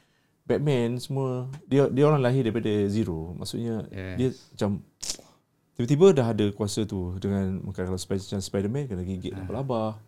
[0.43, 3.37] Batman semua dia dia orang lahir daripada zero.
[3.37, 4.17] Maksudnya Yes.
[4.17, 4.71] dia macam
[5.77, 10.01] tiba-tiba dah ada kuasa tu dengan mungkin kalau Spider macam Spider-Man kena gigit laba-laba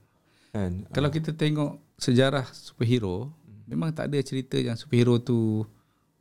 [0.50, 0.84] kan.
[0.90, 3.28] Kalau kita tengok sejarah superhero,
[3.64, 5.64] memang tak ada cerita yang superhero tu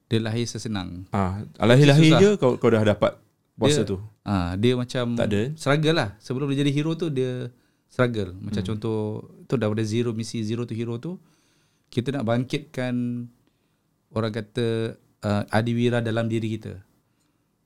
[0.08, 1.08] dia lahir sesenang.
[1.10, 2.20] ah lahir-lahir susah.
[2.20, 3.16] je kau kau dah dapat
[3.56, 3.98] kuasa Dia- tu.
[4.22, 5.42] Ah, dia macam Tak ada.
[5.56, 6.10] struggle lah.
[6.20, 7.48] Sebelum dia jadi hero tu dia
[7.92, 8.32] struggle.
[8.32, 8.48] Hmm.
[8.48, 11.20] Macam contoh tu daripada zero misi zero to hero tu
[11.92, 13.28] kita nak bangkitkan
[14.16, 14.96] orang kata
[15.28, 16.80] uh, adiwira dalam diri kita.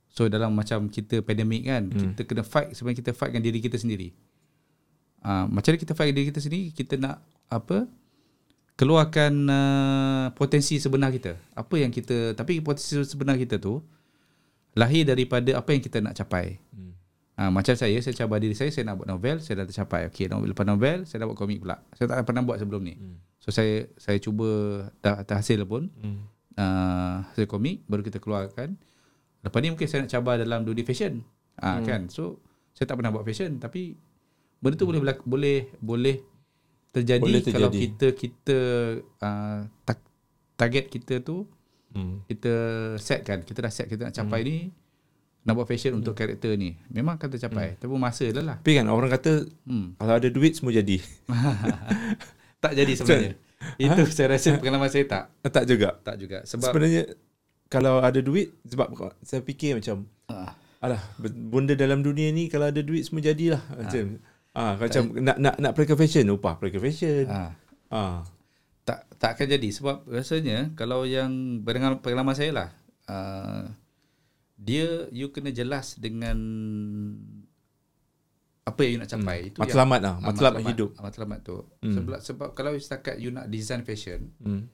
[0.09, 1.99] So dalam macam kita pandemik kan, hmm.
[2.17, 4.09] kita kena fight sebenarnya kita fightkan diri kita sendiri.
[5.21, 6.73] Uh, macam mana kita fight diri kita sendiri?
[6.73, 7.21] Kita nak
[7.53, 7.85] apa?
[8.75, 11.37] Keluarkan uh, potensi sebenar kita.
[11.53, 13.79] Apa yang kita tapi potensi sebenar kita tu
[14.75, 16.57] lahir daripada apa yang kita nak capai.
[16.73, 16.84] Hmm.
[17.35, 20.07] Ha, macam saya, saya cabar diri saya, saya nak buat novel, saya dah tercapai.
[20.07, 21.83] Okey, novel, lepas novel, saya dah buat komik pula.
[21.91, 22.95] Saya tak pernah buat sebelum ni.
[22.95, 23.19] Hmm.
[23.43, 24.47] So saya saya cuba
[25.03, 25.91] dah terhasil pun.
[25.99, 26.31] Hmm.
[26.55, 28.79] Uh, hasil komik baru kita keluarkan.
[29.43, 31.21] Lepas ni mungkin saya nak cabar dalam dunia fashion.
[31.59, 31.85] Ah hmm.
[31.85, 32.01] kan.
[32.07, 32.39] So
[32.71, 33.99] saya tak pernah buat fashion tapi
[34.63, 34.95] benda tu hmm.
[34.95, 36.17] boleh berlaku, boleh boleh
[36.95, 37.83] terjadi, Boleh boleh kalau terjadi.
[37.83, 38.57] kita kita
[39.19, 40.07] uh, ta-
[40.55, 41.43] target kita tu
[41.95, 42.27] Hmm.
[42.27, 42.51] kita
[42.99, 44.47] set kan kita dah set kita nak capai hmm.
[44.51, 44.57] ni
[45.45, 45.99] nak buat fashion hmm.
[46.01, 47.79] untuk karakter ni memang akan tercapai hmm.
[47.79, 50.01] tapi masa dah lah Tapi kan orang kata hmm.
[50.01, 50.97] kalau ada duit semua jadi.
[52.63, 53.31] tak jadi sebenarnya
[53.85, 55.23] itu saya rasa pengalaman saya tak
[55.55, 56.01] tak juga.
[56.01, 57.03] tak juga sebab Sebenarnya
[57.69, 58.89] kalau ada duit sebab
[59.21, 64.17] saya fikir macam ah, alah benda dalam dunia ni kalau ada duit semua jadilah macam
[64.57, 67.29] ah macam nak nak nak pelakon fashion upah pelakon fashion.
[67.29, 67.53] ah,
[67.93, 68.25] Ah.
[68.81, 72.69] tak tak akan jadi sebab rasanya kalau yang pengalaman, pengalaman saya lah
[73.09, 73.69] uh,
[74.55, 76.37] dia you kena jelas dengan
[78.65, 79.49] apa yang you nak capai hmm.
[79.51, 80.89] itu Matlamat lah, ah, matlamat hidup.
[80.95, 81.93] ah, matlamat tu Hmm.
[81.93, 84.65] sebab sebab kalau setakat you nak design fashion Hmm.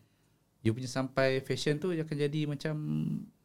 [0.62, 2.74] you punya sampai fashion tu dia akan jadi macam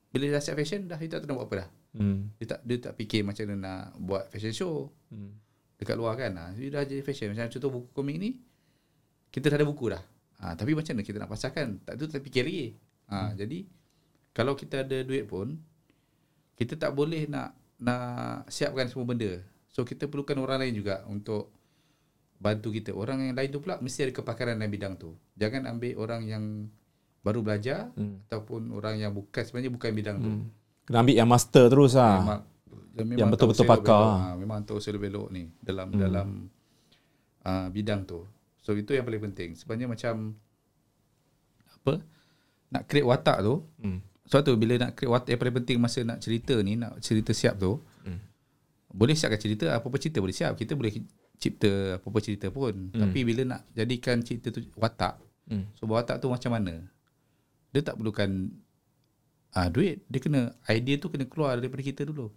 [0.09, 2.29] bila dah siap fashion dah you tak tahu nak buat apa dah Hmm.
[2.37, 5.35] dia tak dia tak fikir macam mana nak buat fashion show Hmm.
[5.77, 8.31] dekat luar kan ha, you dah jadi fashion macam contoh buku komik ni
[9.29, 10.03] kita dah ada buku dah
[10.39, 12.67] ha, tapi macam mana kita nak pasarkan tak tu tak fikir lagi
[13.09, 13.67] ha, jadi
[14.31, 15.59] kalau kita ada duit pun
[16.57, 19.39] kita tak boleh nak nak siapkan semua benda
[19.69, 21.53] so kita perlukan orang lain juga untuk
[22.37, 25.93] bantu kita orang yang lain tu pula mesti ada kepakaran dalam bidang tu jangan ambil
[25.97, 26.45] orang yang
[27.21, 28.23] baru belajar Hmm.
[28.27, 30.47] ataupun orang yang bukan sebenarnya bukan bidang tu Hmm.
[30.87, 32.23] Kena ambil yang master terus lah.
[32.23, 32.41] memang,
[32.95, 33.83] memang Yang betul-betul pakar.
[33.83, 34.15] belok.
[34.23, 35.99] Ha, memang tahu selok belok ni dalam hmm.
[35.99, 36.29] dalam
[37.43, 38.23] uh, bidang tu.
[38.63, 39.59] So itu yang paling penting.
[39.59, 40.39] Sebenarnya macam
[41.67, 41.95] apa?
[42.71, 43.67] Nak create watak tu.
[43.83, 43.99] Hmm.
[44.27, 47.31] Sebab tu bila nak create watak yang paling penting masa nak cerita ni, nak cerita
[47.31, 47.79] siap tu.
[48.03, 48.19] Hmm.
[48.91, 50.55] Boleh siapkan cerita, apa-apa cerita boleh siap.
[50.55, 50.91] Kita boleh
[51.37, 52.91] cipta apa-apa cerita pun.
[52.91, 53.01] Hmm.
[53.01, 55.63] Tapi bila nak jadikan cerita tu watak, Hmm.
[55.73, 56.75] so watak tu macam mana?
[57.71, 58.51] Dia tak perlukan
[59.53, 62.29] ah duit dia kena idea tu kena keluar daripada kita dulu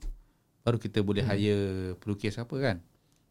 [0.61, 1.31] baru kita boleh hmm.
[1.33, 1.59] hire
[1.99, 2.77] pelukis apa kan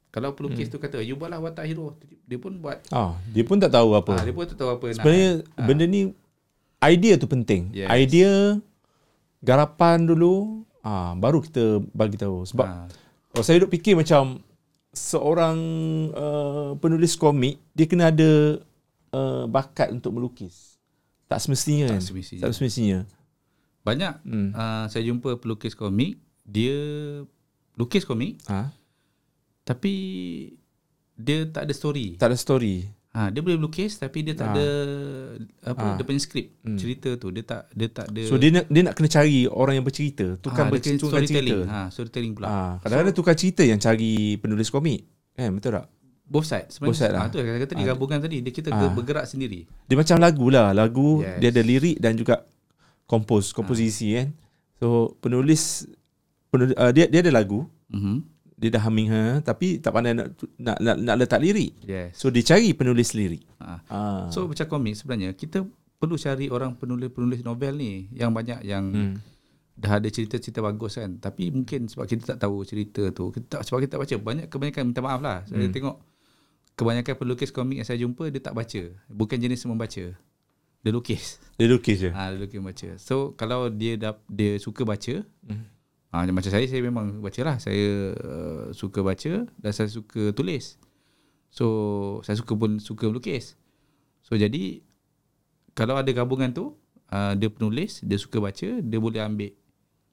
[0.08, 0.72] kalau pelukis hmm.
[0.72, 4.12] tu kata you buatlah watak hero dia pun buat Ah, dia pun tak tahu apa.
[4.12, 6.12] ah, dia pun tak tahu apa Sebenarnya nak benda ni
[6.82, 7.74] idea tu penting.
[7.74, 7.88] Yes.
[7.90, 8.58] Idea
[9.42, 12.90] garapan dulu ah baru kita bagi tahu sebab
[13.34, 14.42] oh, saya duk fikir macam
[14.94, 15.58] seorang
[16.14, 18.58] uh, penulis komik dia kena ada
[19.14, 20.78] uh, bakat untuk melukis.
[21.28, 22.00] Tak semestinya kan?
[22.00, 22.42] Tak semestinya.
[22.48, 22.98] Tak semestinya.
[23.84, 24.52] banyak Hmm.
[24.52, 26.76] ah, saya jumpa pelukis komik dia
[27.78, 28.68] lukis komik Ha?
[29.64, 29.92] tapi
[31.16, 32.97] dia tak ada story Tak ada story.
[33.18, 34.54] Ha, dia boleh melukis tapi dia tak Ah.
[34.54, 34.66] ada
[35.66, 35.94] apa Ah.
[35.98, 38.94] dia punya skrip cerita tu dia tak dia tak ada So dia nak dia nak
[38.94, 41.74] kena cari orang yang bercerita, tukang dia kena bercerita, storytelling cerita.
[41.74, 45.02] ha, storytelling pula Ah, kadang-kadang tukar cerita yang cari penulis komik.
[45.32, 45.86] Kan, betul tak?
[46.24, 47.20] both side sebenarnya Both side lah.
[47.20, 48.86] ah, tu kata tadi gabungan tadi dia kita Ah.
[48.88, 50.70] bergerak sendiri Dia macam lagu lah.
[50.72, 51.38] Lagu Yes.
[51.38, 52.44] dia ada lirik dan juga
[53.04, 54.36] kompos, komposisi kan.
[54.74, 55.88] So penulis
[56.48, 58.37] penul- uh, dia dia ada lagu, Mhm.
[58.58, 61.78] Dia dah humming ha, tapi tak pandai nak nak nak, nak letak lirik.
[61.86, 62.18] Yes.
[62.18, 63.46] So dia cari penulis lirik.
[63.62, 63.86] Ha.
[63.86, 64.22] Ah.
[64.34, 65.62] So macam komik sebenarnya kita
[65.98, 69.14] perlu cari orang penulis-penulis novel ni yang banyak yang hmm.
[69.78, 71.22] dah ada cerita-cerita bagus kan.
[71.22, 74.14] Tapi mungkin sebab kita tak tahu cerita tu, kita tak, sebab kita tak baca.
[74.18, 75.46] Banyak kebanyakan minta maaf lah.
[75.46, 75.74] Saya Hmm.
[75.74, 75.96] tengok
[76.78, 78.82] kebanyakan pelukis komik yang saya jumpa dia tak baca.
[79.06, 80.04] Bukan jenis membaca.
[80.78, 81.42] Dia lukis.
[81.58, 82.10] dia lukis je.
[82.14, 82.88] Ah, dia lukis baca.
[83.02, 85.66] So kalau dia dah, dia suka baca, Hmm.
[86.14, 87.56] Ah macam saya saya memang baca lah.
[87.60, 90.80] Saya uh, suka baca dan saya suka tulis.
[91.52, 91.66] So
[92.24, 93.56] saya suka pun suka melukis.
[94.24, 94.80] So jadi
[95.76, 96.74] kalau ada gabungan tu,
[97.12, 99.52] uh, dia penulis, dia suka baca, dia boleh ambil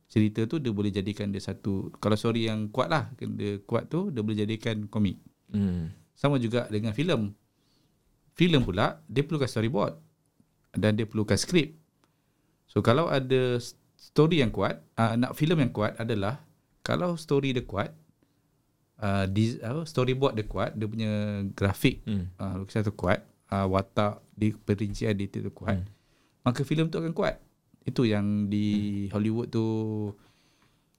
[0.05, 4.13] cerita tu dia boleh jadikan dia satu kalau story yang kuat lah dia kuat tu
[4.13, 5.93] dia boleh jadikan komik Hmm.
[6.17, 7.29] sama juga dengan filem
[8.33, 9.93] filem pula dia perlukan storyboard
[10.73, 11.77] dan dia perlukan skrip
[12.65, 13.61] so kalau ada
[13.95, 16.43] story yang kuat uh, nak filem yang kuat adalah
[16.85, 17.91] kalau story dia kuat
[19.01, 19.57] uh, di,
[19.87, 21.11] storyboard dia kuat dia punya
[21.51, 22.29] grafik Hmm.
[22.37, 25.87] uh, lukisan tu kuat uh, watak di perincian detail tu kuat Hmm.
[26.43, 27.41] maka filem tu akan kuat.
[27.85, 29.65] Itu yang di Hollywood tu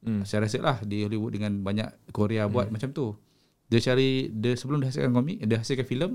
[0.06, 0.22] Hmm.
[0.22, 3.18] saya rasa lah di Hollywood dengan banyak Korea buat macam tu.
[3.66, 6.12] Dia cari dia sebelum dia hasilkan komik dia hasilkan filem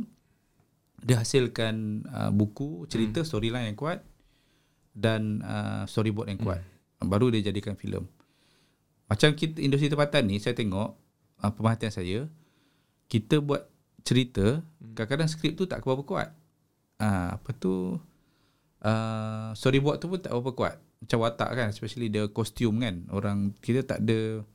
[1.02, 4.00] dia hasilkan uh, buku cerita storyline yang kuat
[4.94, 6.62] dan uh, storyboard yang kuat
[7.04, 8.06] baru dia jadikan filem.
[9.12, 10.96] Macam kita industri tempatan ni saya tengok
[11.44, 12.20] uh, pemerhatian saya
[13.12, 13.68] kita buat
[14.08, 14.64] cerita
[14.96, 16.30] kadang-kadang skrip tu tak berapa kuat.
[17.02, 17.98] Uh, apa tu
[18.86, 20.76] uh, storyboard tu pun tak berapa kuat.
[21.02, 24.46] Macam watak kan especially the costume kan orang kita tak ada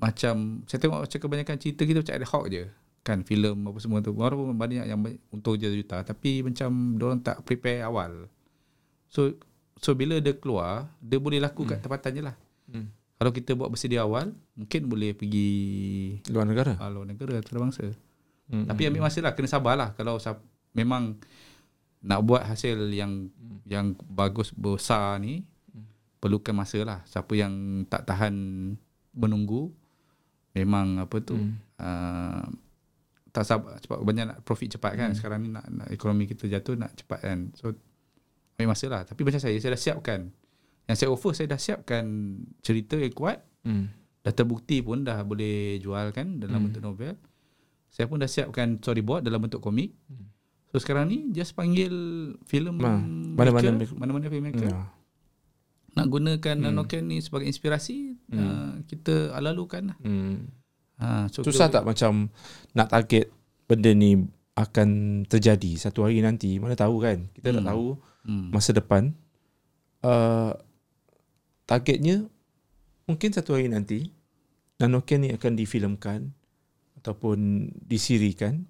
[0.00, 2.64] macam saya tengok macam kebanyakan cerita kita macam ad hoc je.
[3.00, 4.12] Kan filem apa semua tu.
[4.12, 5.00] Walaupun banyak yang
[5.32, 8.28] untung je juta tapi macam orang tak prepare awal.
[9.08, 9.40] So
[9.80, 12.36] so bila dia keluar dia boleh laku kat tempatan je lah.
[12.66, 12.86] Hmm.
[13.16, 15.50] kalau kita buat bersedia awal mungkin boleh pergi
[16.26, 16.76] Luar negara.
[16.76, 17.90] uh, luar negara antarabangsa
[18.46, 18.66] Hmm.
[18.66, 19.94] tapi ambil masa lah kena sabar lah.
[19.94, 20.42] Kalau sa-
[20.72, 21.14] memang
[22.00, 23.30] nak buat hasil yang
[23.64, 25.46] yang bagus besar ni
[26.16, 26.98] perlukan masa lah.
[27.04, 27.54] Siapa yang
[27.86, 28.34] tak tahan
[29.12, 29.70] menunggu
[30.50, 31.54] memang apa tu Hmm.
[31.76, 32.42] uh,
[33.30, 35.14] tak sabar cepat banyak nak profit cepat kan.
[35.14, 37.38] Sekarang ni nak, nak ekonomi kita jatuh nak cepat kan.
[37.54, 37.70] So
[38.60, 40.20] ambil masa lah tapi macam saya saya dah siapkan
[40.84, 42.04] yang saya offer saya dah siapkan
[42.60, 43.88] cerita yang kuat Hmm.
[44.20, 46.64] dah terbukti pun dah boleh jual kan dalam Hmm.
[46.66, 47.16] bentuk novel
[47.88, 50.28] saya pun dah siapkan storyboard dalam bentuk komik Hmm.
[50.66, 51.90] so sekarang ni just panggil
[52.44, 54.80] filem Ma- mana-mana maker, mak- mana-mana filmmaker Ya.
[55.90, 56.64] nak gunakan Hmm.
[56.66, 60.46] Nanoken ni sebagai inspirasi uh, kita ala-alukan lah Hmm.
[60.96, 62.30] ha, so Susah tak macam
[62.72, 63.28] nak target
[63.64, 64.14] benda ni
[64.52, 64.88] akan
[65.24, 67.70] terjadi satu hari nanti mana tahu kan kita tak Hmm.
[67.70, 67.84] tahu
[68.26, 68.50] hmm.
[68.52, 69.12] masa depan
[70.02, 70.52] uh,
[71.64, 72.26] targetnya
[73.06, 74.10] mungkin satu hari nanti
[74.80, 76.32] Nanoken ni akan difilmkan
[76.96, 78.64] ataupun disirikan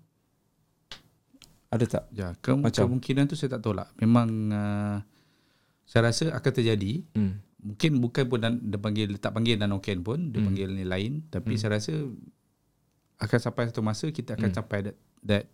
[1.70, 2.90] ada tak ya, ke, Macam?
[2.90, 4.98] kemungkinan tu saya tak tahu lah memang uh,
[5.86, 7.34] saya rasa akan terjadi hmm.
[7.62, 10.50] mungkin bukan pun dan, dia panggil tak panggil Nanoken pun dia Hmm.
[10.50, 11.60] panggil ni lain tapi Hmm.
[11.62, 11.94] saya rasa
[13.20, 14.58] akan sampai satu masa kita akan Hmm.
[14.58, 15.44] sampai that that,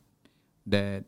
[0.64, 1.02] that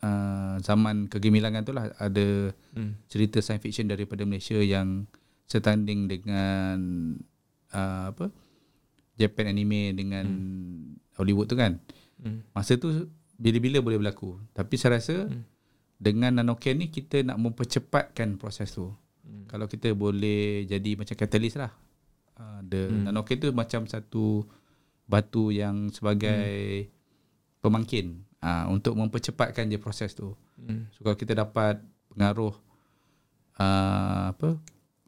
[0.00, 2.94] uh, zaman kegemilangan tu lah ada Hmm.
[3.06, 5.06] cerita science fiction daripada Malaysia yang
[5.44, 6.76] setanding dengan
[7.70, 8.30] uh, apa
[9.14, 10.26] Japan anime dengan
[11.14, 11.80] Hollywood tu kan
[12.18, 12.42] Hmm.
[12.50, 12.90] masa tu
[13.34, 15.42] bila-bila boleh berlaku tapi saya rasa Hmm.
[15.96, 18.90] dengan Nanoken ni kita nak mempercepatkan proses tu
[19.22, 19.46] Hmm.
[19.46, 21.70] kalau kita boleh jadi macam katalis lah
[22.36, 23.06] uh, the Hmm.
[23.06, 24.46] Nanoken tu macam satu
[25.04, 26.86] batu yang sebagai
[27.58, 30.90] pemangkin uh, untuk mempercepatkan je proses tu Hmm.
[30.90, 31.78] So kalau kita dapat
[32.10, 32.50] pengaruh
[33.62, 34.58] uh, apa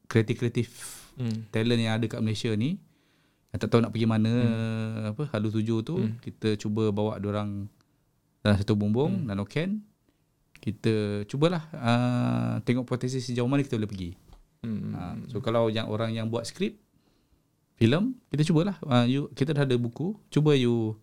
[0.07, 0.71] kreatif-kreatif
[1.19, 1.45] Hmm.
[1.53, 2.81] talent yang ada kat Malaysia ni
[3.51, 5.11] yang tak tahu nak pergi mana hmm.
[5.13, 6.17] apa halu tuju tu Hmm.
[6.17, 6.21] hmm.
[6.23, 7.67] kita cuba bawa orang
[8.41, 9.27] dalam satu bumbung hmm.
[9.29, 9.85] nanoken
[10.61, 14.11] kita cubalah uh, tengok potensi sejauh mana kita boleh pergi.
[14.61, 14.93] Hmm.
[14.93, 16.77] Uh, so kalau yang orang yang buat skrip
[17.81, 21.01] filem kita cubalah uh, you kita dah ada buku cuba you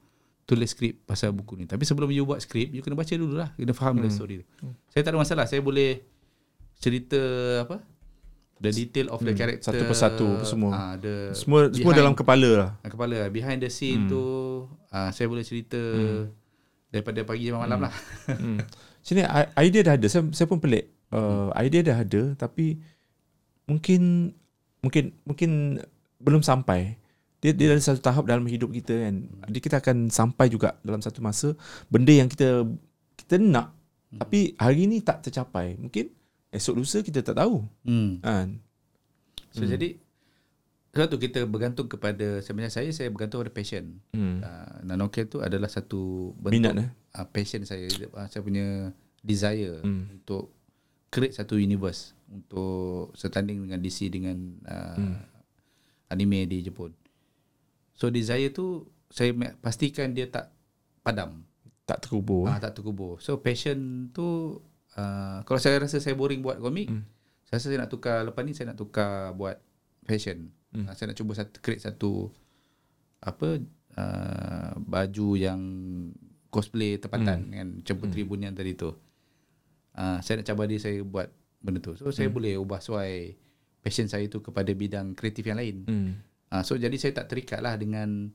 [0.47, 3.51] tulis skrip pasal buku ni tapi sebelum you buat skrip you kena baca dulu lah
[3.53, 4.03] kena faham hmm.
[4.03, 4.47] the story tu.
[4.87, 5.99] Saya tak ada masalah saya boleh
[6.73, 7.19] cerita
[7.59, 7.83] apa
[8.57, 10.71] the detail of the Hmm, character satu persatu semua.
[10.71, 14.09] uh, the semua semua behind- dalam kepala lah Ah, kepala behind the scene Hmm.
[14.09, 14.21] tu
[14.87, 15.77] uh, saya boleh cerita
[16.87, 17.93] daripada pagi sampai malam lah
[18.31, 18.57] hmm.
[18.99, 20.03] Sini i- idea dah ada.
[20.05, 20.91] Saya, saya pun pelik.
[21.07, 22.75] Uh, idea dah ada tapi
[23.65, 24.31] mungkin
[24.79, 25.79] mungkin mungkin
[26.17, 26.99] belum sampai.
[27.37, 29.15] Dia dia ada satu tahap dalam hidup kita kan.
[29.49, 31.53] Jadi kita akan sampai juga dalam satu masa
[31.87, 32.65] benda yang kita
[33.13, 33.73] kita nak
[34.17, 35.77] tapi hari ni tak tercapai.
[35.77, 36.09] Mungkin
[36.49, 37.61] esok lusa kita tak tahu.
[37.85, 38.23] hmm.
[38.23, 38.57] Kan?
[39.53, 39.73] so hmm.
[39.73, 39.89] jadi
[40.87, 44.01] Sebab tu kita bergantung kepada sebenarnya saya saya bergantung pada passion.
[44.17, 44.41] Hmm.
[44.41, 46.89] Uh, nanocare tu adalah satu bentuk Minat, eh?
[47.13, 47.85] uh, passion saya
[48.17, 48.89] uh, saya punya
[49.21, 50.09] desire Hmm.
[50.09, 50.49] untuk
[51.13, 55.15] create satu universe untuk setanding dengan DC dengan uh, Hmm.
[56.09, 56.89] anime di Jepun.
[57.97, 60.53] So desire tu saya pastikan dia tak
[61.01, 61.43] padam.
[61.89, 62.45] Tak terkubur.
[62.45, 63.17] Ah tak terkubur.
[63.17, 64.59] So passion tu
[64.93, 67.03] uh, kalau saya rasa saya boring buat komik, Hmm.
[67.49, 69.57] saya rasa saya nak tukar lepas ni saya nak tukar buat
[70.05, 70.53] fashion.
[70.71, 70.85] Hmm.
[70.85, 72.29] Uh, saya nak cuba satu create satu
[73.17, 73.65] apa
[73.97, 75.61] uh, baju yang
[76.53, 77.53] cosplay tempatan hmm.
[77.55, 78.29] kan macam Puteri hmm.
[78.29, 78.93] Bunian tadi tu.
[79.97, 81.33] Uh, saya nak cabar diri saya buat
[81.65, 81.97] benda tu.
[81.97, 83.33] So saya boleh ubah suai
[83.81, 85.75] passion saya tu kepada bidang kreatif yang lain.
[85.89, 86.11] Hmm.
[86.47, 88.31] Uh, so jadi saya tak terikat lah dengan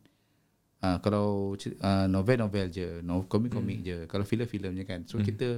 [0.85, 3.87] uh, kalau uh, novel-novel je, no, komik-komik hmm.
[3.87, 5.01] je, kalau filem-filem je kan.
[5.09, 5.27] So hmm.
[5.27, 5.49] kita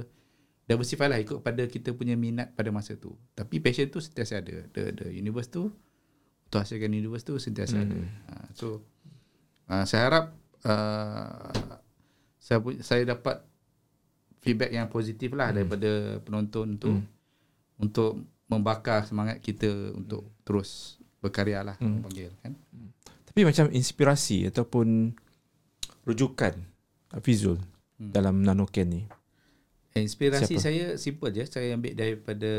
[0.65, 3.13] diversify lah ikut pada kita punya minat pada masa tu.
[3.35, 4.65] Tapi passion tu sentiasa ada.
[4.71, 5.69] The, the universe tu,
[6.47, 7.83] untuk hasilkan universe tu sentiasa hmm.
[7.83, 7.97] ada.
[8.31, 8.67] Uh, so
[9.67, 10.25] uh, saya harap
[10.63, 11.51] uh,
[12.39, 13.41] saya, saya dapat
[14.45, 15.55] feedback yang positif lah hmm.
[15.57, 15.91] daripada
[16.21, 17.05] penonton tu hmm.
[17.81, 22.05] untuk membakar semangat kita untuk terus berkarya lah hmm.
[22.05, 22.53] panggil kan.
[23.25, 25.11] Tapi macam inspirasi ataupun
[26.05, 26.53] rujukan
[27.19, 27.57] Fizul
[27.97, 28.13] hmm.
[28.13, 29.03] dalam Nanoken ni.
[29.95, 30.63] Inspirasi Siapa?
[30.63, 31.43] saya simple je.
[31.47, 32.51] Saya ambil daripada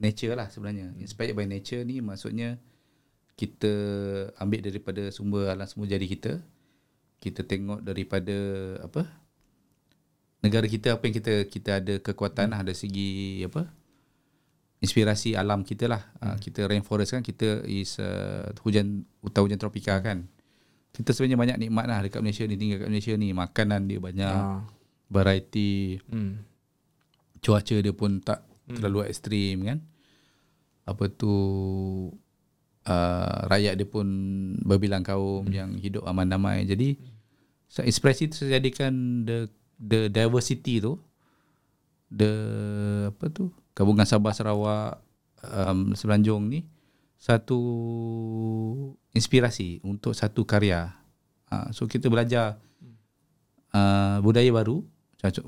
[0.00, 0.96] nature lah sebenarnya.
[0.96, 2.56] Inspired by nature ni maksudnya
[3.36, 3.72] kita
[4.40, 6.40] ambil daripada sumber alam semua jadi kita.
[7.20, 8.36] Kita tengok daripada
[8.84, 9.04] apa?
[10.44, 13.68] Negara kita apa yang kita kita ada kekuatan lah dari segi apa?
[14.82, 16.02] Inspirasi alam kita lah.
[16.18, 16.38] Hmm.
[16.38, 20.26] Kita rainforest kan kita is uh, hujan hutan hujan tropika kan.
[20.94, 23.28] Kita sebenarnya banyak nikmat lah dekat Malaysia ni tinggal kat Malaysia ni.
[23.34, 24.34] Makanan dia banyak.
[24.34, 24.62] Ah.
[25.10, 26.42] Variety Hmm.
[27.44, 29.78] cuaca dia pun tak terlalu ekstrim kan
[30.84, 31.32] apa tu
[32.88, 34.06] uh, rakyat dia pun
[34.60, 36.96] berbilang kaum yang hidup aman damai jadi
[37.68, 39.48] so, ekspresi tu saya jadikan the
[39.80, 41.00] the diversity tu
[42.12, 42.32] the
[43.08, 45.02] apa tu gabungan Sabah Sarawak
[45.44, 46.64] um, Semenanjung ni
[47.18, 47.60] satu
[49.14, 50.94] inspirasi untuk satu karya
[51.50, 52.58] uh, so kita belajar
[53.74, 54.84] uh, budaya baru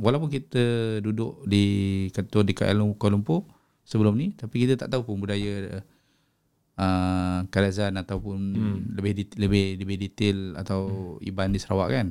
[0.01, 0.65] walaupun kita
[1.05, 3.45] duduk di ketua di KL Kuala Lumpur
[3.85, 5.85] sebelum ni tapi kita tak tahu pun budaya
[6.81, 8.79] uh, Kalizan ataupun hmm.
[8.97, 10.81] lebih dit- lebih lebih detail atau
[11.21, 11.29] hmm.
[11.29, 12.09] Iban di Sarawak kan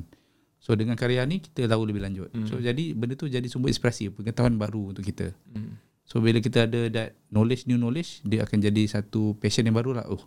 [0.62, 2.46] so dengan karya ni kita tahu lebih lanjut hmm.
[2.46, 5.78] so jadi benda tu jadi sumber inspirasi pengetahuan baru untuk kita Hmm.
[6.06, 9.98] So bila kita ada that knowledge new knowledge dia akan jadi satu passion yang baru
[9.98, 10.22] lah oh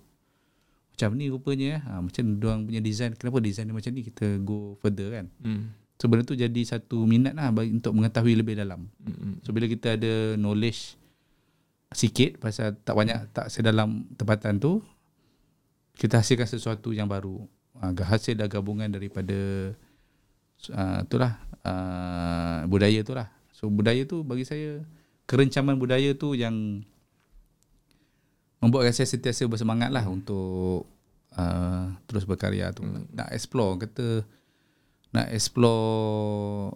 [0.94, 4.76] macam ni rupanya ha, macam diorang punya design kenapa design dia macam ni kita go
[4.84, 5.72] further kan Hmm.
[6.00, 8.88] So benda tu jadi satu minat lah bagi, untuk mengetahui lebih dalam.
[9.04, 9.44] Hmm.
[9.44, 10.96] So bila kita ada knowledge
[11.92, 14.80] sikit pasal tak banyak tak sedalam tempatan tu
[16.00, 17.44] kita hasilkan sesuatu yang baru.
[17.76, 19.36] Uh, hasil dah gabungan daripada
[20.72, 21.36] uh, itulah
[21.68, 23.28] uh, budaya tu lah.
[23.52, 24.80] So budaya tu bagi saya
[25.30, 26.82] kerencaman budaya tu yang
[28.58, 30.90] membuatkan saya sentiasa bersemangat lah untuk
[31.38, 32.82] uh, terus berkarya tu.
[32.82, 33.06] Hmm.
[33.14, 34.26] Nak explore kata
[35.14, 36.74] nak explore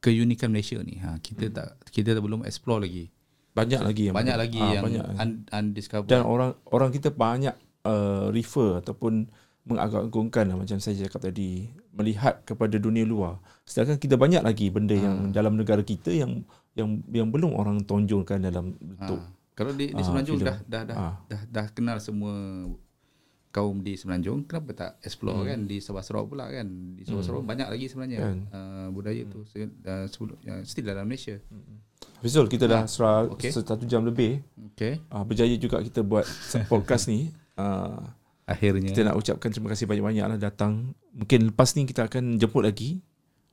[0.00, 0.96] keunikan Malaysia ni.
[1.04, 1.54] Ha kita hmm.
[1.54, 3.12] tak kita tak belum explore lagi.
[3.52, 5.04] Banyak lagi yang Banyak lagi yang banyak.
[5.12, 6.08] un, undiscovered.
[6.08, 7.52] dan orang orang kita banyak
[7.84, 9.28] uh, refer ataupun
[9.68, 14.92] mengagung-agungkan lah, macam saya cakap tadi melihat kepada dunia luar sedangkan kita banyak lagi benda
[14.92, 15.32] yang Ah.
[15.32, 16.40] dalam negara kita yang
[16.72, 19.40] yang yang belum orang tonjolkan dalam bentuk ha.
[19.52, 20.48] Kalau di, di Ah, Semenanjung filem.
[20.48, 21.14] dah dah dah, Ah.
[21.28, 22.32] dah dah kenal semua
[23.50, 25.46] kaum di Semenanjung, kenapa tak explore hmm.
[25.46, 26.64] kan di Sabah Sarawak pula kan?
[26.96, 28.36] Di Sabah Sarawak banyak lagi sebenarnya Kan.
[28.48, 31.36] uh, budaya tu Se- uh, sebelum uh, still dalam Malaysia.
[32.18, 33.52] Fizul kita dah serah Ah, okey.
[33.52, 34.40] satu jam lebih
[34.72, 35.04] Okay.
[35.06, 36.24] uh, berjaya juga kita buat
[36.64, 38.00] podcast ni uh,
[38.44, 42.62] Akhirnya kita nak ucapkan terima kasih banyak-banyak lah datang mungkin lepas ni kita akan jemput
[42.62, 42.98] lagi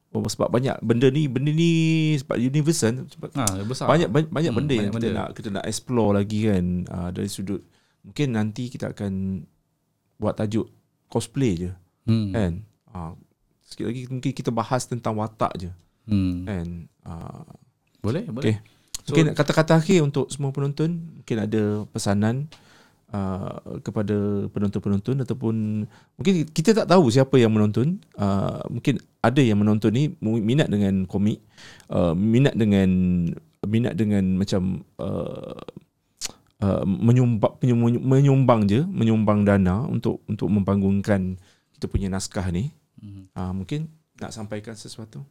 [0.09, 1.69] Oh, sebab banyak benda ni benda ni
[2.17, 3.85] sebab universal sebab ha, besar.
[3.85, 5.19] banyak banyak, banyak Hmm, benda yang banyak kita benda.
[5.19, 7.61] nak kita nak explore lagi kan uh, dari sudut
[8.01, 9.45] mungkin nanti kita akan
[10.17, 10.65] buat tajuk
[11.05, 11.71] cosplay je
[12.03, 12.33] Hmm.
[12.33, 12.51] kan
[12.89, 13.13] uh,
[13.61, 15.69] sikit lagi mungkin kita bahas tentang watak je
[16.03, 16.41] Hmm.
[16.41, 16.67] kan
[17.05, 17.45] uh,
[18.01, 18.57] Boleh, boleh.
[18.57, 18.65] okay.
[19.05, 20.89] mungkin kata-kata akhir untuk semua penonton
[21.21, 22.49] mungkin ada pesanan
[23.13, 25.85] uh, kepada penonton-penonton ataupun
[26.17, 31.03] mungkin kita tak tahu siapa yang menonton uh, mungkin ada yang menonton ni minat dengan
[31.05, 31.41] komik
[31.91, 32.89] uh, minat dengan
[33.65, 35.59] minat dengan macam uh,
[36.63, 41.35] uh, menyumbang penyum- menyumbang je menyumbang dana untuk untuk membangunkan
[41.75, 43.31] kita punya naskah ni Hmm.
[43.31, 43.87] uh, mungkin
[44.19, 45.23] nak sampaikan sesuatu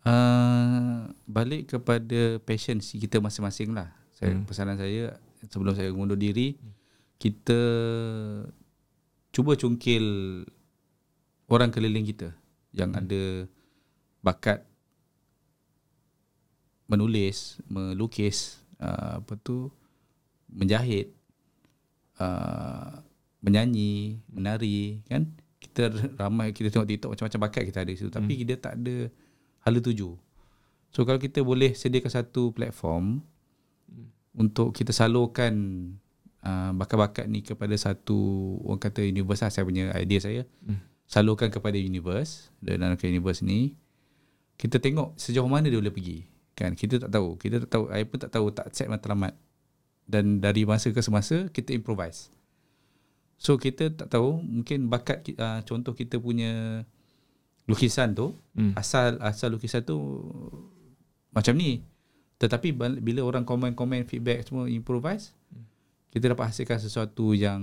[0.00, 3.92] Uh, balik kepada passion si kita masing-masing lah.
[4.16, 4.48] Saya Hmm.
[4.48, 5.20] pesanan saya
[5.52, 6.56] sebelum saya mengundur diri
[7.20, 7.60] kita
[9.30, 10.04] cuba cungkil
[11.52, 12.32] orang keliling kita
[12.72, 13.44] yang ada
[14.24, 14.64] bakat
[16.90, 19.70] menulis, melukis, uh, apa tu,
[20.50, 21.14] menjahit,
[22.18, 22.98] uh,
[23.44, 25.30] menyanyi, menari, kan?
[25.60, 29.06] Kita ramai kita tengok TikTok macam-macam bakat kita ada di situ, tapi dia tak ada
[29.62, 30.18] hala tuju.
[30.90, 33.22] So kalau kita boleh sediakan satu platform
[34.34, 35.54] untuk kita salurkan
[36.44, 38.16] uh, bakat-bakat ni kepada satu
[38.64, 40.42] orang kata universe lah, saya punya idea saya.
[41.10, 43.74] Salurkan kepada universe dan Nanoken universe ni
[44.60, 46.28] kita tengok sejauh mana dia boleh pergi.
[46.52, 47.40] Kan kita tak tahu.
[47.40, 49.32] Kita tak tahu, saya pun tak tahu tak set matlamat.
[50.04, 52.28] Dan dari masa ke semasa kita improvise.
[53.40, 56.84] So kita tak tahu mungkin bakat uh, contoh kita punya
[57.64, 58.76] lukisan tu hmm.
[58.76, 59.96] asal asal lukisan tu
[61.32, 61.80] macam ni.
[62.36, 65.32] Tetapi bila orang komen-komen feedback semua improvise
[66.10, 67.62] kita dapat hasilkan sesuatu yang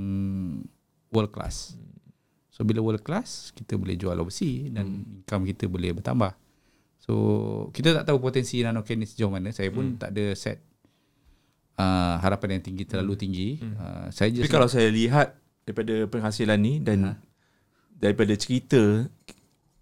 [1.11, 1.75] world class.
[2.49, 6.33] So bila world class kita boleh jual overseas dan income kita boleh bertambah.
[6.97, 7.13] So
[7.71, 9.53] kita tak tahu potensi nanoken ni sejauh mana.
[9.53, 10.59] Saya pun tak ada set
[11.77, 13.49] uh, harapan yang tinggi terlalu tinggi.
[13.61, 15.37] Uh, saya Tapi just kalau saya lihat
[15.67, 17.11] daripada penghasilan ni dan Ha.
[17.99, 19.05] daripada cerita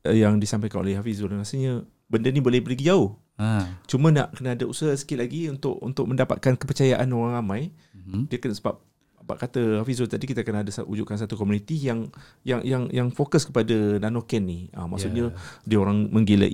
[0.03, 3.17] uh, yang disampaikan oleh Hafizul rasanya benda ni boleh pergi jauh.
[3.37, 3.81] ha.
[3.89, 7.61] Cuma nak kena ada usaha sikit lagi untuk untuk mendapatkan kepercayaan orang ramai.
[7.93, 8.31] Mhm.
[8.31, 8.79] Dia kena sebab
[9.25, 12.05] apa kata Hafizul tadi kita kena ada wujudkan satu komuniti yang
[12.45, 14.69] yang yang yang fokus kepada nanoken ni.
[14.69, 15.65] Ah maksudnya yeah.
[15.65, 16.53] dia orang menggilai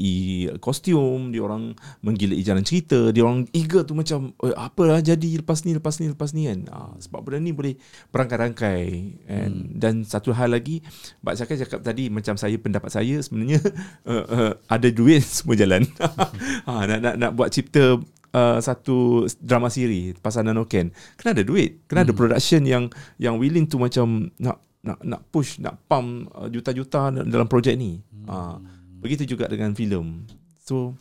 [0.63, 5.67] kostum, dia orang menggilai jalan cerita, dia orang eager tu macam eh, apalah jadi lepas
[5.67, 6.59] ni lepas ni lepas ni kan.
[6.71, 7.75] Ah sebab benda ni boleh
[8.15, 8.83] berangkai-rangkai
[9.27, 9.75] and hmm.
[9.75, 10.79] dan satu hal lagi
[11.27, 13.59] Mbak Syakir cakap tadi macam saya pendapat saya sebenarnya
[14.07, 15.83] uh, uh, ada duit semua jalan.
[16.63, 17.99] ha, nak nak nak buat cipta
[18.33, 22.07] uh, satu drama siri pasal Nanoken kena ada duit kena hmm.
[22.09, 22.83] ada production yang
[23.21, 28.01] yang willing to macam nak nak nak push nak pump uh, juta-juta dalam projek ni.
[28.01, 28.25] Hmm.
[28.27, 28.57] uh,
[29.01, 30.25] begitu juga dengan filem.
[30.61, 30.97] So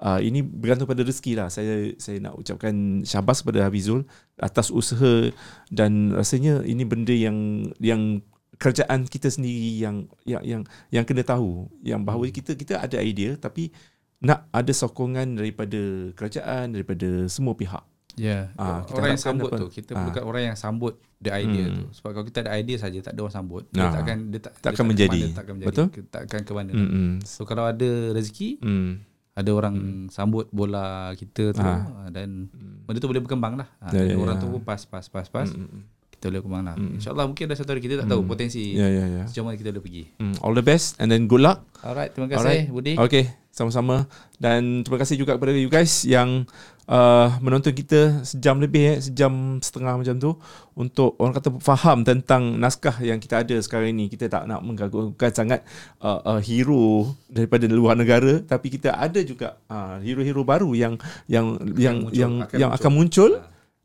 [0.00, 1.48] uh, ini bergantung pada rezeki lah.
[1.52, 4.08] Saya saya nak ucapkan syabas kepada Hafizul
[4.40, 5.28] atas usaha
[5.68, 8.24] dan rasanya ini benda yang yang
[8.60, 11.68] kerjaan kita sendiri yang yang yang yang kena tahu.
[11.84, 13.72] Yang bahawa kita kita ada idea tapi
[14.20, 15.80] nak ada sokongan daripada
[16.12, 17.80] kerajaan daripada semua pihak.
[18.14, 19.56] Ya, Ah, kita orang yang sambut apa?
[19.56, 19.96] tu kita Ah.
[19.98, 21.76] perlukan orang yang sambut the idea Hmm.
[21.78, 21.84] tu.
[21.94, 23.92] Sebab kalau kita ada idea saja tak ada orang sambut, dia Ah.
[23.92, 25.20] takkan dia tak Takkan dia tak menjadi.
[25.22, 25.68] mana, takkan menjadi.
[25.70, 25.86] Betul?
[26.06, 26.72] Takkan ke mana.
[26.74, 27.12] Hmm.
[27.22, 28.90] So kalau ada rezeki, Hmm.
[29.32, 29.74] ada orang
[30.08, 30.84] sambut bola
[31.14, 31.80] kita tu ah,
[32.10, 32.50] dan
[32.84, 33.68] benda tu boleh berkembang lah.
[33.78, 34.42] Ah, Ya, dan ya, orang ya.
[34.42, 35.80] tu pun pas pas pas pas Hmm.
[36.20, 36.76] Kita boleh berkembang lah.
[36.76, 39.24] InsyaAllah mungkin ada satu hari kita tak tahu potensi Ya ya ya.
[39.24, 40.04] sejauh mana kita boleh pergi.
[40.20, 40.36] Hmm.
[40.44, 41.64] All the best and then good luck.
[41.80, 43.00] Alright, terima kasih Budi.
[43.00, 44.04] Okay, sama-sama.
[44.36, 46.44] Dan terima kasih juga kepada you guys yang
[46.92, 50.36] uh, menonton kita sejam lebih, eh, sejam setengah macam tu
[50.76, 54.12] untuk orang kata faham tentang naskah yang kita ada sekarang ini.
[54.12, 55.64] Kita tak nak menggagungkan sangat
[56.04, 61.00] uh, uh, hero daripada luar negara, tapi kita ada juga uh, hero-hero baru yang
[61.32, 62.76] yang yang muncul, yang akan yang muncul.
[62.76, 63.30] akan muncul,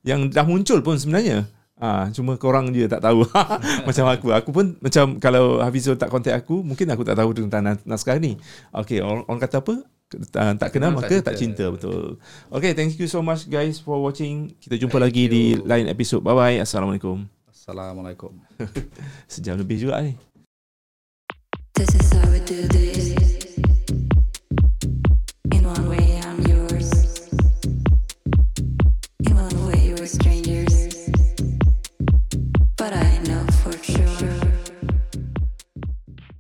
[0.04, 1.48] yang dah muncul pun sebenarnya.
[1.76, 3.28] Ah, cuma korang je tak tahu
[3.88, 7.68] Macam aku Aku pun macam Kalau Hafizul tak contact aku Mungkin aku tak tahu Tentang
[7.68, 8.40] nas- naskah ni
[8.72, 9.84] Okay orang, orang kata apa
[10.16, 11.66] Uh, tak kenal maka tak tak cinta.
[11.66, 11.74] cinta.
[11.74, 12.22] betul.
[12.48, 14.54] Okay, thank you so much guys for watching.
[14.62, 16.22] Kita jumpa lagi di lain episod.
[16.22, 16.58] Bye bye.
[16.62, 17.26] Assalamualaikum.
[17.50, 18.38] Assalamualaikum.
[19.34, 20.14] Sejam lebih juga ni.
[21.74, 23.25] This is how we do this.